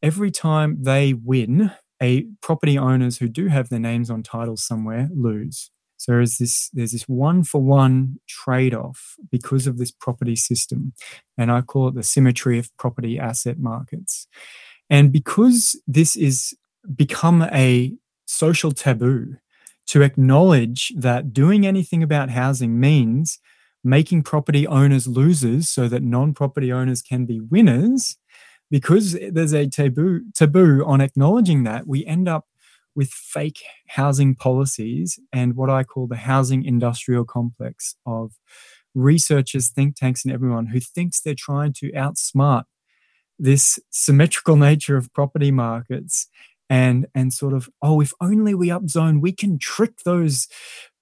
every 0.02 0.30
time 0.30 0.82
they 0.82 1.12
win, 1.12 1.72
a 2.02 2.26
property 2.40 2.78
owners 2.78 3.18
who 3.18 3.28
do 3.28 3.48
have 3.48 3.68
their 3.68 3.80
names 3.80 4.10
on 4.10 4.22
titles 4.22 4.64
somewhere 4.64 5.08
lose. 5.14 5.70
So 5.98 6.12
there's 6.12 6.36
this 6.38 6.68
there's 6.70 6.92
this 6.92 7.08
one 7.08 7.42
for 7.42 7.60
one 7.62 8.18
trade 8.28 8.74
off 8.74 9.16
because 9.30 9.66
of 9.66 9.78
this 9.78 9.90
property 9.90 10.36
system, 10.36 10.92
and 11.38 11.50
I 11.50 11.62
call 11.62 11.88
it 11.88 11.94
the 11.94 12.02
symmetry 12.02 12.58
of 12.58 12.76
property 12.76 13.18
asset 13.18 13.58
markets. 13.58 14.26
And 14.90 15.10
because 15.10 15.80
this 15.86 16.14
is 16.14 16.54
become 16.94 17.42
a 17.42 17.94
social 18.26 18.72
taboo 18.72 19.36
to 19.86 20.02
acknowledge 20.02 20.92
that 20.96 21.32
doing 21.32 21.66
anything 21.66 22.02
about 22.02 22.30
housing 22.30 22.78
means 22.78 23.38
making 23.82 24.22
property 24.22 24.66
owners 24.66 25.06
losers 25.06 25.68
so 25.68 25.88
that 25.88 26.02
non-property 26.02 26.72
owners 26.72 27.02
can 27.02 27.24
be 27.24 27.40
winners 27.40 28.16
because 28.70 29.16
there's 29.30 29.54
a 29.54 29.68
taboo 29.68 30.22
taboo 30.34 30.84
on 30.84 31.00
acknowledging 31.00 31.64
that 31.64 31.86
we 31.86 32.04
end 32.06 32.28
up 32.28 32.46
with 32.94 33.10
fake 33.10 33.62
housing 33.88 34.34
policies 34.34 35.18
and 35.32 35.54
what 35.54 35.68
I 35.70 35.84
call 35.84 36.06
the 36.06 36.16
housing 36.16 36.64
industrial 36.64 37.24
complex 37.24 37.94
of 38.06 38.32
researchers, 38.94 39.68
think 39.68 39.96
tanks, 39.96 40.24
and 40.24 40.32
everyone 40.32 40.66
who 40.66 40.80
thinks 40.80 41.20
they're 41.20 41.34
trying 41.36 41.74
to 41.74 41.92
outsmart 41.92 42.64
this 43.38 43.78
symmetrical 43.90 44.56
nature 44.56 44.96
of 44.96 45.12
property 45.12 45.50
markets 45.50 46.28
and 46.70 47.06
and 47.14 47.32
sort 47.32 47.52
of 47.52 47.68
oh 47.82 48.00
if 48.00 48.12
only 48.20 48.54
we 48.54 48.68
upzone 48.68 49.20
we 49.20 49.30
can 49.30 49.58
trick 49.58 49.98
those 50.04 50.48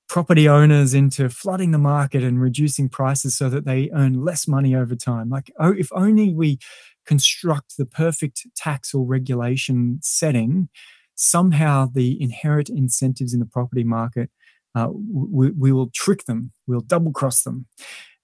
property 0.08 0.48
owners 0.48 0.94
into 0.94 1.28
flooding 1.28 1.70
the 1.70 1.78
market 1.78 2.22
and 2.22 2.40
reducing 2.40 2.88
prices 2.88 3.36
so 3.36 3.48
that 3.48 3.64
they 3.64 3.90
earn 3.94 4.24
less 4.24 4.46
money 4.46 4.74
over 4.74 4.94
time. 4.94 5.28
Like, 5.28 5.50
oh, 5.58 5.72
if 5.72 5.88
only 5.92 6.32
we 6.32 6.58
construct 7.06 7.76
the 7.76 7.86
perfect 7.86 8.46
tax 8.56 8.94
or 8.94 9.04
regulation 9.04 9.98
setting, 10.02 10.68
somehow 11.14 11.86
the 11.92 12.20
inherent 12.20 12.68
incentives 12.68 13.32
in 13.32 13.40
the 13.40 13.46
property 13.46 13.84
market, 13.84 14.30
uh, 14.74 14.88
we, 14.90 15.50
we 15.52 15.72
will 15.72 15.90
trick 15.94 16.24
them, 16.24 16.52
we'll 16.66 16.80
double 16.80 17.12
cross 17.12 17.42
them. 17.42 17.66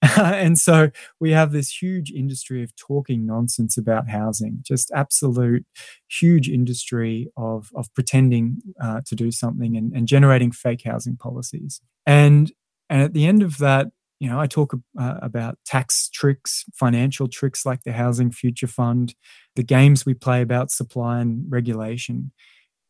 and 0.16 0.59
so 0.59 0.91
we 1.20 1.31
have 1.33 1.53
this 1.53 1.83
huge 1.83 2.11
industry 2.11 2.62
of 2.62 2.74
talking 2.74 3.26
nonsense 3.26 3.76
about 3.76 4.09
housing, 4.09 4.59
just 4.62 4.91
absolute 4.95 5.66
huge 6.09 6.49
industry 6.49 7.31
of, 7.37 7.70
of 7.74 7.93
pretending 7.95 8.62
uh, 8.83 9.03
to 9.07 9.14
do 9.14 9.31
something 9.31 9.76
and, 9.76 9.93
and 9.93 10.09
generating 10.09 10.53
fake 10.53 10.83
housing 10.85 11.16
policies. 11.16 11.83
And, 12.07 12.51
and 12.89 13.03
at 13.03 13.12
the 13.12 13.26
end 13.26 13.43
of 13.43 13.59
that, 13.59 13.89
you 14.21 14.29
know, 14.29 14.39
I 14.39 14.47
talk 14.47 14.75
uh, 14.99 15.14
about 15.23 15.59
tax 15.64 16.11
tricks, 16.11 16.64
financial 16.75 17.27
tricks 17.27 17.64
like 17.64 17.83
the 17.83 17.93
Housing 17.93 18.31
Future 18.31 18.66
Fund, 18.66 19.14
the 19.57 19.62
games 19.62 20.05
we 20.05 20.14
play 20.14 20.43
about 20.43 20.71
supply 20.71 21.21
and 21.21 21.45
regulation. 21.49 22.31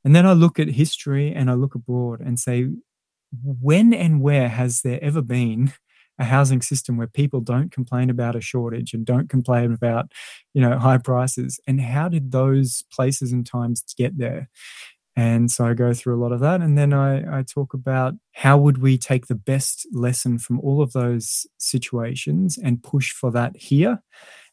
And 0.04 0.14
then 0.14 0.26
I 0.26 0.32
look 0.32 0.58
at 0.58 0.68
history 0.68 1.32
and 1.32 1.48
I 1.48 1.54
look 1.54 1.74
abroad 1.76 2.20
and 2.20 2.38
say, 2.38 2.68
when 3.42 3.94
and 3.94 4.20
where 4.20 4.48
has 4.48 4.82
there 4.82 5.02
ever 5.02 5.22
been 5.22 5.72
a 6.18 6.24
housing 6.24 6.60
system 6.60 6.96
where 6.96 7.06
people 7.06 7.40
don't 7.40 7.72
complain 7.72 8.10
about 8.10 8.36
a 8.36 8.40
shortage 8.40 8.92
and 8.92 9.06
don't 9.06 9.30
complain 9.30 9.72
about 9.72 10.12
you 10.52 10.60
know 10.60 10.78
high 10.78 10.98
prices 10.98 11.58
and 11.66 11.80
how 11.80 12.08
did 12.08 12.30
those 12.30 12.82
places 12.92 13.32
and 13.32 13.46
times 13.46 13.82
get 13.96 14.18
there 14.18 14.50
and 15.20 15.50
so 15.50 15.64
i 15.66 15.74
go 15.74 15.92
through 15.92 16.14
a 16.16 16.22
lot 16.22 16.32
of 16.32 16.40
that 16.40 16.60
and 16.60 16.78
then 16.78 16.92
i, 16.92 17.38
I 17.38 17.42
talk 17.42 17.74
about 17.74 18.14
how 18.32 18.56
would 18.58 18.78
we 18.78 18.96
take 18.96 19.26
the 19.26 19.34
best 19.52 19.86
lesson 19.92 20.38
from 20.38 20.60
all 20.60 20.80
of 20.80 20.92
those 20.92 21.46
situations 21.58 22.58
and 22.66 22.82
push 22.82 23.12
for 23.12 23.30
that 23.32 23.56
here 23.56 24.02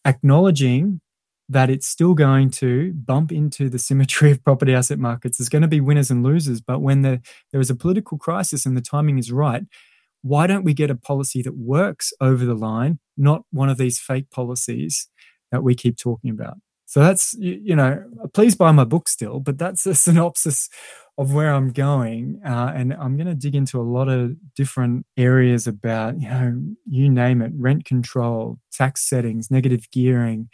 acknowledging 0.06 1.02
that 1.50 1.70
it's 1.70 1.88
still 1.88 2.14
going 2.14 2.50
to 2.50 2.94
bump 2.94 3.32
into 3.32 3.70
the 3.70 3.80
symmetry 3.80 4.32
of 4.36 4.44
property 4.44 4.74
asset 4.74 5.00
markets. 5.00 5.38
There's 5.38 5.50
going 5.50 5.62
to 5.62 5.68
be 5.68 5.82
winners 5.82 6.12
and 6.12 6.24
losers, 6.24 6.62
but 6.62 6.80
when 6.80 7.02
the, 7.04 7.22
there 7.52 7.62
is 7.62 7.70
a 7.70 7.76
political 7.76 8.18
crisis 8.18 8.66
and 8.66 8.76
the 8.76 8.82
timing 8.82 9.18
is 9.18 9.32
right, 9.32 9.64
why 10.24 10.48
don't 10.48 10.64
we 10.64 10.74
get 10.74 10.90
a 10.90 10.96
policy 10.96 11.42
that 11.44 11.56
works 11.56 12.12
over 12.20 12.46
the 12.46 12.56
line, 12.56 13.00
not 13.16 13.44
one 13.52 13.70
of 13.70 13.78
these 13.78 14.00
fake 14.00 14.30
policies 14.30 15.08
that 15.52 15.64
we 15.64 15.76
keep 15.76 15.98
talking 15.98 16.30
about? 16.30 16.58
So 16.88 17.02
that's, 17.02 17.36
you 17.38 17.76
know, 17.76 18.02
please 18.34 18.56
buy 18.56 18.72
my 18.72 18.86
book 18.86 19.10
still, 19.10 19.42
but 19.42 19.58
that's 19.58 19.86
a 19.86 19.94
synopsis 20.06 20.70
of 21.18 21.34
where 21.34 21.54
I'm 21.54 21.72
going. 21.72 22.40
Uh, 22.46 22.72
and 22.74 22.94
I'm 22.94 23.18
going 23.18 23.28
to 23.28 23.36
dig 23.36 23.56
into 23.56 23.80
a 23.80 23.84
lot 23.84 24.08
of 24.08 24.36
different 24.56 25.06
areas 25.18 25.68
about, 25.68 26.20
you 26.22 26.30
know, 26.30 26.62
you 26.86 27.10
name 27.10 27.42
it 27.42 27.52
rent 27.56 27.84
control, 27.84 28.60
tax 28.72 29.08
settings, 29.08 29.52
negative 29.52 29.92
gearing. 29.92 30.50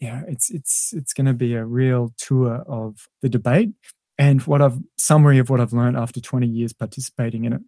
Yeah, 0.00 0.22
it's 0.28 0.50
it's 0.50 0.92
it's 0.94 1.12
going 1.12 1.26
to 1.26 1.34
be 1.34 1.54
a 1.54 1.64
real 1.64 2.14
tour 2.16 2.62
of 2.66 3.06
the 3.22 3.28
debate 3.28 3.70
and 4.18 4.42
what 4.42 4.62
I've 4.62 4.78
summary 4.98 5.38
of 5.38 5.48
what 5.48 5.60
I've 5.60 5.72
learned 5.72 5.96
after 5.96 6.20
20 6.20 6.46
years 6.46 6.72
participating 6.72 7.44
in 7.44 7.54
it. 7.54 7.62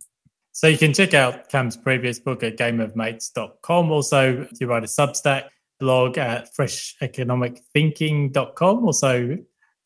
So 0.53 0.67
you 0.67 0.77
can 0.77 0.93
check 0.93 1.15
out 1.15 1.49
Cam's 1.49 1.79
previous 1.79 2.19
book 2.19 2.43
at 2.43 2.59
gameofmates.com. 2.59 3.91
Also, 3.91 4.47
you 4.61 4.67
write 4.67 4.85
a 4.85 4.87
Substack 4.87 5.45
blog 5.83 6.17
at 6.17 6.49
fresheconomicthinking.com. 6.55 8.87
Also, 8.87 9.37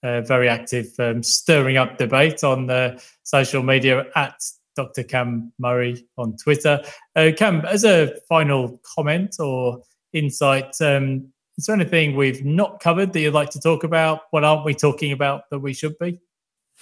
uh, 0.03 0.20
very 0.20 0.47
active, 0.49 0.88
um, 0.99 1.22
stirring 1.22 1.78
up 1.78 1.97
debate 1.97 2.44
on 2.44 2.66
the 2.66 3.03
social 3.22 3.62
media 3.62 4.05
at 4.14 4.38
Dr. 4.76 5.03
Cam 5.03 5.55
Murray 5.59 6.07
on 6.18 6.36
Twitter. 6.36 6.82
Uh, 7.16 7.30
Cam, 7.34 7.64
as 7.64 7.84
a 7.84 8.12
final 8.28 8.78
comment 8.94 9.36
or 9.40 9.80
insight, 10.12 10.78
um, 10.82 11.32
is 11.57 11.64
there 11.64 11.74
anything 11.74 12.14
we've 12.14 12.44
not 12.44 12.80
covered 12.80 13.14
that 13.14 13.20
you'd 13.20 13.32
like 13.32 13.49
to 13.51 13.61
talk 13.61 13.82
about? 13.82 14.24
What 14.32 14.44
aren't 14.44 14.66
we 14.66 14.74
talking 14.74 15.12
about 15.12 15.49
that 15.51 15.61
we 15.61 15.72
should 15.72 15.99
be? 15.99 16.20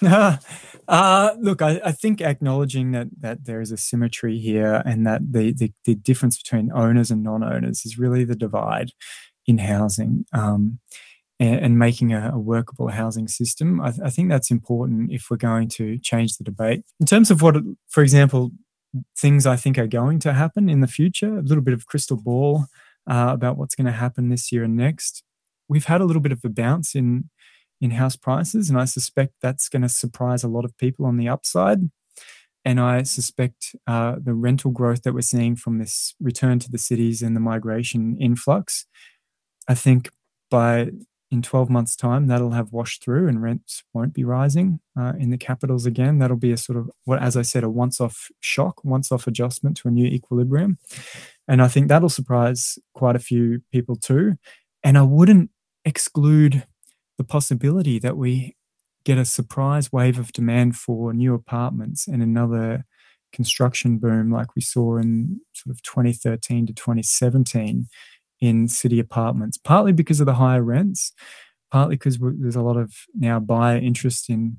uh, 0.88 1.30
look, 1.38 1.62
I, 1.62 1.80
I, 1.84 1.92
think 1.92 2.20
acknowledging 2.20 2.90
that 2.92 3.08
that 3.20 3.44
there 3.44 3.60
is 3.60 3.70
a 3.70 3.76
symmetry 3.76 4.38
here, 4.38 4.82
and 4.84 5.06
that 5.06 5.32
the, 5.32 5.52
the, 5.52 5.72
the 5.84 5.94
difference 5.94 6.42
between 6.42 6.72
owners 6.72 7.10
and 7.10 7.22
non-owners 7.22 7.84
is 7.84 7.98
really 7.98 8.24
the 8.24 8.34
divide 8.34 8.90
in 9.46 9.58
housing, 9.58 10.24
um, 10.32 10.80
and, 11.38 11.60
and, 11.60 11.78
making 11.78 12.12
a, 12.12 12.32
a, 12.34 12.38
workable 12.38 12.88
housing 12.88 13.28
system. 13.28 13.80
I, 13.80 13.92
I, 14.04 14.10
think 14.10 14.30
that's 14.30 14.50
important 14.50 15.12
if 15.12 15.26
we're 15.30 15.36
going 15.36 15.68
to 15.70 15.98
change 15.98 16.38
the 16.38 16.44
debate. 16.44 16.82
In 16.98 17.06
terms 17.06 17.30
of 17.30 17.40
what, 17.40 17.56
for 17.88 18.02
example, 18.02 18.50
things 19.16 19.46
I 19.46 19.56
think 19.56 19.78
are 19.78 19.86
going 19.86 20.18
to 20.20 20.32
happen 20.32 20.68
in 20.68 20.80
the 20.80 20.88
future, 20.88 21.38
a 21.38 21.42
little 21.42 21.62
bit 21.62 21.74
of 21.74 21.86
crystal 21.86 22.20
ball 22.20 22.66
uh, 23.08 23.30
about 23.32 23.56
what's 23.56 23.74
going 23.74 23.86
to 23.86 23.92
happen 23.92 24.28
this 24.28 24.50
year 24.50 24.64
and 24.64 24.76
next. 24.76 25.22
We've 25.68 25.84
had 25.86 26.00
a 26.00 26.04
little 26.04 26.22
bit 26.22 26.32
of 26.32 26.40
a 26.44 26.48
bounce 26.48 26.94
in 26.94 27.30
in 27.80 27.92
house 27.92 28.16
prices. 28.16 28.68
And 28.68 28.78
I 28.78 28.84
suspect 28.84 29.34
that's 29.42 29.68
going 29.68 29.82
to 29.82 29.88
surprise 29.88 30.44
a 30.44 30.48
lot 30.48 30.64
of 30.64 30.76
people 30.78 31.06
on 31.06 31.16
the 31.16 31.28
upside. 31.28 31.90
And 32.64 32.80
I 32.80 33.02
suspect 33.02 33.76
uh, 33.86 34.16
the 34.22 34.32
rental 34.32 34.70
growth 34.70 35.02
that 35.02 35.12
we're 35.12 35.20
seeing 35.20 35.54
from 35.54 35.78
this 35.78 36.14
return 36.20 36.58
to 36.60 36.70
the 36.70 36.78
cities 36.78 37.20
and 37.20 37.36
the 37.36 37.40
migration 37.40 38.16
influx, 38.18 38.86
I 39.68 39.74
think 39.74 40.10
by 40.50 40.90
in 41.30 41.42
12 41.42 41.68
months' 41.68 41.96
time, 41.96 42.28
that'll 42.28 42.52
have 42.52 42.72
washed 42.72 43.02
through 43.02 43.28
and 43.28 43.42
rents 43.42 43.82
won't 43.92 44.14
be 44.14 44.24
rising 44.24 44.80
uh, 44.98 45.12
in 45.18 45.30
the 45.30 45.36
capitals 45.36 45.84
again. 45.84 46.18
That'll 46.18 46.36
be 46.36 46.52
a 46.52 46.56
sort 46.56 46.78
of, 46.78 46.88
what, 47.04 47.20
as 47.20 47.36
I 47.36 47.42
said, 47.42 47.64
a 47.64 47.68
once 47.68 48.00
off 48.00 48.30
shock, 48.40 48.84
once 48.84 49.10
off 49.10 49.26
adjustment 49.26 49.76
to 49.78 49.88
a 49.88 49.90
new 49.90 50.06
equilibrium. 50.06 50.78
And 51.48 51.60
I 51.60 51.68
think 51.68 51.88
that'll 51.88 52.08
surprise 52.08 52.78
quite 52.94 53.16
a 53.16 53.20
few 53.20 53.62
people 53.72 53.96
too. 53.96 54.34
And 54.82 54.96
I 54.96 55.02
wouldn't 55.02 55.50
exclude 55.84 56.64
the 57.18 57.24
possibility 57.24 57.98
that 57.98 58.16
we 58.16 58.56
get 59.04 59.18
a 59.18 59.24
surprise 59.24 59.92
wave 59.92 60.18
of 60.18 60.32
demand 60.32 60.76
for 60.76 61.12
new 61.12 61.34
apartments 61.34 62.08
and 62.08 62.22
another 62.22 62.84
construction 63.32 63.98
boom 63.98 64.30
like 64.30 64.54
we 64.54 64.62
saw 64.62 64.96
in 64.96 65.40
sort 65.52 65.74
of 65.74 65.82
2013 65.82 66.66
to 66.66 66.72
2017 66.72 67.86
in 68.40 68.68
city 68.68 68.98
apartments, 68.98 69.58
partly 69.58 69.92
because 69.92 70.20
of 70.20 70.26
the 70.26 70.34
higher 70.34 70.62
rents, 70.62 71.12
partly 71.70 71.96
because 71.96 72.18
there's 72.20 72.56
a 72.56 72.62
lot 72.62 72.76
of 72.76 72.92
now 73.14 73.40
buyer 73.40 73.78
interest 73.78 74.30
in 74.30 74.58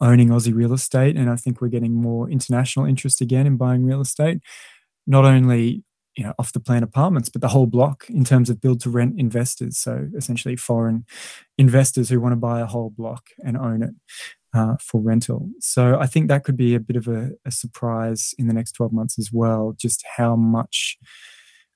owning 0.00 0.28
Aussie 0.28 0.54
real 0.54 0.72
estate. 0.72 1.16
And 1.16 1.30
I 1.30 1.36
think 1.36 1.60
we're 1.60 1.68
getting 1.68 1.94
more 1.94 2.30
international 2.30 2.86
interest 2.86 3.20
again 3.20 3.46
in 3.46 3.56
buying 3.56 3.84
real 3.84 4.00
estate, 4.00 4.38
not 5.06 5.24
only 5.24 5.84
you 6.16 6.24
know 6.24 6.34
off 6.38 6.52
the 6.52 6.60
plan 6.60 6.82
apartments 6.82 7.28
but 7.28 7.40
the 7.40 7.48
whole 7.48 7.66
block 7.66 8.06
in 8.08 8.24
terms 8.24 8.50
of 8.50 8.60
build 8.60 8.80
to 8.80 8.90
rent 8.90 9.18
investors 9.18 9.78
so 9.78 10.08
essentially 10.16 10.56
foreign 10.56 11.04
investors 11.58 12.08
who 12.08 12.20
want 12.20 12.32
to 12.32 12.36
buy 12.36 12.60
a 12.60 12.66
whole 12.66 12.90
block 12.90 13.28
and 13.44 13.56
own 13.56 13.82
it 13.82 13.90
uh, 14.54 14.76
for 14.80 15.00
rental 15.00 15.48
so 15.60 15.98
i 15.98 16.06
think 16.06 16.28
that 16.28 16.44
could 16.44 16.56
be 16.56 16.74
a 16.74 16.80
bit 16.80 16.96
of 16.96 17.08
a, 17.08 17.30
a 17.44 17.50
surprise 17.50 18.34
in 18.38 18.46
the 18.46 18.54
next 18.54 18.72
12 18.72 18.92
months 18.92 19.18
as 19.18 19.30
well 19.32 19.74
just 19.76 20.04
how 20.16 20.36
much 20.36 20.96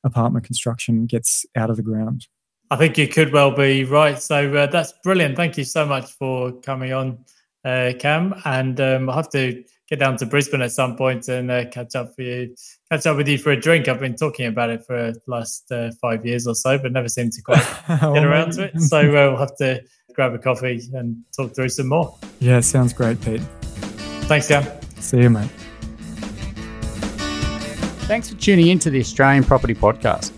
apartment 0.05 0.45
construction 0.45 1.07
gets 1.07 1.45
out 1.57 1.70
of 1.70 1.76
the 1.76 1.82
ground 1.82 2.26
I 2.70 2.76
think 2.76 2.99
you 2.99 3.09
could 3.09 3.32
well 3.32 3.51
be 3.51 3.84
right. 3.84 4.20
So 4.20 4.55
uh, 4.55 4.66
that's 4.66 4.93
brilliant. 5.03 5.36
Thank 5.36 5.57
you 5.57 5.64
so 5.64 5.86
much 5.86 6.11
for 6.12 6.53
coming 6.53 6.93
on, 6.93 7.24
uh, 7.68 7.92
Cam. 7.98 8.34
And 8.44 8.80
um, 8.80 9.08
I'll 9.08 9.16
have 9.16 9.30
to 9.30 9.62
get 9.88 9.98
down 9.98 10.16
to 10.18 10.26
Brisbane 10.26 10.62
at 10.62 10.72
some 10.72 10.96
point 10.96 11.28
and 11.28 11.50
uh, 11.50 11.66
catch 11.66 11.94
up 11.94 12.14
for 12.14 12.22
you, 12.22 12.54
catch 12.90 13.06
up 13.06 13.16
with 13.16 13.28
you 13.28 13.38
for 13.38 13.52
a 13.52 13.60
drink. 13.60 13.88
I've 13.88 14.00
been 14.00 14.16
talking 14.16 14.46
about 14.46 14.70
it 14.70 14.84
for 14.86 15.12
the 15.12 15.20
last 15.26 15.70
uh, 15.70 15.90
five 16.00 16.24
years 16.26 16.46
or 16.46 16.54
so, 16.54 16.78
but 16.78 16.92
never 16.92 17.08
seemed 17.08 17.32
to 17.34 17.42
quite 17.42 17.64
get 17.88 18.24
around 18.24 18.52
to 18.52 18.64
it. 18.64 18.80
So 18.80 18.98
uh, 18.98 19.30
we'll 19.30 19.36
have 19.36 19.56
to 19.56 19.82
grab 20.14 20.34
a 20.34 20.38
coffee 20.38 20.80
and 20.94 21.22
talk 21.36 21.54
through 21.54 21.68
some 21.68 21.88
more. 21.88 22.16
Yeah, 22.40 22.60
sounds 22.60 22.92
great, 22.92 23.20
Pete. 23.20 23.42
Thanks, 24.22 24.48
Cam. 24.48 24.64
See 25.00 25.22
you, 25.22 25.30
mate. 25.30 25.50
Thanks 28.08 28.30
for 28.30 28.36
tuning 28.36 28.68
in 28.68 28.78
to 28.80 28.90
the 28.90 29.00
Australian 29.00 29.44
Property 29.44 29.74
Podcast. 29.74 30.38